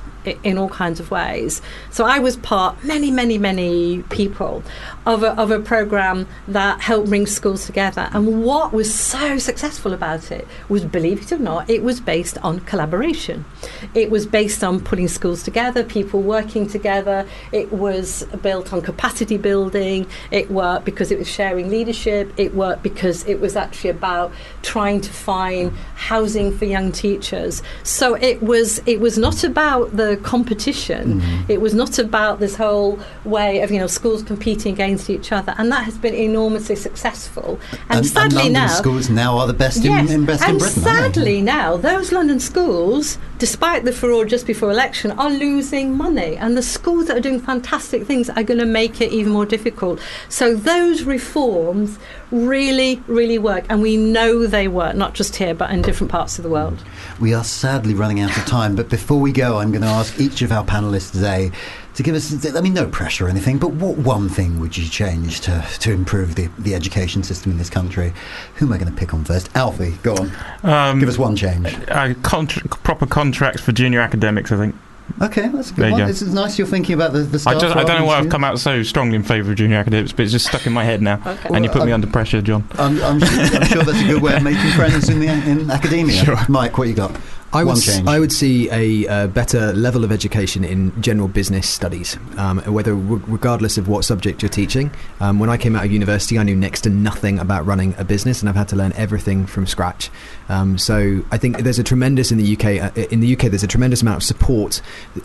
in 0.44 0.58
all 0.58 0.70
kinds 0.70 1.00
of 1.00 1.12
ways. 1.12 1.62
So 1.92 2.06
I 2.06 2.20
was 2.20 2.38
part, 2.38 2.84
many, 2.84 3.12
many, 3.12 3.38
many 3.38 4.04
people, 4.04 4.64
of 5.06 5.24
a, 5.24 5.32
of 5.40 5.52
a 5.52 5.60
program 5.60 6.28
that 6.48 6.82
helped 6.82 7.10
bring 7.10 7.26
schools 7.26 7.66
together. 7.66 8.10
And 8.14 8.44
what 8.44 8.74
was 8.74 8.94
so 8.94 9.38
successful 9.38 9.94
about 9.94 10.32
it 10.32 10.48
was, 10.70 10.86
believe 10.86 11.22
it 11.22 11.32
or 11.32 11.40
not, 11.40 11.70
it 11.70 11.84
was 11.84 12.00
based 12.00 12.38
on 12.40 12.60
collaboration. 12.62 13.46
It 13.94 14.10
was 14.10 14.26
based 14.26 14.64
on 14.64 14.82
putting 14.82 15.08
schools 15.08 15.44
together, 15.44 15.84
people 15.84 16.22
working 16.22 16.68
together. 16.68 17.28
It 17.52 17.72
was 17.72 18.24
built 18.42 18.74
on 18.74 18.82
capacity 18.82 19.38
building. 19.38 20.08
It 20.32 20.52
worked 20.52 20.86
because 20.86 21.12
it 21.12 21.18
was 21.18 21.28
sharing 21.28 21.70
leadership. 21.70 22.34
It 22.38 22.54
worked 22.54 22.84
because 22.84 23.26
it 23.26 23.40
was 23.40 23.56
actually 23.56 23.92
about 23.92 24.32
trying 24.62 25.02
to 25.02 25.14
find 25.18 25.72
housing 25.96 26.56
for 26.58 26.66
young 26.66 26.92
teachers. 26.92 27.62
So 27.84 28.16
it 28.16 28.42
was 28.42 28.80
it 28.86 29.00
was 29.00 29.18
not 29.18 29.44
about 29.44 29.98
the 29.98 30.18
competition. 30.24 31.22
Mm-hmm. 31.22 31.52
It 31.52 31.60
was 31.62 31.74
not 31.74 32.00
about 32.00 32.40
this 32.40 32.56
whole 32.56 33.00
way 33.26 33.62
of 33.62 33.72
you 33.72 33.80
know 33.80 33.88
schools 33.88 34.24
competing 34.24 34.74
against 34.74 35.10
each 35.10 35.32
other, 35.32 35.54
and 35.58 35.72
that 35.72 35.84
has 35.84 35.98
been 35.98 36.14
enormously 36.14 36.76
successful. 36.76 37.60
And, 37.90 38.06
sadly 38.06 38.38
London 38.38 38.54
now, 38.54 38.68
schools 38.68 39.10
now 39.10 39.38
are 39.38 39.48
the 39.48 39.54
best 39.54 39.84
Yes, 39.84 40.10
in, 40.10 40.22
in 40.22 40.26
best 40.26 40.44
and 40.44 40.54
in 40.54 40.58
Britain. 40.60 40.84
sadly 40.84 41.42
now, 41.42 41.78
those 41.78 42.12
London 42.12 42.40
schools, 42.40 43.18
despite 43.38 43.84
the 43.84 43.92
furore 43.92 44.26
just 44.26 44.46
before 44.48 44.72
election, 44.72 45.12
are 45.12 45.30
losing 45.30 45.96
money, 45.96 46.36
and 46.38 46.56
the 46.56 46.62
schools 46.62 47.08
that 47.08 47.18
are 47.18 47.22
doing 47.22 47.40
fantastic 47.40 48.06
things 48.06 48.30
are 48.30 48.44
going 48.44 48.60
to 48.60 48.66
make 48.66 49.02
it 49.02 49.12
even 49.12 49.32
more 49.34 49.46
difficult. 49.46 50.00
So 50.30 50.56
those 50.56 51.04
reforms 51.04 51.98
really, 52.32 53.02
really 53.08 53.38
work, 53.38 53.66
and 53.70 53.82
we 53.82 53.98
know 53.98 54.46
they 54.48 54.68
work, 54.68 54.96
not 54.96 55.14
just 55.14 55.36
here 55.36 55.54
but 55.54 55.72
in 55.72 55.82
different 55.82 56.12
parts 56.12 56.38
of 56.38 56.44
the 56.44 56.50
world. 56.50 56.84
We 57.20 57.34
are 57.34 57.44
sadly 57.44 57.94
running 57.94 58.20
out 58.20 58.36
of 58.38 58.46
time, 58.46 58.76
but 58.76 58.90
before 58.90 59.20
we 59.20 59.32
go, 59.32 59.60
I'm 59.60 59.72
going 59.72 59.82
to 59.82 59.88
ask 59.88 60.20
each 60.20 60.42
of 60.42 60.52
our 60.52 60.66
panelists 60.66 61.12
today 61.12 61.52
to 61.96 62.04
give 62.04 62.14
us, 62.14 62.46
I 62.56 62.62
mean, 62.62 62.76
no 62.76 62.86
pressure 62.88 63.26
or 63.26 63.30
anything, 63.30 63.58
but 63.58 63.72
what 63.72 63.98
one 63.98 64.30
thing 64.30 64.60
would 64.60 64.78
you 64.78 64.88
change 64.88 65.42
to, 65.42 65.66
to 65.80 65.92
improve 65.92 66.36
the, 66.36 66.48
the 66.60 66.76
education 66.76 67.24
system 67.24 67.52
in 67.52 67.58
this 67.58 67.72
country? 67.72 68.14
Who 68.56 68.68
am 68.68 68.74
I 68.74 68.78
going 68.78 68.92
to 68.92 68.98
pick 68.98 69.14
on 69.16 69.24
first? 69.24 69.50
Alfie, 69.56 69.98
go 70.04 70.16
on. 70.16 70.32
Um, 70.64 71.00
give 71.00 71.10
us 71.10 71.18
one 71.18 71.36
change. 71.36 71.76
Uh, 71.88 72.14
contra- 72.22 72.68
proper 72.68 73.08
contracts 73.08 73.62
for 73.62 73.72
junior 73.72 74.00
academics, 74.00 74.52
I 74.52 74.58
think. 74.58 74.76
Okay, 75.22 75.48
that's 75.48 75.72
a 75.72 75.74
good 75.74 75.84
There 75.84 75.92
one. 75.92 76.00
go. 76.02 76.08
This 76.08 76.22
is 76.22 76.34
nice 76.34 76.58
you're 76.60 76.68
thinking 76.68 76.94
about 76.94 77.14
the, 77.14 77.20
the 77.20 77.44
I, 77.50 77.54
just, 77.54 77.76
I 77.76 77.84
don't 77.84 77.88
know 77.88 77.96
than 77.98 78.06
why 78.06 78.20
I've 78.20 78.30
come 78.30 78.44
out 78.44 78.60
so 78.60 78.84
strongly 78.84 79.16
in 79.16 79.24
favour 79.24 79.52
of 79.52 79.58
junior 79.58 79.78
academics, 79.78 80.12
but 80.12 80.24
it's 80.24 80.32
just 80.32 80.46
stuck 80.48 80.68
in 80.68 80.74
my 80.74 80.84
head 80.84 81.02
now. 81.02 81.22
Okay. 81.26 81.50
And 81.54 81.64
you 81.66 81.72
put 81.72 81.80
Well, 81.80 81.88
me 81.88 81.92
under 81.94 82.08
pressure, 82.08 82.42
Jonn. 82.42 82.64
I'm, 82.78 83.02
I'm, 83.02 83.20
sure, 83.20 83.30
I'm 83.60 83.68
sure 83.68 83.84
that's 83.84 84.02
a 84.02 84.06
good 84.08 84.22
way 84.22 84.36
of 84.36 84.44
making 84.44 84.72
friends 84.72 85.10
in 85.10 85.20
the 85.20 85.28
in 85.28 85.70
academia. 85.72 86.16
Sure. 86.26 86.38
Mike, 86.50 86.78
what 86.78 86.88
you 86.88 86.94
got? 86.94 87.16
I 87.54 87.64
would, 87.64 87.68
One 87.70 87.78
s- 87.78 87.86
change. 87.86 88.08
I 88.08 88.20
would 88.20 88.32
see 88.32 88.70
a 88.72 89.08
uh, 89.08 89.28
better 89.28 89.72
level 89.74 90.04
of 90.04 90.12
education 90.12 90.64
in 90.66 91.00
general 91.02 91.28
business 91.30 91.68
studies, 91.68 92.18
um, 92.38 92.60
whether 92.60 92.94
re- 92.94 93.22
regardless 93.26 93.78
of 93.78 93.88
what 93.88 94.04
subject 94.04 94.42
you're 94.42 94.50
teaching. 94.50 94.92
Um, 95.22 95.40
when 95.40 95.50
I 95.50 95.56
came 95.58 95.76
out 95.76 95.86
of 95.86 95.92
university, 95.92 96.38
I 96.38 96.44
knew 96.44 96.56
next 96.58 96.82
to 96.82 96.90
nothing 96.90 97.40
about 97.40 97.66
running 97.66 97.96
a 97.98 98.04
business, 98.04 98.42
and 98.42 98.50
I've 98.50 98.56
had 98.56 98.68
to 98.70 98.76
learn 98.76 98.92
everything 98.98 99.46
from 99.46 99.66
scratch. 99.66 100.10
Um, 100.50 100.78
so 100.78 101.24
I 101.32 101.38
think 101.38 101.60
there's 101.60 101.80
a 101.80 101.84
tremendous 101.84 102.32
in 102.32 102.38
the 102.38 102.54
UK. 102.54 102.66
Uh, 102.98 103.02
in 103.10 103.22
the 103.22 103.34
UK, 103.34 103.44
there's 103.50 103.64
a 103.64 103.68
tremendous 103.68 104.02
amount 104.02 104.18
of 104.18 104.24
support 104.24 104.82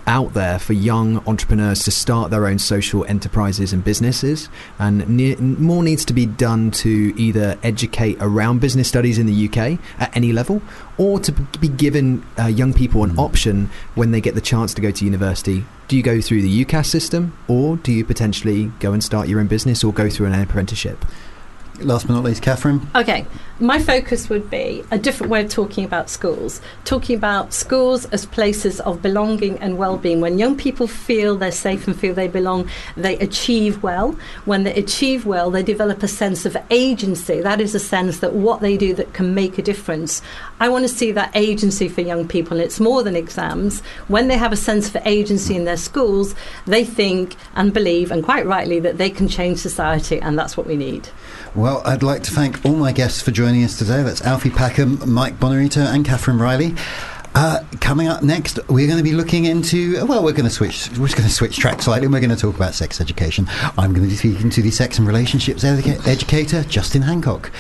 out 0.07 0.33
there 0.35 0.59
for 0.61 0.75
young 0.75 1.27
entrepreneurs 1.27 1.83
to 1.85 1.91
start 1.91 2.31
their 2.31 2.47
own 2.47 2.59
social 2.59 3.05
enterprises 3.07 3.73
and 3.73 3.83
businesses, 3.83 4.49
and 4.79 5.09
ne- 5.09 5.35
more 5.37 5.83
needs 5.83 6.05
to 6.05 6.13
be 6.13 6.27
done 6.27 6.71
to 6.71 7.13
either 7.17 7.59
educate 7.65 8.17
around 8.21 8.61
business 8.61 8.87
studies 8.87 9.19
in 9.19 9.27
the 9.27 9.49
UK 9.49 9.79
at 9.99 10.17
any 10.17 10.33
level, 10.33 10.63
or 10.99 11.19
to 11.19 11.33
be 11.33 11.69
given 11.69 12.12
uh, 12.39 12.47
young 12.47 12.73
people 12.73 13.05
an 13.05 13.19
option 13.19 13.71
when 13.95 14.11
they 14.11 14.21
get 14.21 14.35
the 14.35 14.41
chance 14.41 14.75
to 14.75 14.81
go 14.81 14.91
to 14.91 15.05
university. 15.05 15.65
Do 15.89 15.97
you 15.97 16.03
go 16.03 16.21
through 16.21 16.43
the 16.43 16.65
UCAS 16.65 16.87
system, 16.87 17.37
or 17.49 17.77
do 17.77 17.93
you 17.93 18.05
potentially 18.05 18.73
go 18.81 18.93
and 18.93 19.03
start 19.03 19.29
your 19.29 19.41
own 19.41 19.47
business, 19.47 19.85
or 19.85 19.93
go 19.93 20.09
through 20.09 20.27
an 20.27 20.35
apprenticeship? 20.35 21.05
Last 21.81 22.07
but 22.07 22.15
not 22.15 22.23
least, 22.23 22.43
Kathryn. 22.43 22.87
Okay, 22.95 23.27
my 23.59 23.81
focus 23.81 24.29
would 24.29 24.51
be 24.51 24.85
a 24.91 24.99
different 24.99 25.31
way 25.31 25.43
of 25.43 25.51
talking 25.51 25.85
about 25.85 26.11
schools. 26.11 26.61
Talking 26.85 27.17
about 27.17 27.53
schools 27.53 28.05
as 28.07 28.27
places 28.27 28.79
of 28.81 29.03
belonging 29.03 29.59
and 29.59 29.79
well-being. 29.79 30.21
When 30.21 30.39
young 30.39 30.57
people 30.57 30.87
feel 30.87 31.37
they're 31.37 31.51
safe 31.51 31.87
and 31.87 31.99
feel 31.99 32.15
they 32.15 32.29
belong, 32.29 32.69
they 32.97 33.19
achieve 33.19 33.83
well. 33.83 34.17
When 34.45 34.65
they 34.65 34.75
achieve 34.75 35.27
well, 35.27 35.51
they 35.51 35.63
develop 35.63 36.03
a 36.03 36.09
sense 36.09 36.45
of 36.45 36.57
agency. 36.71 37.41
That 37.41 37.61
is 37.61 37.75
a 37.75 37.81
sense 37.81 38.21
that 38.21 38.35
what 38.35 38.61
they 38.61 38.77
do 38.77 38.95
that 38.95 39.15
can 39.15 39.35
make 39.35 39.59
a 39.59 39.63
difference. 39.63 40.23
I 40.61 40.69
want 40.69 40.85
to 40.85 40.89
see 40.89 41.11
that 41.13 41.33
agency 41.35 41.89
for 41.89 42.03
young 42.03 42.29
people, 42.29 42.59
and 42.59 42.65
it's 42.65 42.81
more 42.81 43.03
than 43.03 43.17
exams. 43.17 43.81
When 44.09 44.29
they 44.29 44.37
have 44.37 44.53
a 44.53 44.57
sense 44.57 44.89
of 44.89 44.97
agency 45.05 45.57
in 45.57 45.65
their 45.65 45.77
schools, 45.77 46.35
they 46.67 46.85
think 46.85 47.35
and 47.57 47.73
believe, 47.73 48.13
and 48.13 48.23
quite 48.23 48.47
rightly, 48.47 48.79
that 48.81 48.99
they 48.99 49.11
can 49.11 49.27
change 49.27 49.59
society, 49.59 50.21
and 50.21 50.39
that's 50.39 50.57
what 50.57 50.67
we 50.67 50.77
need. 50.77 51.09
Well, 51.55 51.83
I'd 51.85 52.03
like 52.03 52.23
to 52.25 52.31
thank 52.31 52.65
all 52.65 52.75
my 52.77 52.93
guests 52.93 53.21
for 53.21 53.31
joining 53.31 53.63
us 53.63 53.79
today. 53.79 54.03
That's 54.03 54.23
Alfie 54.23 54.49
Packham, 54.51 55.07
Mike 55.07 55.39
Buonaiuto, 55.39 55.85
and 55.85 56.05
Kathryn 56.05 56.41
Riley. 56.41 56.75
Uh, 57.35 57.63
coming 57.81 58.09
up 58.09 58.23
next, 58.23 58.59
we're 58.69 58.87
going 58.87 58.99
to 58.99 59.03
be 59.05 59.13
looking 59.13 59.45
into. 59.47 60.05
Well, 60.07 60.23
we're 60.23 60.33
going 60.33 60.45
to 60.45 60.51
switch. 60.51 60.89
We're 60.93 61.09
going 61.09 61.23
to 61.23 61.31
switch 61.31 61.57
track 61.59 61.81
slightly. 61.83 62.07
and 62.07 62.13
We're 62.13 62.21
going 62.21 62.31
to 62.35 62.37
talk 62.37 62.57
about 62.57 62.75
sex 62.75 63.01
education. 63.03 63.47
I'm 63.79 63.93
going 63.93 64.03
to 64.03 64.09
be 64.09 64.17
speaking 64.17 64.49
to 64.51 64.63
the 64.63 64.71
sex 64.71 64.99
and 64.99 65.07
relationships 65.07 65.63
educa- 65.65 66.07
educator 66.07 66.63
Justin 66.65 67.03
Hancock. 67.03 67.51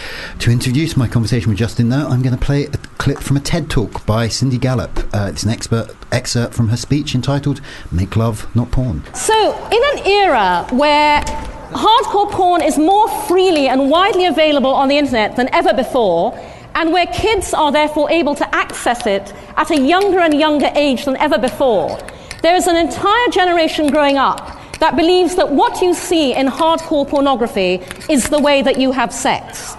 To 0.40 0.50
introduce 0.50 0.96
my 0.96 1.08
conversation 1.08 1.48
with 1.50 1.58
Justin, 1.58 1.88
though, 1.90 2.06
I'm 2.06 2.22
going 2.22 2.36
to 2.36 2.42
play 2.44 2.64
a 2.64 2.70
clip 2.98 3.18
from 3.18 3.36
a 3.36 3.40
TED 3.40 3.68
talk 3.70 4.04
by 4.06 4.28
Cindy 4.28 4.58
Gallop. 4.58 4.98
Uh, 5.14 5.28
it's 5.30 5.42
an 5.42 5.50
expert 5.50 5.94
excerpt 6.12 6.52
from 6.54 6.68
her 6.68 6.76
speech 6.76 7.14
entitled 7.14 7.60
"Make 7.90 8.14
Love, 8.16 8.54
Not 8.54 8.70
Porn." 8.70 9.02
So, 9.14 9.54
in 9.68 9.98
an 9.98 10.06
era 10.06 10.66
where 10.70 11.24
hardcore 11.72 12.30
porn 12.30 12.62
is 12.62 12.78
more 12.78 13.08
freely 13.26 13.68
and 13.68 13.90
widely 13.90 14.26
available 14.26 14.70
on 14.70 14.88
the 14.88 14.98
internet 14.98 15.36
than 15.36 15.48
ever 15.54 15.72
before, 15.72 16.38
and 16.74 16.92
where 16.92 17.06
kids 17.06 17.52
are 17.52 17.72
therefore 17.72 18.10
able 18.10 18.34
to 18.34 18.54
access 18.54 19.06
it 19.06 19.32
at 19.56 19.70
a 19.70 19.80
younger 19.80 20.20
and 20.20 20.38
younger 20.38 20.70
age 20.74 21.04
than 21.04 21.16
ever 21.16 21.38
before, 21.38 21.98
there 22.42 22.56
is 22.56 22.66
an 22.66 22.76
entire 22.76 23.28
generation 23.28 23.88
growing 23.90 24.16
up 24.16 24.58
that 24.80 24.96
believes 24.96 25.36
that 25.36 25.50
what 25.50 25.80
you 25.80 25.94
see 25.94 26.34
in 26.34 26.48
hardcore 26.48 27.08
pornography 27.08 27.80
is 28.08 28.28
the 28.30 28.38
way 28.38 28.62
that 28.62 28.78
you 28.78 28.90
have 28.90 29.12
sex. 29.12 29.76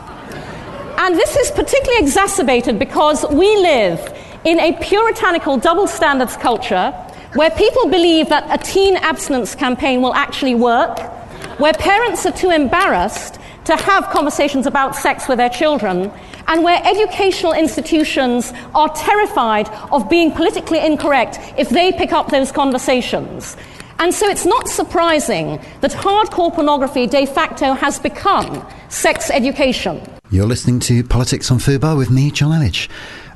And 0.98 1.16
this 1.16 1.36
is 1.36 1.52
particularly 1.52 2.00
exacerbated 2.00 2.80
because 2.80 3.26
we 3.30 3.54
live 3.58 4.00
in 4.46 4.60
a 4.60 4.74
puritanical 4.80 5.58
double 5.58 5.88
standards 5.88 6.38
culture 6.38 6.92
where 7.34 7.50
people 7.52 7.90
believe 7.90 8.30
that 8.30 8.48
a 8.50 8.64
teen 8.64 8.96
abstinence 8.98 9.56
campaign 9.56 10.02
will 10.02 10.14
actually 10.14 10.56
work, 10.56 10.98
where 11.58 11.74
parents 11.74 12.26
are 12.26 12.32
too 12.32 12.50
embarrassed 12.50 13.40
to 13.66 13.76
have 13.76 14.10
conversations 14.10 14.66
about 14.66 14.96
sex 14.96 15.28
with 15.28 15.38
their 15.38 15.50
children, 15.50 16.12
and 16.48 16.64
where 16.64 16.82
educational 16.84 17.54
institutions 17.54 18.52
are 18.76 18.90
terrified 18.96 19.70
of 19.92 20.10
being 20.10 20.32
politically 20.32 20.86
incorrect 20.86 21.40
if 21.58 21.70
they 21.70 21.92
pick 21.92 22.12
up 22.12 22.30
those 22.30 22.52
conversations. 22.52 23.56
And 24.00 24.14
so 24.14 24.28
it's 24.28 24.46
not 24.46 24.68
surprising 24.68 25.62
that 25.82 25.92
hardcore 25.92 26.54
pornography 26.54 27.08
de 27.08 27.26
facto 27.26 27.74
has 27.74 28.00
become 28.00 28.68
sex 28.90 29.30
education. 29.32 30.02
You're 30.30 30.48
listening 30.48 30.80
to 30.82 31.04
Politics 31.04 31.50
on 31.52 31.60
Fubar 31.60 31.98
with 31.98 32.10
me, 32.10 32.32
Jonn 32.32 32.58
Elledge. 32.60 32.90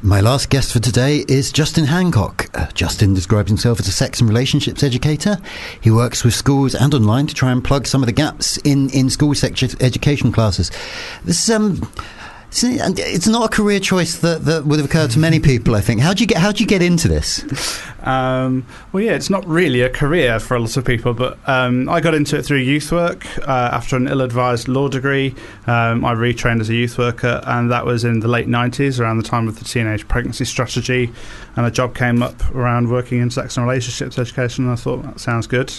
My 0.03 0.21
last 0.21 0.51
guest 0.51 0.73
for 0.73 0.79
today 0.79 1.25
is 1.27 1.51
Justin 1.51 1.85
Hancock. 1.85 2.51
Uh, 2.53 2.67
Justin 2.73 3.15
describes 3.15 3.49
himself 3.49 3.79
as 3.79 3.87
a 3.87 3.91
sex 3.91 4.19
and 4.19 4.29
relationships 4.29 4.83
educator. 4.83 5.39
He 5.81 5.89
works 5.89 6.23
with 6.23 6.35
schools 6.35 6.75
and 6.75 6.93
online 6.93 7.25
to 7.25 7.33
try 7.33 7.51
and 7.51 7.63
plug 7.63 7.87
some 7.87 8.03
of 8.03 8.05
the 8.05 8.13
gaps 8.13 8.57
in, 8.57 8.91
in 8.91 9.09
school 9.09 9.33
sex 9.33 9.63
education 9.79 10.31
classes. 10.31 10.69
This 11.23 11.49
um, 11.49 11.81
it's, 12.51 13.27
not 13.27 13.45
a 13.45 13.55
career 13.55 13.79
choice 13.79 14.17
that, 14.19 14.45
that 14.45 14.65
would 14.65 14.79
have 14.79 14.89
occurred 14.89 15.11
to 15.11 15.19
many 15.19 15.39
people. 15.39 15.75
I 15.75 15.81
think. 15.81 16.01
How 16.01 16.13
do 16.13 16.23
you 16.23 16.27
get 16.27 16.37
How 16.37 16.51
do 16.51 16.63
you 16.63 16.67
get 16.67 16.81
into 16.81 17.07
this? 17.07 17.43
Um, 18.07 18.65
well, 18.93 19.03
yeah, 19.03 19.15
it's 19.15 19.29
not 19.29 19.45
really 19.45 19.81
a 19.81 19.89
career 19.89 20.39
for 20.39 20.55
a 20.55 20.59
lot 20.59 20.77
of 20.77 20.85
people, 20.85 21.13
but 21.13 21.37
um, 21.45 21.89
I 21.89 21.99
got 21.99 22.13
into 22.13 22.37
it 22.37 22.43
through 22.45 22.59
youth 22.59 22.89
work 22.89 23.25
uh, 23.39 23.71
after 23.73 23.97
an 23.97 24.07
ill 24.07 24.21
advised 24.21 24.69
law 24.69 24.87
degree. 24.87 25.35
Um, 25.65 26.05
I 26.05 26.13
retrained 26.13 26.61
as 26.61 26.69
a 26.69 26.73
youth 26.73 26.97
worker, 26.97 27.41
and 27.45 27.69
that 27.69 27.85
was 27.85 28.05
in 28.05 28.21
the 28.21 28.29
late 28.29 28.47
90s, 28.47 29.01
around 29.01 29.17
the 29.17 29.23
time 29.23 29.49
of 29.49 29.59
the 29.59 29.65
teenage 29.65 30.07
pregnancy 30.07 30.45
strategy. 30.45 31.11
And 31.57 31.65
a 31.65 31.71
job 31.71 31.95
came 31.95 32.23
up 32.23 32.49
around 32.55 32.89
working 32.89 33.19
in 33.19 33.29
sex 33.29 33.57
and 33.57 33.67
relationships 33.67 34.17
education, 34.17 34.63
and 34.65 34.71
I 34.71 34.77
thought, 34.77 35.03
that 35.03 35.19
sounds 35.19 35.45
good. 35.45 35.73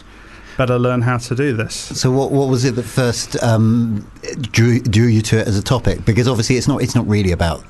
Better 0.59 0.79
learn 0.79 1.01
how 1.03 1.17
to 1.19 1.35
do 1.35 1.57
this. 1.57 1.75
So, 1.75 2.11
what 2.11 2.31
what 2.33 2.49
was 2.49 2.65
it 2.67 2.75
that 2.75 2.83
first 2.83 3.43
um, 3.43 4.05
drew 4.53 4.81
drew 4.81 5.07
you 5.07 5.23
to 5.23 5.39
it 5.39 5.47
as 5.49 5.57
a 5.57 5.63
topic? 5.63 6.05
Because 6.05 6.29
obviously, 6.29 6.57
it's 6.57 6.69
not 6.69 6.83
it's 6.83 6.95
not 6.95 7.07
really 7.09 7.33
about. 7.33 7.65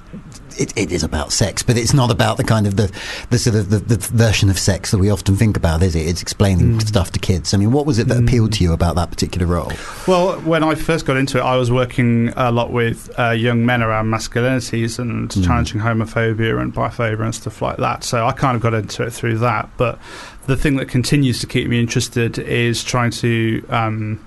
It, 0.58 0.76
it 0.76 0.90
is 0.90 1.04
about 1.04 1.30
sex, 1.30 1.62
but 1.62 1.76
it's 1.76 1.94
not 1.94 2.10
about 2.10 2.36
the 2.36 2.42
kind 2.42 2.66
of 2.66 2.74
the, 2.74 2.90
the 3.30 3.38
sort 3.38 3.54
of 3.54 3.70
the, 3.70 3.78
the 3.78 3.96
version 3.96 4.50
of 4.50 4.58
sex 4.58 4.90
that 4.90 4.98
we 4.98 5.08
often 5.08 5.36
think 5.36 5.56
about, 5.56 5.84
is 5.84 5.94
it? 5.94 6.00
It's 6.00 6.20
explaining 6.20 6.80
stuff 6.80 7.12
to 7.12 7.20
kids. 7.20 7.54
I 7.54 7.58
mean, 7.58 7.70
what 7.70 7.86
was 7.86 8.00
it 8.00 8.08
that 8.08 8.18
appealed 8.18 8.54
to 8.54 8.64
you 8.64 8.72
about 8.72 8.96
that 8.96 9.08
particular 9.08 9.46
role? 9.46 9.70
Well, 10.08 10.40
when 10.40 10.64
I 10.64 10.74
first 10.74 11.06
got 11.06 11.16
into 11.16 11.38
it, 11.38 11.42
I 11.42 11.54
was 11.56 11.70
working 11.70 12.32
a 12.34 12.50
lot 12.50 12.72
with 12.72 13.08
uh, 13.16 13.30
young 13.30 13.64
men 13.66 13.84
around 13.84 14.06
masculinities 14.06 14.98
and 14.98 15.28
Mm. 15.30 15.44
challenging 15.44 15.80
homophobia 15.80 16.60
and 16.60 16.74
biphobia 16.74 17.20
and 17.22 17.34
stuff 17.34 17.62
like 17.62 17.76
that. 17.76 18.02
So 18.02 18.26
I 18.26 18.32
kind 18.32 18.56
of 18.56 18.60
got 18.62 18.74
into 18.74 19.04
it 19.04 19.12
through 19.12 19.38
that. 19.38 19.68
But 19.76 20.00
the 20.48 20.56
thing 20.56 20.76
that 20.76 20.88
continues 20.88 21.40
to 21.40 21.46
keep 21.46 21.68
me 21.68 21.78
interested 21.78 22.38
is 22.38 22.82
trying 22.82 23.10
to 23.10 23.62
um, 23.68 24.26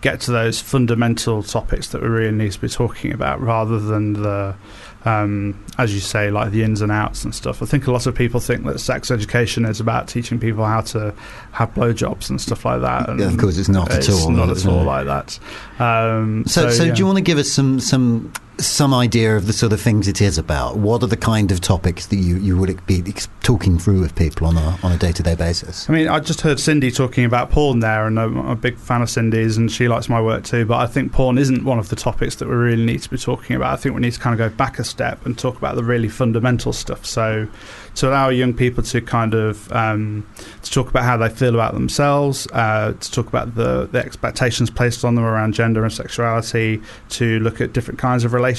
get 0.00 0.20
to 0.22 0.32
those 0.32 0.60
fundamental 0.60 1.44
topics 1.44 1.88
that 1.90 2.02
we 2.02 2.08
really 2.08 2.36
need 2.36 2.50
to 2.50 2.60
be 2.60 2.68
talking 2.68 3.12
about 3.12 3.40
rather 3.40 3.78
than 3.78 4.12
the. 4.14 4.54
Um, 5.02 5.64
as 5.78 5.94
you 5.94 6.00
say, 6.00 6.30
like 6.30 6.50
the 6.50 6.62
ins 6.62 6.82
and 6.82 6.92
outs 6.92 7.24
and 7.24 7.34
stuff. 7.34 7.62
I 7.62 7.64
think 7.64 7.86
a 7.86 7.90
lot 7.90 8.06
of 8.06 8.14
people 8.14 8.38
think 8.38 8.66
that 8.66 8.80
sex 8.80 9.10
education 9.10 9.64
is 9.64 9.80
about 9.80 10.08
teaching 10.08 10.38
people 10.38 10.62
how 10.62 10.82
to 10.82 11.14
have 11.52 11.72
blowjobs 11.72 12.28
and 12.28 12.38
stuff 12.38 12.66
like 12.66 12.82
that. 12.82 13.08
And 13.08 13.18
Yeah, 13.18 13.28
of 13.28 13.38
course, 13.38 13.56
it's 13.56 13.70
not 13.70 13.90
at 13.90 14.00
it's 14.00 14.10
all, 14.10 14.30
Not 14.30 14.50
at 14.50 14.66
all 14.66 14.84
like 14.84 15.06
that. 15.06 15.38
Um, 15.78 16.44
So, 16.46 16.68
so, 16.68 16.84
yeah. 16.84 16.92
do 16.92 16.98
you 16.98 17.06
want 17.06 17.16
to 17.16 17.22
give 17.22 17.38
us 17.38 17.50
some 17.50 17.80
some 17.80 18.30
some 18.60 18.94
idea 18.94 19.36
of 19.36 19.46
the 19.46 19.52
sort 19.52 19.72
of 19.72 19.80
things 19.80 20.08
it 20.08 20.20
is 20.20 20.38
about? 20.38 20.76
What 20.76 21.02
are 21.02 21.06
the 21.06 21.16
kind 21.16 21.50
of 21.50 21.60
topics 21.60 22.06
that 22.06 22.16
you, 22.16 22.36
you 22.36 22.56
would 22.58 22.84
be 22.86 23.02
talking 23.42 23.78
through 23.78 24.00
with 24.00 24.14
people 24.14 24.46
on 24.46 24.56
a 24.56 24.78
on 24.82 24.92
a 24.92 24.96
day 24.96 25.12
to 25.12 25.22
day 25.22 25.34
basis? 25.34 25.88
I 25.88 25.92
mean, 25.92 26.08
I 26.08 26.20
just 26.20 26.42
heard 26.42 26.60
Cindy 26.60 26.90
talking 26.90 27.24
about 27.24 27.50
porn 27.50 27.80
there, 27.80 28.06
and 28.06 28.18
I'm 28.18 28.36
a 28.36 28.56
big 28.56 28.76
fan 28.78 29.02
of 29.02 29.10
Cindy's, 29.10 29.56
and 29.56 29.70
she 29.70 29.88
likes 29.88 30.08
my 30.08 30.20
work 30.20 30.44
too. 30.44 30.64
But 30.64 30.78
I 30.78 30.86
think 30.86 31.12
porn 31.12 31.38
isn't 31.38 31.64
one 31.64 31.78
of 31.78 31.88
the 31.88 31.96
topics 31.96 32.36
that 32.36 32.48
we 32.48 32.54
really 32.54 32.84
need 32.84 33.02
to 33.02 33.10
be 33.10 33.18
talking 33.18 33.56
about. 33.56 33.72
I 33.72 33.76
think 33.76 33.94
we 33.94 34.00
need 34.00 34.12
to 34.12 34.20
kind 34.20 34.38
of 34.38 34.50
go 34.50 34.54
back 34.54 34.78
a 34.78 34.84
step 34.84 35.24
and 35.24 35.38
talk 35.38 35.56
about 35.56 35.76
the 35.76 35.84
really 35.84 36.08
fundamental 36.08 36.72
stuff. 36.72 37.06
So, 37.06 37.48
to 37.96 38.08
allow 38.08 38.28
young 38.28 38.54
people 38.54 38.82
to 38.84 39.00
kind 39.00 39.34
of 39.34 39.70
um, 39.72 40.26
to 40.62 40.70
talk 40.70 40.90
about 40.90 41.04
how 41.04 41.16
they 41.16 41.28
feel 41.28 41.54
about 41.54 41.74
themselves, 41.74 42.46
uh, 42.52 42.92
to 42.92 43.10
talk 43.10 43.26
about 43.26 43.54
the, 43.54 43.88
the 43.90 43.98
expectations 43.98 44.70
placed 44.70 45.04
on 45.04 45.14
them 45.14 45.24
around 45.24 45.54
gender 45.54 45.82
and 45.82 45.92
sexuality, 45.92 46.80
to 47.08 47.40
look 47.40 47.60
at 47.60 47.72
different 47.72 47.98
kinds 47.98 48.24
of 48.24 48.32
relationships 48.32 48.49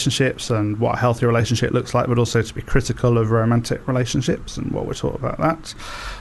and 0.50 0.80
what 0.80 0.96
a 0.96 0.98
healthy 0.98 1.26
relationship 1.26 1.72
looks 1.72 1.94
like, 1.94 2.08
but 2.08 2.18
also 2.18 2.42
to 2.42 2.54
be 2.54 2.62
critical 2.62 3.18
of 3.18 3.32
romantic 3.32 3.88
relationships 3.88 4.58
and 4.58 4.72
what 4.72 4.86
we're 4.86 4.94
taught 4.94 5.16
about 5.16 5.38
that. 5.40 5.74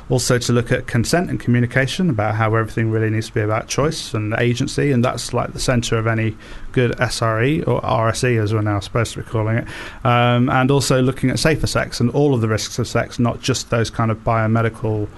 Also, 0.08 0.38
to 0.38 0.52
look 0.52 0.72
at 0.72 0.86
consent 0.86 1.30
and 1.30 1.38
communication 1.38 2.10
about 2.10 2.34
how 2.34 2.54
everything 2.54 2.90
really 2.90 3.10
needs 3.10 3.28
to 3.28 3.34
be 3.34 3.40
about 3.40 3.68
choice 3.68 4.12
and 4.12 4.34
agency, 4.38 4.90
and 4.90 5.04
that's 5.04 5.32
like 5.32 5.52
the 5.52 5.60
centre 5.60 5.96
of 5.96 6.06
any 6.06 6.36
good 6.72 6.92
SRE 6.92 7.66
or 7.68 7.80
RSE, 7.82 8.42
as 8.42 8.52
we're 8.52 8.62
now 8.62 8.80
supposed 8.80 9.12
to 9.14 9.22
be 9.22 9.28
calling 9.28 9.58
it. 9.58 9.68
Um, 10.04 10.48
and 10.48 10.70
also 10.70 11.00
looking 11.00 11.30
at 11.30 11.38
safer 11.38 11.66
sex 11.66 12.00
and 12.00 12.10
all 12.10 12.34
of 12.34 12.40
the 12.40 12.48
risks 12.48 12.78
of 12.78 12.88
sex, 12.88 13.18
not 13.18 13.40
just 13.40 13.70
those 13.70 13.90
kind 13.90 14.10
of 14.10 14.18
biomedical, 14.24 15.08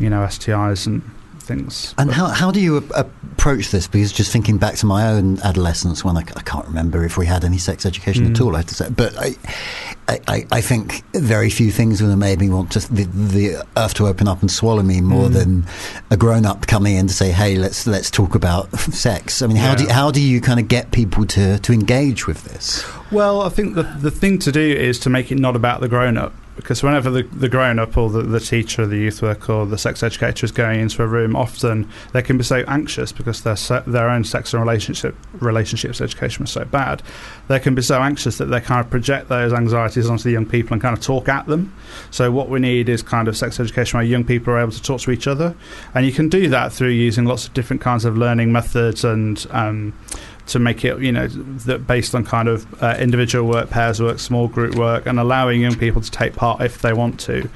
you 0.00 0.10
know, 0.10 0.22
STIs 0.26 0.86
and 0.86 1.02
things. 1.44 1.94
And 1.98 2.10
how, 2.10 2.26
how 2.26 2.50
do 2.50 2.60
you 2.60 2.78
a- 2.94 3.00
approach 3.00 3.70
this? 3.70 3.86
Because 3.86 4.12
just 4.12 4.32
thinking 4.32 4.58
back 4.58 4.74
to 4.76 4.86
my 4.86 5.08
own 5.08 5.38
adolescence, 5.42 6.04
when 6.04 6.16
I, 6.16 6.22
c- 6.24 6.32
I 6.36 6.42
can't 6.42 6.66
remember 6.66 7.04
if 7.04 7.16
we 7.16 7.26
had 7.26 7.44
any 7.44 7.58
sex 7.58 7.84
education 7.86 8.26
at 8.26 8.32
Mm. 8.32 8.44
all, 8.46 8.54
I 8.54 8.58
have 8.60 8.66
to 8.66 8.74
say. 8.74 8.88
But 8.90 9.16
I, 9.18 9.36
I, 10.08 10.46
I- 10.50 10.60
think 10.60 11.02
very 11.14 11.50
few 11.50 11.70
things 11.70 12.00
would 12.02 12.08
have 12.10 12.18
made 12.18 12.40
me 12.40 12.48
want 12.50 12.72
to 12.72 12.80
the, 12.92 13.04
the 13.04 13.66
earth 13.76 13.94
to 13.94 14.06
open 14.06 14.26
up 14.28 14.40
and 14.40 14.50
swallow 14.50 14.82
me 14.82 15.00
more 15.00 15.28
Mm. 15.28 15.32
than 15.34 15.66
a 16.10 16.16
grown 16.16 16.46
up 16.46 16.66
coming 16.66 16.96
in 16.96 17.06
to 17.06 17.12
say, 17.14 17.30
"Hey, 17.32 17.56
let's 17.56 17.86
let's 17.86 18.10
talk 18.10 18.34
about 18.34 18.70
sex." 18.78 19.42
I 19.42 19.46
mean, 19.46 19.56
how 19.56 19.74
do 19.74 19.86
how 19.88 20.10
do 20.10 20.20
you 20.20 20.40
kind 20.40 20.58
of 20.58 20.68
get 20.68 20.90
people 20.92 21.26
to, 21.26 21.58
to 21.58 21.72
engage 21.72 22.26
with 22.26 22.44
this? 22.44 22.82
Well, 23.12 23.42
I 23.42 23.48
think 23.50 23.74
the 23.74 23.82
the 23.82 24.10
thing 24.10 24.38
to 24.40 24.50
do 24.52 24.60
is 24.60 24.98
to 25.00 25.10
make 25.10 25.30
it 25.30 25.38
not 25.38 25.54
about 25.56 25.80
the 25.80 25.88
grown 25.88 26.16
up. 26.16 26.32
Because 26.56 26.82
whenever 26.82 27.10
the, 27.10 27.22
the 27.22 27.48
grown 27.48 27.78
up 27.78 27.96
or 27.96 28.08
the, 28.10 28.22
the 28.22 28.38
teacher, 28.38 28.86
the 28.86 28.96
youth 28.96 29.22
worker, 29.22 29.52
or 29.52 29.66
the 29.66 29.78
sex 29.78 30.02
educator 30.02 30.44
is 30.44 30.52
going 30.52 30.80
into 30.80 31.02
a 31.02 31.06
room, 31.06 31.34
often 31.34 31.88
they 32.12 32.22
can 32.22 32.38
be 32.38 32.44
so 32.44 32.64
anxious 32.68 33.10
because 33.10 33.42
their 33.42 33.56
se- 33.56 33.82
their 33.86 34.08
own 34.08 34.22
sex 34.22 34.54
and 34.54 34.62
relationship 34.62 35.16
relationships 35.34 36.00
education 36.00 36.44
was 36.44 36.52
so 36.52 36.64
bad. 36.64 37.02
They 37.48 37.58
can 37.58 37.74
be 37.74 37.82
so 37.82 38.00
anxious 38.00 38.38
that 38.38 38.46
they 38.46 38.60
kind 38.60 38.80
of 38.80 38.88
project 38.90 39.28
those 39.28 39.52
anxieties 39.52 40.08
onto 40.08 40.24
the 40.24 40.30
young 40.30 40.46
people 40.46 40.74
and 40.74 40.82
kind 40.82 40.96
of 40.96 41.02
talk 41.02 41.28
at 41.28 41.46
them. 41.46 41.74
So 42.10 42.30
what 42.30 42.48
we 42.48 42.60
need 42.60 42.88
is 42.88 43.02
kind 43.02 43.26
of 43.26 43.36
sex 43.36 43.58
education 43.58 43.98
where 43.98 44.06
young 44.06 44.24
people 44.24 44.54
are 44.54 44.60
able 44.60 44.72
to 44.72 44.82
talk 44.82 45.00
to 45.00 45.10
each 45.10 45.26
other, 45.26 45.56
and 45.94 46.06
you 46.06 46.12
can 46.12 46.28
do 46.28 46.48
that 46.50 46.72
through 46.72 46.90
using 46.90 47.24
lots 47.24 47.46
of 47.46 47.54
different 47.54 47.82
kinds 47.82 48.04
of 48.04 48.16
learning 48.16 48.52
methods 48.52 49.04
and. 49.04 49.46
Um, 49.50 49.92
to 50.46 50.58
make 50.58 50.84
it, 50.84 51.00
you 51.00 51.10
know, 51.12 51.26
that 51.26 51.86
based 51.86 52.14
on 52.14 52.24
kind 52.24 52.48
of 52.48 52.82
uh, 52.82 52.96
individual 52.98 53.48
work, 53.48 53.70
pairs 53.70 54.00
work, 54.00 54.18
small 54.18 54.46
group 54.46 54.74
work, 54.74 55.06
and 55.06 55.18
allowing 55.18 55.62
young 55.62 55.76
people 55.76 56.02
to 56.02 56.10
take 56.10 56.34
part 56.34 56.60
if 56.60 56.82
they 56.82 56.92
want 56.92 57.18
to. 57.20 57.48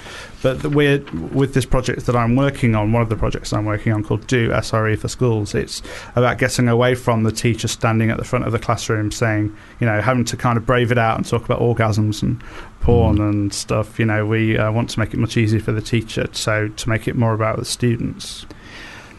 But 0.43 0.64
we're 0.66 1.05
with 1.32 1.55
this 1.55 1.66
project 1.66 2.07
that 2.07 2.14
I'm 2.16 2.36
working 2.36 2.74
on, 2.74 2.93
one 2.93 3.03
of 3.03 3.09
the 3.09 3.16
projects 3.16 3.53
I'm 3.53 3.64
working 3.64 3.93
on 3.93 4.05
called 4.05 4.26
Do 4.26 4.51
SRE 4.51 4.99
for 4.99 5.09
Schools. 5.09 5.55
It's 5.55 5.82
about 6.14 6.39
getting 6.39 6.68
away 6.68 6.95
from 6.95 7.24
the 7.24 7.32
teacher 7.32 7.68
standing 7.68 8.11
at 8.11 8.18
the 8.18 8.24
front 8.24 8.47
of 8.47 8.53
the 8.53 8.59
classroom 8.59 9.11
saying, 9.11 9.55
you 9.80 9.86
know, 9.86 10.01
having 10.01 10.24
to 10.26 10.36
kind 10.36 10.57
of 10.57 10.64
brave 10.64 10.93
it 10.93 10.99
out 10.99 11.16
and 11.16 11.26
talk 11.26 11.45
about 11.45 11.61
orgasms 11.61 12.22
and 12.22 12.43
porn 12.80 13.20
and 13.20 13.53
stuff. 13.53 13.99
You 13.99 14.07
know, 14.07 14.24
we 14.24 14.57
uh, 14.57 14.70
want 14.70 14.91
to 14.91 15.01
make 15.01 15.12
it 15.12 15.18
much 15.18 15.36
easier 15.36 15.61
for 15.61 15.72
the 15.72 15.82
teacher, 15.82 16.28
so 16.32 16.68
to 16.68 16.89
make 16.89 17.09
it 17.09 17.16
more 17.16 17.34
about 17.34 17.59
the 17.59 17.64
students. 17.64 18.47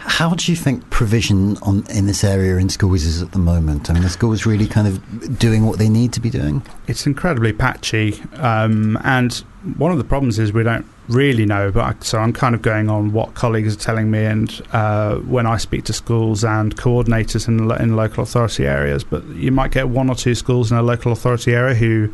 How 0.09 0.33
do 0.33 0.51
you 0.51 0.55
think 0.55 0.89
provision 0.89 1.57
on 1.57 1.85
in 1.89 2.07
this 2.07 2.23
area 2.23 2.57
in 2.57 2.67
schools 2.69 3.03
is 3.03 3.21
at 3.21 3.31
the 3.31 3.37
moment? 3.37 3.89
I 3.89 3.93
mean, 3.93 4.01
the 4.01 4.09
schools 4.09 4.43
really 4.43 4.67
kind 4.67 4.87
of 4.87 5.37
doing 5.37 5.67
what 5.67 5.77
they 5.77 5.87
need 5.87 6.13
to 6.13 6.19
be 6.19 6.31
doing? 6.31 6.63
It's 6.87 7.05
incredibly 7.05 7.53
patchy, 7.53 8.19
um, 8.33 8.97
and 9.03 9.33
one 9.77 9.91
of 9.91 9.99
the 9.99 10.03
problems 10.03 10.39
is 10.39 10.51
we 10.51 10.63
don't 10.63 10.85
really 11.09 11.45
know. 11.45 11.71
But 11.71 11.83
I, 11.83 11.95
so 12.01 12.17
I'm 12.17 12.33
kind 12.33 12.55
of 12.55 12.63
going 12.63 12.89
on 12.89 13.13
what 13.13 13.35
colleagues 13.35 13.75
are 13.75 13.79
telling 13.79 14.09
me, 14.09 14.25
and 14.25 14.61
uh, 14.73 15.17
when 15.17 15.45
I 15.45 15.57
speak 15.57 15.85
to 15.85 15.93
schools 15.93 16.43
and 16.43 16.75
coordinators 16.75 17.47
in 17.47 17.71
in 17.79 17.95
local 17.95 18.23
authority 18.23 18.65
areas. 18.65 19.03
But 19.03 19.23
you 19.27 19.51
might 19.51 19.71
get 19.71 19.89
one 19.89 20.09
or 20.09 20.15
two 20.15 20.33
schools 20.33 20.71
in 20.71 20.77
a 20.77 20.83
local 20.83 21.11
authority 21.11 21.53
area 21.53 21.75
who. 21.75 22.11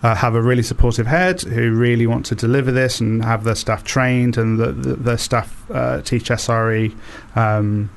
Uh, 0.00 0.14
have 0.14 0.36
a 0.36 0.40
really 0.40 0.62
supportive 0.62 1.08
head 1.08 1.40
who 1.40 1.72
really 1.72 2.06
want 2.06 2.24
to 2.24 2.36
deliver 2.36 2.70
this 2.70 3.00
and 3.00 3.24
have 3.24 3.42
their 3.42 3.56
staff 3.56 3.82
trained 3.82 4.38
and 4.38 4.56
the, 4.56 4.70
the, 4.70 4.94
their 4.94 5.18
staff 5.18 5.68
uh, 5.72 6.00
teach 6.02 6.28
SRE 6.28 6.94
um, 7.34 7.90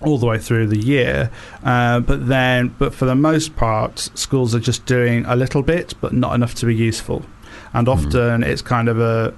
all 0.00 0.18
the 0.18 0.26
way 0.26 0.38
through 0.38 0.66
the 0.68 0.78
year. 0.78 1.30
Uh, 1.64 1.98
but 1.98 2.28
then, 2.28 2.68
but 2.78 2.94
for 2.94 3.04
the 3.04 3.16
most 3.16 3.56
part, 3.56 3.98
schools 4.14 4.54
are 4.54 4.60
just 4.60 4.86
doing 4.86 5.24
a 5.26 5.34
little 5.34 5.62
bit, 5.62 5.94
but 6.00 6.12
not 6.12 6.34
enough 6.34 6.54
to 6.54 6.66
be 6.66 6.74
useful. 6.74 7.24
And 7.72 7.88
often 7.88 8.44
it's 8.44 8.62
kind 8.62 8.88
of 8.88 9.00
a 9.00 9.34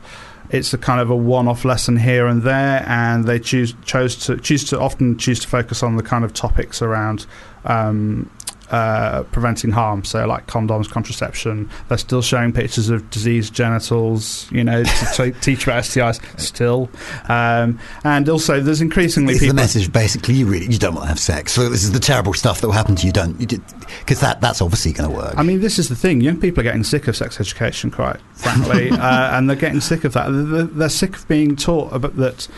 it's 0.51 0.73
a 0.73 0.79
kind 0.79 1.01
of 1.01 1.11
a 1.11 1.17
one-off 1.17 1.65
lesson 1.65 1.97
here 1.97 2.27
and 2.27 2.43
there, 2.43 2.85
and 2.87 3.25
they 3.25 3.39
choose 3.39 3.75
chose 3.85 4.17
to 4.27 4.37
choose 4.37 4.65
to 4.65 4.79
often 4.79 5.19
choose 5.19 5.41
to 5.41 5.49
focus 5.49 5.83
on 5.83 5.97
the 5.97 6.03
kind 6.03 6.25
of 6.25 6.33
topics 6.35 6.83
around. 6.83 7.27
Um, 7.65 8.31
uh, 8.71 9.23
preventing 9.25 9.71
harm, 9.71 10.05
so 10.05 10.27
like 10.27 10.47
condoms, 10.47 10.89
contraception. 10.91 11.71
They're 11.89 11.99
still 11.99 12.23
showing 12.23 12.53
pictures 12.53 12.89
of 12.89 13.09
diseased 13.11 13.55
genitals, 13.55 14.51
you 14.51 14.65
know, 14.65 14.83
to 14.85 15.07
t- 15.33 15.41
teach 15.41 15.65
about 15.65 15.85
STIs 15.85 16.41
still. 16.41 16.91
Um, 17.29 17.79
and 18.05 18.29
also, 18.29 18.61
there's 18.61 18.81
increasingly 18.81 19.35
Is 19.35 19.41
the 19.41 19.53
message 19.53 19.93
basically 19.93 20.35
you 20.35 20.47
really 20.47 20.67
you 20.67 20.79
don't 20.79 20.95
want 20.95 21.05
to 21.05 21.09
have 21.09 21.21
sex? 21.21 21.53
So 21.53 21.69
this 21.69 21.85
is 21.85 21.93
the 21.93 22.01
terrible 22.01 22.35
stuff 22.35 22.61
that 22.61 22.67
will 22.67 22.75
happen 22.75 22.97
to 22.97 23.07
you. 23.07 23.13
Don't 23.13 23.39
because 23.39 24.21
that 24.21 24.41
that's 24.41 24.61
obviously 24.61 24.93
going 24.93 25.11
to 25.11 25.17
work. 25.17 25.35
I 25.37 25.43
mean, 25.43 25.61
this 25.61 25.79
is 25.79 25.89
the 25.89 25.97
thing. 25.97 26.21
Young 26.21 26.41
people 26.41 26.61
are 26.61 26.65
getting 26.65 26.85
sick 26.85 27.09
of 27.09 27.17
sex 27.17 27.41
education, 27.41 27.91
quite 27.91 28.21
frankly, 28.35 28.91
uh, 28.93 29.37
and 29.37 29.49
they're 29.49 29.57
getting 29.57 29.81
sick 29.81 30.05
of 30.05 30.13
that. 30.15 30.29
They're, 30.29 30.65
they're 30.65 30.89
sick 30.89 31.17
of 31.17 31.29
being 31.29 31.57
taught 31.57 31.93
about 31.93 32.17
that. 32.17 32.49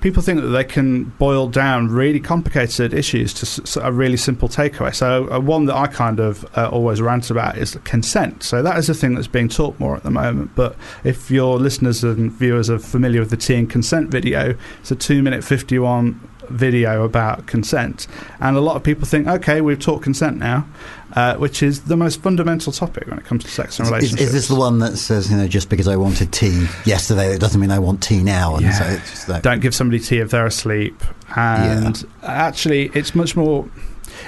People 0.00 0.22
think 0.22 0.40
that 0.40 0.48
they 0.48 0.64
can 0.64 1.04
boil 1.18 1.48
down 1.48 1.88
really 1.88 2.20
complicated 2.20 2.94
issues 2.94 3.34
to 3.34 3.86
a 3.86 3.92
really 3.92 4.16
simple 4.16 4.48
takeaway. 4.48 4.94
So, 4.94 5.30
uh, 5.30 5.40
one 5.40 5.66
that 5.66 5.76
I 5.76 5.86
kind 5.86 6.20
of 6.20 6.44
uh, 6.56 6.68
always 6.70 7.02
rant 7.02 7.30
about 7.30 7.58
is 7.58 7.78
consent. 7.84 8.42
So, 8.42 8.62
that 8.62 8.78
is 8.78 8.88
a 8.88 8.94
thing 8.94 9.14
that's 9.14 9.26
being 9.26 9.48
taught 9.48 9.78
more 9.78 9.96
at 9.96 10.02
the 10.02 10.10
moment. 10.10 10.52
But 10.54 10.76
if 11.04 11.30
your 11.30 11.58
listeners 11.58 12.02
and 12.02 12.32
viewers 12.32 12.70
are 12.70 12.78
familiar 12.78 13.20
with 13.20 13.30
the 13.30 13.36
Tea 13.36 13.56
and 13.56 13.68
Consent 13.68 14.10
video, 14.10 14.56
it's 14.80 14.90
a 14.90 14.96
two 14.96 15.22
minute 15.22 15.44
51 15.44 16.29
video 16.50 17.04
about 17.04 17.46
consent. 17.46 18.06
And 18.40 18.56
a 18.56 18.60
lot 18.60 18.76
of 18.76 18.82
people 18.82 19.06
think, 19.06 19.26
okay, 19.26 19.60
we've 19.60 19.78
taught 19.78 20.02
consent 20.02 20.36
now, 20.38 20.66
uh, 21.14 21.36
which 21.36 21.62
is 21.62 21.82
the 21.82 21.96
most 21.96 22.20
fundamental 22.22 22.72
topic 22.72 23.06
when 23.08 23.18
it 23.18 23.24
comes 23.24 23.44
to 23.44 23.50
sex 23.50 23.78
and 23.78 23.86
Is, 23.86 23.90
relationships. 23.92 24.22
is 24.22 24.32
this 24.32 24.48
the 24.48 24.54
one 24.54 24.78
that 24.80 24.96
says 24.96 25.30
you 25.30 25.36
know 25.36 25.48
just 25.48 25.68
because 25.68 25.88
I 25.88 25.96
wanted 25.96 26.32
tea 26.32 26.66
yesterday, 26.84 27.34
it 27.34 27.40
doesn't 27.40 27.60
mean 27.60 27.70
I 27.70 27.78
want 27.78 28.02
tea 28.02 28.22
now? 28.22 28.56
And 28.56 28.72
so 28.74 28.84
it's 28.84 29.10
just 29.10 29.28
like, 29.28 29.42
Don't 29.42 29.60
give 29.60 29.74
somebody 29.74 29.98
tea 30.00 30.18
if 30.18 30.30
they're 30.30 30.46
asleep. 30.46 31.02
And 31.36 32.04
actually, 32.22 32.90
it's 32.94 33.14
much 33.14 33.36
more. 33.36 33.68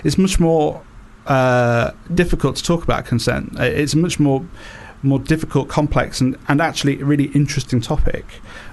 It's 0.04 0.16
much 0.18 0.40
more 0.40 0.82
uh, 1.26 1.90
difficult 2.14 2.56
to 2.56 2.62
talk 2.62 2.82
about 2.84 3.04
consent. 3.06 3.58
Uh, 3.58 3.64
It's 3.64 3.94
much 3.94 4.18
more 4.18 4.44
more 5.02 5.18
difficult, 5.18 5.68
complex, 5.68 6.20
and, 6.20 6.36
and 6.48 6.60
actually 6.60 6.96
really 7.02 7.24
interesting 7.34 7.80
topic. 7.80 8.24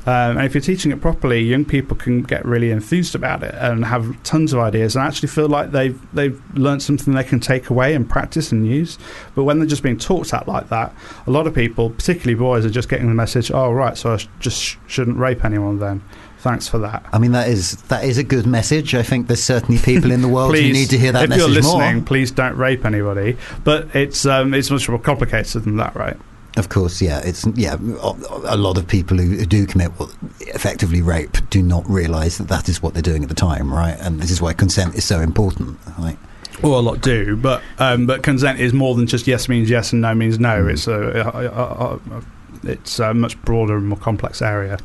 Um, 0.05 0.37
and 0.37 0.45
if 0.45 0.53
you're 0.53 0.61
teaching 0.61 0.91
it 0.91 1.01
properly, 1.01 1.41
young 1.41 1.65
people 1.65 1.95
can 1.97 2.23
get 2.23 2.45
really 2.45 2.71
enthused 2.71 3.15
about 3.15 3.43
it 3.43 3.53
and 3.55 3.85
have 3.85 4.21
tons 4.23 4.53
of 4.53 4.59
ideas 4.59 4.95
and 4.95 5.05
actually 5.05 5.29
feel 5.29 5.47
like 5.47 5.71
they've 5.71 5.99
they've 6.13 6.41
learned 6.55 6.81
something 6.81 7.13
they 7.13 7.23
can 7.23 7.39
take 7.39 7.69
away 7.69 7.93
and 7.93 8.09
practice 8.09 8.51
and 8.51 8.65
use. 8.67 8.97
But 9.35 9.43
when 9.43 9.59
they're 9.59 9.67
just 9.67 9.83
being 9.83 9.97
talked 9.97 10.33
at 10.33 10.47
like 10.47 10.69
that, 10.69 10.93
a 11.27 11.31
lot 11.31 11.47
of 11.47 11.53
people, 11.53 11.89
particularly 11.89 12.35
boys, 12.35 12.65
are 12.65 12.69
just 12.69 12.89
getting 12.89 13.07
the 13.07 13.15
message, 13.15 13.51
"Oh, 13.51 13.71
right, 13.71 13.97
so 13.97 14.13
I 14.13 14.17
sh- 14.17 14.27
just 14.39 14.61
sh- 14.61 14.77
shouldn't 14.87 15.17
rape 15.17 15.43
anyone 15.43 15.79
then." 15.79 16.01
Thanks 16.39 16.69
for 16.69 16.77
that. 16.79 17.05
I 17.11 17.19
mean 17.19 17.33
that 17.33 17.49
is 17.49 17.75
that 17.83 18.05
is 18.05 18.17
a 18.17 18.23
good 18.23 18.47
message. 18.47 18.95
I 18.95 19.03
think 19.03 19.27
there's 19.27 19.43
certainly 19.43 19.81
people 19.81 20.09
in 20.11 20.21
the 20.21 20.29
world 20.29 20.55
who 20.55 20.61
need 20.73 20.89
to 20.89 20.97
hear 20.97 21.11
that 21.11 21.27
message. 21.27 21.43
if 21.43 21.47
message 21.49 21.63
you're 21.63 21.63
more. 21.63 21.81
listening, 21.81 22.05
please 22.05 22.31
don't 22.31 22.55
rape 22.55 22.85
anybody. 22.85 23.37
But 23.63 23.93
it's 23.93 24.25
um, 24.25 24.53
it's 24.53 24.71
much 24.71 24.87
more 24.87 24.99
complicated 24.99 25.63
than 25.63 25.75
that, 25.77 25.95
right? 25.95 26.17
Of 26.55 26.69
course, 26.69 27.01
yeah. 27.01 27.21
It's 27.23 27.45
yeah. 27.55 27.75
A 27.75 28.57
lot 28.57 28.77
of 28.77 28.87
people 28.87 29.17
who 29.17 29.45
do 29.45 29.65
commit 29.65 29.91
what 29.99 30.15
effectively 30.41 31.01
rape 31.01 31.37
do 31.49 31.61
not 31.61 31.87
realise 31.89 32.37
that 32.37 32.47
that 32.47 32.69
is 32.69 32.81
what 32.81 32.93
they're 32.93 33.03
doing 33.03 33.23
at 33.23 33.29
the 33.29 33.35
time, 33.35 33.73
right? 33.73 33.97
And 33.99 34.19
this 34.19 34.31
is 34.31 34.41
why 34.41 34.53
consent 34.53 34.95
is 34.95 35.03
so 35.03 35.19
important. 35.19 35.77
Right? 35.97 36.17
Well, 36.63 36.79
a 36.79 36.81
lot 36.81 37.01
do, 37.01 37.35
but 37.35 37.61
um, 37.77 38.07
but 38.07 38.23
consent 38.23 38.59
is 38.59 38.73
more 38.73 38.95
than 38.95 39.07
just 39.07 39.27
yes 39.27 39.47
means 39.47 39.69
yes 39.69 39.93
and 39.93 40.01
no 40.01 40.15
means 40.15 40.39
no. 40.39 40.67
It's 40.67 40.87
a, 40.87 41.21
a, 41.33 41.45
a, 41.45 41.95
a 41.95 42.23
it's 42.63 42.99
a 42.99 43.13
much 43.13 43.39
broader 43.43 43.77
and 43.77 43.87
more 43.87 43.99
complex 43.99 44.41
area. 44.41 44.79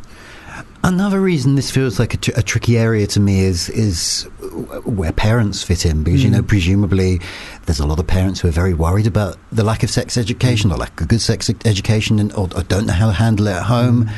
Another 0.84 1.18
reason 1.18 1.54
this 1.54 1.70
feels 1.70 1.98
like 1.98 2.12
a, 2.12 2.16
tr- 2.18 2.32
a 2.36 2.42
tricky 2.42 2.76
area 2.76 3.06
to 3.06 3.20
me 3.20 3.40
is 3.40 3.70
is 3.70 4.24
where 4.84 5.12
parents 5.12 5.62
fit 5.62 5.86
in 5.86 6.02
because 6.02 6.22
you 6.22 6.28
know 6.30 6.42
mm. 6.42 6.46
presumably 6.46 7.22
there's 7.64 7.80
a 7.80 7.86
lot 7.86 7.98
of 7.98 8.06
parents 8.06 8.40
who 8.40 8.48
are 8.48 8.52
very 8.52 8.74
worried 8.74 9.06
about 9.06 9.38
the 9.50 9.64
lack 9.64 9.82
of 9.82 9.88
sex 9.88 10.18
education 10.18 10.70
or 10.70 10.76
lack 10.76 11.00
of 11.00 11.08
good 11.08 11.22
sex 11.22 11.50
education 11.64 12.18
and 12.18 12.34
or, 12.34 12.50
or 12.54 12.62
don't 12.64 12.84
know 12.84 12.92
how 12.92 13.06
to 13.06 13.14
handle 13.14 13.46
it 13.46 13.52
at 13.52 13.62
home. 13.62 14.04
Mm. 14.04 14.14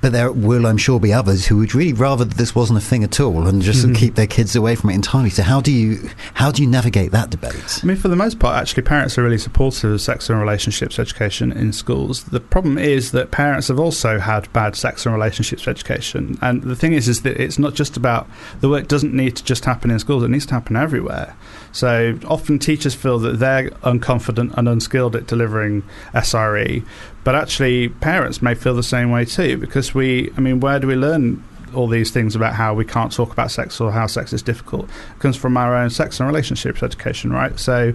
But 0.00 0.12
there 0.12 0.32
will, 0.32 0.66
I'm 0.66 0.78
sure, 0.78 0.98
be 0.98 1.12
others 1.12 1.46
who 1.46 1.58
would 1.58 1.74
really 1.74 1.92
rather 1.92 2.24
that 2.24 2.38
this 2.38 2.54
wasn't 2.54 2.78
a 2.78 2.82
thing 2.82 3.04
at 3.04 3.20
all 3.20 3.46
and 3.46 3.60
just 3.60 3.86
Mhm. 3.86 3.94
keep 3.94 4.14
their 4.14 4.26
kids 4.26 4.56
away 4.56 4.74
from 4.74 4.88
it 4.90 4.94
entirely. 4.94 5.28
So 5.28 5.42
how 5.42 5.60
do 5.60 5.70
you 5.70 6.08
how 6.34 6.50
do 6.50 6.62
you 6.62 6.68
navigate 6.68 7.12
that 7.12 7.28
debate? 7.28 7.80
I 7.82 7.86
mean, 7.86 7.96
for 7.98 8.08
the 8.08 8.16
most 8.16 8.38
part, 8.38 8.56
actually, 8.58 8.82
parents 8.84 9.18
are 9.18 9.22
really 9.22 9.36
supportive 9.36 9.90
of 9.92 10.00
sex 10.00 10.30
and 10.30 10.40
relationships 10.40 10.98
education 10.98 11.52
in 11.52 11.72
schools. 11.74 12.24
The 12.30 12.40
problem 12.40 12.78
is 12.78 13.10
that 13.10 13.30
parents 13.30 13.68
have 13.68 13.78
also 13.78 14.18
had 14.18 14.50
bad 14.54 14.74
sex 14.74 15.04
and 15.04 15.14
relationships 15.14 15.68
education, 15.68 16.38
and 16.40 16.62
the 16.62 16.76
thing 16.76 16.94
is, 16.94 17.06
is 17.06 17.20
that 17.20 17.36
it's 17.38 17.58
not 17.58 17.74
just 17.74 17.96
about 17.98 18.26
the 18.62 18.68
work 18.70 18.88
doesn't 18.88 19.12
need 19.12 19.36
to 19.36 19.44
just 19.44 19.66
happen 19.66 19.90
in 19.90 19.98
schools; 19.98 20.22
it 20.24 20.30
needs 20.30 20.46
to 20.46 20.54
happen 20.54 20.76
everywhere. 20.76 21.34
So 21.72 22.14
often, 22.26 22.58
teachers 22.58 22.94
feel 22.94 23.18
that 23.20 23.38
they're 23.38 23.70
unconfident 23.84 24.56
and 24.56 24.66
unskilled 24.68 25.14
at 25.14 25.26
delivering 25.26 25.82
SRE, 26.14 26.82
but 27.22 27.34
actually, 27.34 27.88
parents 27.88 28.40
may 28.40 28.54
feel 28.54 28.74
the 28.74 28.82
same 28.82 29.10
way 29.10 29.24
too. 29.26 29.58
Because 29.58 29.89
we, 29.94 30.30
I 30.36 30.40
mean, 30.40 30.60
where 30.60 30.78
do 30.78 30.86
we 30.86 30.96
learn? 30.96 31.44
All 31.72 31.86
these 31.86 32.10
things 32.10 32.34
about 32.34 32.54
how 32.54 32.74
we 32.74 32.84
can't 32.84 33.12
talk 33.12 33.32
about 33.32 33.52
sex 33.52 33.80
or 33.80 33.92
how 33.92 34.08
sex 34.08 34.32
is 34.32 34.42
difficult 34.42 34.86
it 34.86 35.20
comes 35.20 35.36
from 35.36 35.56
our 35.56 35.76
own 35.76 35.88
sex 35.88 36.18
and 36.18 36.26
relationships 36.26 36.82
education, 36.82 37.32
right? 37.32 37.56
So, 37.60 37.94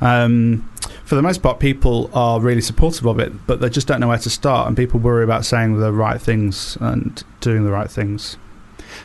um, 0.00 0.68
for 1.04 1.14
the 1.14 1.22
most 1.22 1.40
part, 1.40 1.60
people 1.60 2.10
are 2.12 2.40
really 2.40 2.60
supportive 2.60 3.06
of 3.06 3.20
it, 3.20 3.46
but 3.46 3.60
they 3.60 3.68
just 3.68 3.86
don't 3.86 4.00
know 4.00 4.08
where 4.08 4.18
to 4.18 4.30
start, 4.30 4.66
and 4.66 4.76
people 4.76 4.98
worry 4.98 5.22
about 5.22 5.44
saying 5.44 5.78
the 5.78 5.92
right 5.92 6.20
things 6.20 6.76
and 6.80 7.22
doing 7.40 7.64
the 7.64 7.70
right 7.70 7.88
things. 7.88 8.36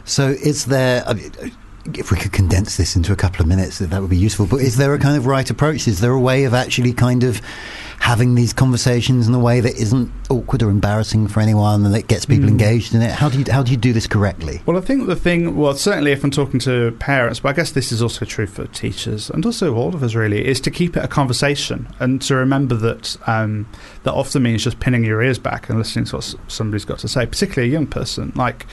So 0.06 0.30
is 0.30 0.66
there? 0.66 1.04
I 1.08 1.14
mean, 1.14 1.32
if 1.94 2.12
we 2.12 2.18
could 2.18 2.32
condense 2.32 2.78
this 2.78 2.96
into 2.96 3.12
a 3.14 3.16
couple 3.16 3.42
of 3.42 3.48
minutes, 3.48 3.80
that 3.80 4.02
would 4.02 4.10
be 4.10 4.18
useful. 4.18 4.46
But 4.46 4.62
is 4.62 4.78
there 4.78 4.94
a 4.94 5.00
kind 5.00 5.18
of 5.18 5.26
right 5.26 5.50
approach? 5.50 5.88
Is 5.88 6.02
there 6.02 6.12
a 6.12 6.20
way 6.20 6.44
of 6.44 6.54
actually 6.54 6.94
kind 6.94 7.24
of 7.24 7.42
having 8.00 8.36
these 8.36 8.54
conversations 8.54 9.28
in 9.28 9.34
a 9.34 9.40
way 9.40 9.60
that 9.60 9.76
isn't 9.76 10.12
awkward 10.30 10.64
or 10.64 10.70
embarrassing 10.70 11.28
for 11.28 11.42
anyone, 11.42 11.86
and 11.86 11.94
that 11.94 12.08
gets 12.08 12.26
people 12.26 12.46
Mm. 12.46 12.52
engaged 12.52 12.96
in 12.96 13.02
it? 13.02 13.12
How 13.12 13.30
do 13.30 13.38
you 13.40 13.46
how 13.52 13.62
do 13.64 13.72
you 13.72 13.78
do 13.78 13.94
this 13.94 14.08
correctly? 14.08 14.62
Well, 14.66 14.78
I 14.78 14.82
think 14.82 15.08
the 15.08 15.16
thing, 15.16 15.56
well, 15.56 15.74
certainly 15.76 16.12
if 16.12 16.24
I'm 16.24 16.32
talking 16.32 16.60
to 16.62 16.92
parents, 17.00 17.40
but 17.42 17.50
I 17.50 17.54
guess 17.54 17.72
this 17.72 17.92
is 17.92 18.02
also 18.02 18.26
true 18.26 18.48
for 18.48 18.66
teachers 18.68 19.30
and 19.30 19.46
also 19.46 19.76
all 19.76 19.94
of 19.94 20.02
us 20.04 20.16
really, 20.16 20.48
is 20.48 20.60
to 20.62 20.72
keep 20.72 20.96
it 20.98 21.04
a 21.04 21.08
conversation 21.08 21.88
and 22.00 22.22
to 22.24 22.36
remember 22.36 22.76
that 22.76 23.18
um, 23.28 23.68
that 24.04 24.14
often 24.14 24.44
means 24.44 24.64
just 24.64 24.80
pinning 24.80 25.04
your 25.04 25.22
ears 25.22 25.38
back 25.40 25.70
and 25.70 25.78
listening 25.78 26.06
to 26.06 26.16
what 26.18 26.36
somebody's 26.48 26.86
got 26.86 27.00
to 27.00 27.08
say, 27.08 27.26
particularly 27.26 27.70
a 27.70 27.74
young 27.74 27.88
person. 27.88 28.32
Like, 28.36 28.66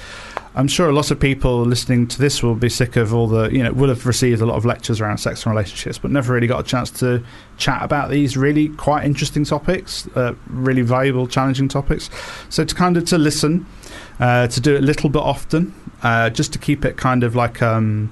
I'm 0.57 0.69
sure 0.69 0.89
a 0.89 0.93
lot 0.93 1.11
of 1.11 1.21
people 1.21 1.67
listening 1.67 2.07
to 2.07 2.19
this 2.19 2.43
will 2.43 2.55
be 2.55 2.71
sick 2.71 2.97
of 2.97 3.13
all 3.13 3.27
the, 3.27 3.51
you 3.51 3.63
know, 3.63 3.73
will 3.73 3.91
have 3.91 4.07
received 4.07 4.41
a 4.41 4.47
lot 4.47 4.57
of 4.57 4.65
lectures 4.65 5.03
around 5.03 5.19
sex 5.19 5.45
and 5.45 5.55
relationships, 5.55 5.99
but 5.99 6.11
never 6.11 6.33
really 6.33 6.47
got 6.47 6.61
a 6.61 6.63
chance 6.63 6.91
to 6.93 7.23
chat 7.59 7.83
about 7.83 8.09
these 8.09 8.39
really 8.39 8.71
quite 8.71 9.05
interesting 9.05 9.45
topics, 9.45 10.09
uh, 10.17 10.35
really 10.49 10.81
valuable, 10.81 11.27
challenging 11.27 11.69
topics. 11.69 12.09
So 12.49 12.65
to 12.65 12.75
kind 12.75 12.97
of 12.97 13.05
to 13.07 13.19
listen, 13.19 13.67
uh, 14.19 14.47
to 14.47 14.61
do 14.63 14.77
it 14.77 14.79
a 14.79 14.87
little 14.87 15.11
bit 15.11 15.21
often, 15.21 15.75
uh, 16.03 16.31
just 16.31 16.55
to 16.55 16.59
keep 16.59 16.87
it 16.87 16.97
kind 16.97 17.23
of 17.23 17.37
like 17.37 17.61
um, 17.61 18.11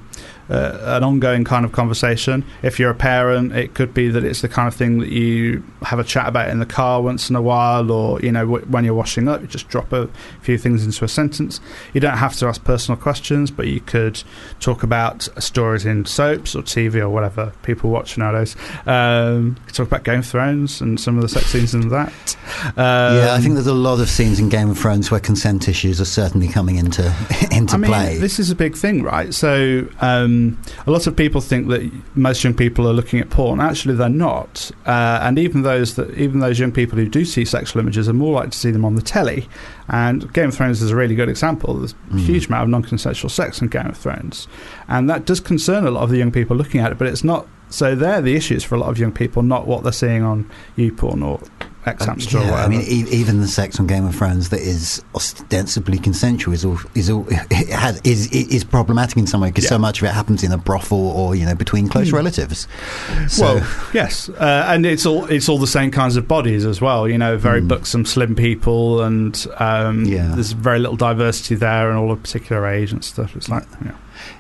uh, 0.51 0.79
an 0.83 1.05
ongoing 1.05 1.45
kind 1.45 1.65
of 1.65 1.73
conversation. 1.73 2.45
If 2.63 2.79
you're 2.79 2.91
a 2.91 2.95
parent, 2.95 3.53
it 3.53 3.75
could 3.75 3.95
be 3.95 4.09
that 4.09 4.25
it's 4.25 4.41
the 4.43 4.49
kind 4.49 4.69
of 4.69 4.75
thing 4.75 4.99
that 4.99 5.11
you 5.11 5.63
have 5.83 5.99
a 5.99 6.05
chat 6.05 6.29
about 6.29 6.51
in 6.51 6.59
the 6.59 6.67
car 6.67 7.01
once 7.03 7.31
in 7.31 7.37
a 7.37 7.43
while, 7.43 7.91
or 7.91 8.21
you 8.21 8.33
know 8.33 8.47
w- 8.47 8.65
when 8.67 8.85
you're 8.85 8.95
washing 8.95 9.29
up, 9.29 9.41
you 9.41 9.47
just 9.47 9.69
drop 9.69 9.93
a 9.93 10.09
few 10.41 10.59
things 10.59 10.85
into 10.85 11.05
a 11.05 11.09
sentence. 11.09 11.61
You 11.93 12.01
don't 12.01 12.19
have 12.19 12.35
to 12.37 12.47
ask 12.47 12.63
personal 12.65 13.01
questions, 13.01 13.51
but 13.51 13.67
you 13.67 13.81
could 13.81 14.23
talk 14.61 14.83
about 14.83 15.29
stories 15.43 15.85
in 15.87 16.05
soaps 16.05 16.55
or 16.55 16.63
TV 16.63 16.97
or 16.97 17.09
whatever 17.09 17.53
people 17.63 17.91
watch 17.91 18.19
nowadays. 18.19 18.57
Um, 18.87 19.57
talk 19.73 19.87
about 19.87 20.05
Game 20.05 20.21
of 20.21 20.27
Thrones 20.27 20.81
and 20.81 20.99
some 21.01 21.17
of 21.17 21.23
the 21.23 21.29
sex 21.29 21.47
scenes 21.47 21.75
in 21.75 21.89
that. 21.89 22.37
Um, 22.77 23.17
yeah, 23.17 23.35
I 23.35 23.41
think 23.41 23.55
there's 23.55 23.67
a 23.67 23.75
lot 23.75 24.01
of 24.01 24.09
scenes 24.09 24.39
in 24.39 24.49
Game 24.49 24.71
of 24.71 24.79
Thrones 24.79 25.11
where 25.11 25.21
consent 25.21 25.69
issues 25.69 26.01
are 26.01 26.05
certainly 26.07 26.49
coming 26.49 26.77
into 26.77 27.05
into 27.51 27.75
I 27.75 27.79
mean, 27.79 27.91
play. 27.91 28.19
this 28.19 28.39
is 28.39 28.51
a 28.51 28.55
big 28.55 28.77
thing, 28.77 29.03
right? 29.03 29.33
So, 29.33 29.87
um, 30.01 30.34
a 30.87 30.91
lot 30.91 31.07
of 31.07 31.17
people 31.17 31.41
think 31.41 31.69
that 31.69 31.91
most 32.15 32.43
young 32.45 32.55
people 32.55 32.87
are 32.89 32.93
looking 32.93 33.21
at 33.21 33.31
porn. 33.31 33.61
Actually, 33.61 33.95
they're 33.95 34.09
not. 34.09 34.71
Uh, 34.87 35.19
and 35.23 35.39
even 35.39 35.63
those 35.63 35.97
that, 35.97 36.11
even 36.19 36.41
those 36.41 36.59
young 36.59 36.73
people 36.73 36.97
who 36.99 37.09
do 37.09 37.25
see 37.25 37.45
sexual 37.45 37.81
images 37.81 38.09
are 38.09 38.13
more 38.13 38.35
likely 38.35 38.51
to 38.51 38.59
see 38.59 38.71
them 38.71 38.85
on 38.85 38.95
the 38.95 39.03
telly. 39.03 39.49
And 39.89 40.33
Game 40.33 40.49
of 40.49 40.55
Thrones 40.55 40.81
is 40.83 40.91
a 40.91 40.97
really 40.97 41.15
good 41.15 41.29
example. 41.29 41.75
There's 41.75 41.93
a 42.11 42.15
Mm. 42.15 42.21
huge 42.21 42.47
amount 42.49 42.65
of 42.65 42.69
non-consensual 42.71 43.31
sex 43.31 43.61
in 43.61 43.69
Game 43.69 43.87
of 43.87 43.97
Thrones, 43.97 44.47
and 44.89 45.09
that 45.11 45.25
does 45.27 45.41
concern 45.41 45.87
a 45.87 45.91
lot 45.91 46.03
of 46.05 46.11
the 46.11 46.19
young 46.19 46.31
people 46.33 46.57
looking 46.57 46.81
at 46.81 46.93
it. 46.93 46.99
But 46.99 47.09
it's 47.09 47.25
not. 47.25 47.47
So 47.69 47.95
they're 47.97 48.21
the 48.23 48.37
issues 48.37 48.63
for 48.63 48.77
a 48.77 48.79
lot 48.79 48.91
of 48.91 48.99
young 48.99 49.13
people, 49.13 49.43
not 49.43 49.67
what 49.67 49.83
they're 49.83 49.93
seeing 49.93 50.23
on 50.23 50.49
YouPorn 50.79 51.25
or 51.25 51.41
X 51.87 52.05
Hamster 52.05 52.39
or 52.39 52.45
Yeah. 52.45 52.55
I 52.65 52.69
mean, 52.69 52.81
e- 52.83 53.07
even 53.11 53.41
the 53.41 53.47
sex 53.49 53.79
on 53.79 53.87
Game 53.87 54.07
of 54.07 54.15
Thrones 54.15 54.49
that 54.49 54.61
is 54.61 55.03
ostensibly 55.15 55.99
consensual 55.99 56.55
is 56.55 56.65
all, 56.65 56.79
is 56.95 57.11
all, 57.11 57.27
it 57.31 57.69
has, 57.69 58.01
is 58.05 58.31
is 58.33 58.65
problematic 58.65 59.17
in 59.19 59.27
some 59.27 59.41
way 59.41 59.49
because 59.51 59.69
so 59.69 59.79
much 59.79 60.01
of 60.01 60.09
it 60.09 60.13
happens 60.13 60.43
in 60.43 60.53
a 60.53 60.59
brothel 60.59 61.09
or 61.11 61.35
you 61.35 61.45
know 61.45 61.55
between 61.55 61.89
close 61.89 62.11
Hmm. 62.11 62.17
relatives. 62.17 62.67
So, 63.29 63.57
Well, 63.57 63.91
yes, 63.93 64.29
uh, 64.31 64.65
and 64.69 64.87
it's 64.87 65.05
all 65.07 65.27
it's 65.27 65.49
all 65.49 65.59
the 65.59 65.67
same 65.67 65.91
kinds 65.91 66.17
of 66.17 66.27
bodies 66.27 66.65
as 66.65 66.81
well. 66.81 67.09
You 67.09 67.19
know, 67.19 67.37
very 67.37 67.61
buxom, 67.61 68.05
slim 68.07 68.35
people, 68.35 69.03
and 69.03 69.47
um, 69.59 70.05
there's 70.05 70.53
very 70.53 70.79
little 70.79 70.97
diversity 70.97 71.55
there, 71.55 71.91
and 71.91 71.99
all 71.99 72.11
of 72.11 72.23
particular 72.23 72.67
age 72.67 72.93
and 72.93 73.05
stuff. 73.05 73.37
It's 73.37 73.49
like, 73.49 73.65
yeah. 73.85 73.93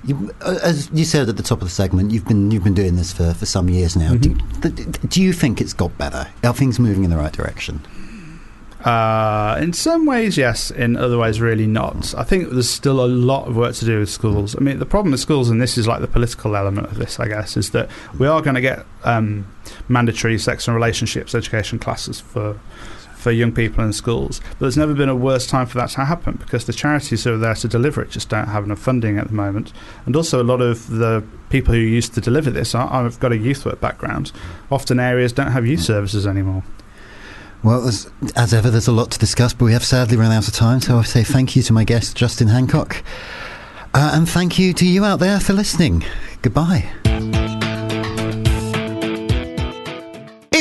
You, 0.04 0.34
uh, 0.40 0.58
as 0.62 0.90
you 0.92 1.04
said 1.04 1.28
at 1.28 1.36
the 1.36 1.42
top 1.42 1.60
of 1.62 1.68
the 1.68 1.74
segment, 1.74 2.10
you've 2.10 2.26
been 2.26 2.50
you've 2.50 2.64
been 2.64 2.74
doing 2.74 2.96
this 2.96 3.12
for, 3.12 3.34
for 3.34 3.46
some 3.46 3.68
years 3.68 3.96
now. 3.96 4.14
Do, 4.14 4.30
Mm-hmm. 4.30 4.74
th- 4.74 4.98
do 5.08 5.22
you 5.22 5.32
think 5.32 5.60
it's 5.60 5.72
got 5.72 5.96
better? 5.98 6.28
Are 6.42 6.54
things 6.54 6.78
moving 6.78 7.04
in 7.04 7.10
the 7.10 7.16
right 7.16 7.32
direction? 7.32 7.80
Uh, 8.84 9.56
in 9.62 9.72
some 9.72 10.04
ways, 10.04 10.36
yes. 10.36 10.70
In 10.70 10.94
other 10.96 11.16
ways, 11.16 11.40
really 11.40 11.66
not. 11.66 12.14
I 12.18 12.22
think 12.22 12.50
there's 12.50 12.68
still 12.68 13.02
a 13.02 13.06
lot 13.08 13.48
of 13.48 13.56
work 13.56 13.74
to 13.76 13.84
do 13.86 14.00
with 14.00 14.10
schools. 14.10 14.54
I 14.54 14.60
mean, 14.60 14.78
the 14.78 14.84
problem 14.84 15.12
with 15.12 15.20
schools, 15.20 15.48
and 15.48 15.60
this 15.60 15.78
is 15.78 15.86
like 15.88 16.02
the 16.02 16.06
political 16.06 16.54
element 16.54 16.88
of 16.88 16.98
this, 16.98 17.18
I 17.18 17.28
guess, 17.28 17.56
is 17.56 17.70
that 17.70 17.88
we 18.18 18.26
are 18.26 18.42
going 18.42 18.56
to 18.56 18.60
get 18.60 18.84
um, 19.04 19.46
mandatory 19.88 20.38
sex 20.38 20.68
and 20.68 20.74
relationships 20.74 21.34
education 21.34 21.78
classes 21.78 22.20
for 22.20 22.60
for 23.24 23.32
young 23.32 23.50
people 23.52 23.82
in 23.82 23.92
schools. 23.94 24.40
But 24.50 24.58
there's 24.60 24.76
never 24.76 24.92
been 24.92 25.08
a 25.08 25.16
worse 25.16 25.46
time 25.46 25.66
for 25.66 25.78
that 25.78 25.88
to 25.90 26.04
happen 26.04 26.36
because 26.38 26.66
the 26.66 26.74
charities 26.74 27.26
are 27.26 27.38
there 27.38 27.54
to 27.54 27.66
deliver 27.66 28.02
it 28.02 28.10
just 28.10 28.28
don't 28.28 28.48
have 28.48 28.64
enough 28.64 28.78
funding 28.78 29.18
at 29.18 29.28
the 29.28 29.34
moment. 29.34 29.72
And 30.04 30.14
also, 30.14 30.42
a 30.42 30.44
lot 30.44 30.60
of 30.60 30.88
the 30.90 31.24
people 31.48 31.72
who 31.72 31.80
used 31.80 32.12
to 32.14 32.20
deliver 32.20 32.50
this, 32.50 32.74
I- 32.74 32.86
I've 32.86 33.18
got 33.18 33.32
a 33.32 33.36
youth 33.38 33.64
work 33.64 33.80
background. 33.80 34.30
Often 34.70 35.00
areas 35.00 35.32
don't 35.32 35.52
have 35.52 35.66
youth 35.66 35.80
services 35.80 36.26
anymore. 36.26 36.62
Well, 37.62 37.88
as, 37.88 38.10
as 38.36 38.52
ever, 38.52 38.68
there's 38.70 38.88
a 38.88 38.92
lot 38.92 39.10
to 39.12 39.18
discuss, 39.18 39.54
but 39.54 39.64
we 39.64 39.72
have 39.72 39.84
sadly 39.84 40.18
run 40.18 40.30
out 40.30 40.46
of 40.46 40.52
time. 40.52 40.82
So 40.82 40.98
I 40.98 41.02
say 41.02 41.24
thank 41.24 41.56
you 41.56 41.62
to 41.62 41.72
my 41.72 41.84
guest, 41.84 42.14
Justin 42.14 42.48
Hancock. 42.48 43.02
Uh, 43.94 44.10
and 44.12 44.28
thank 44.28 44.58
you 44.58 44.74
to 44.74 44.86
you 44.86 45.02
out 45.06 45.18
there 45.18 45.40
for 45.40 45.54
listening. 45.54 46.04
Goodbye. 46.42 47.53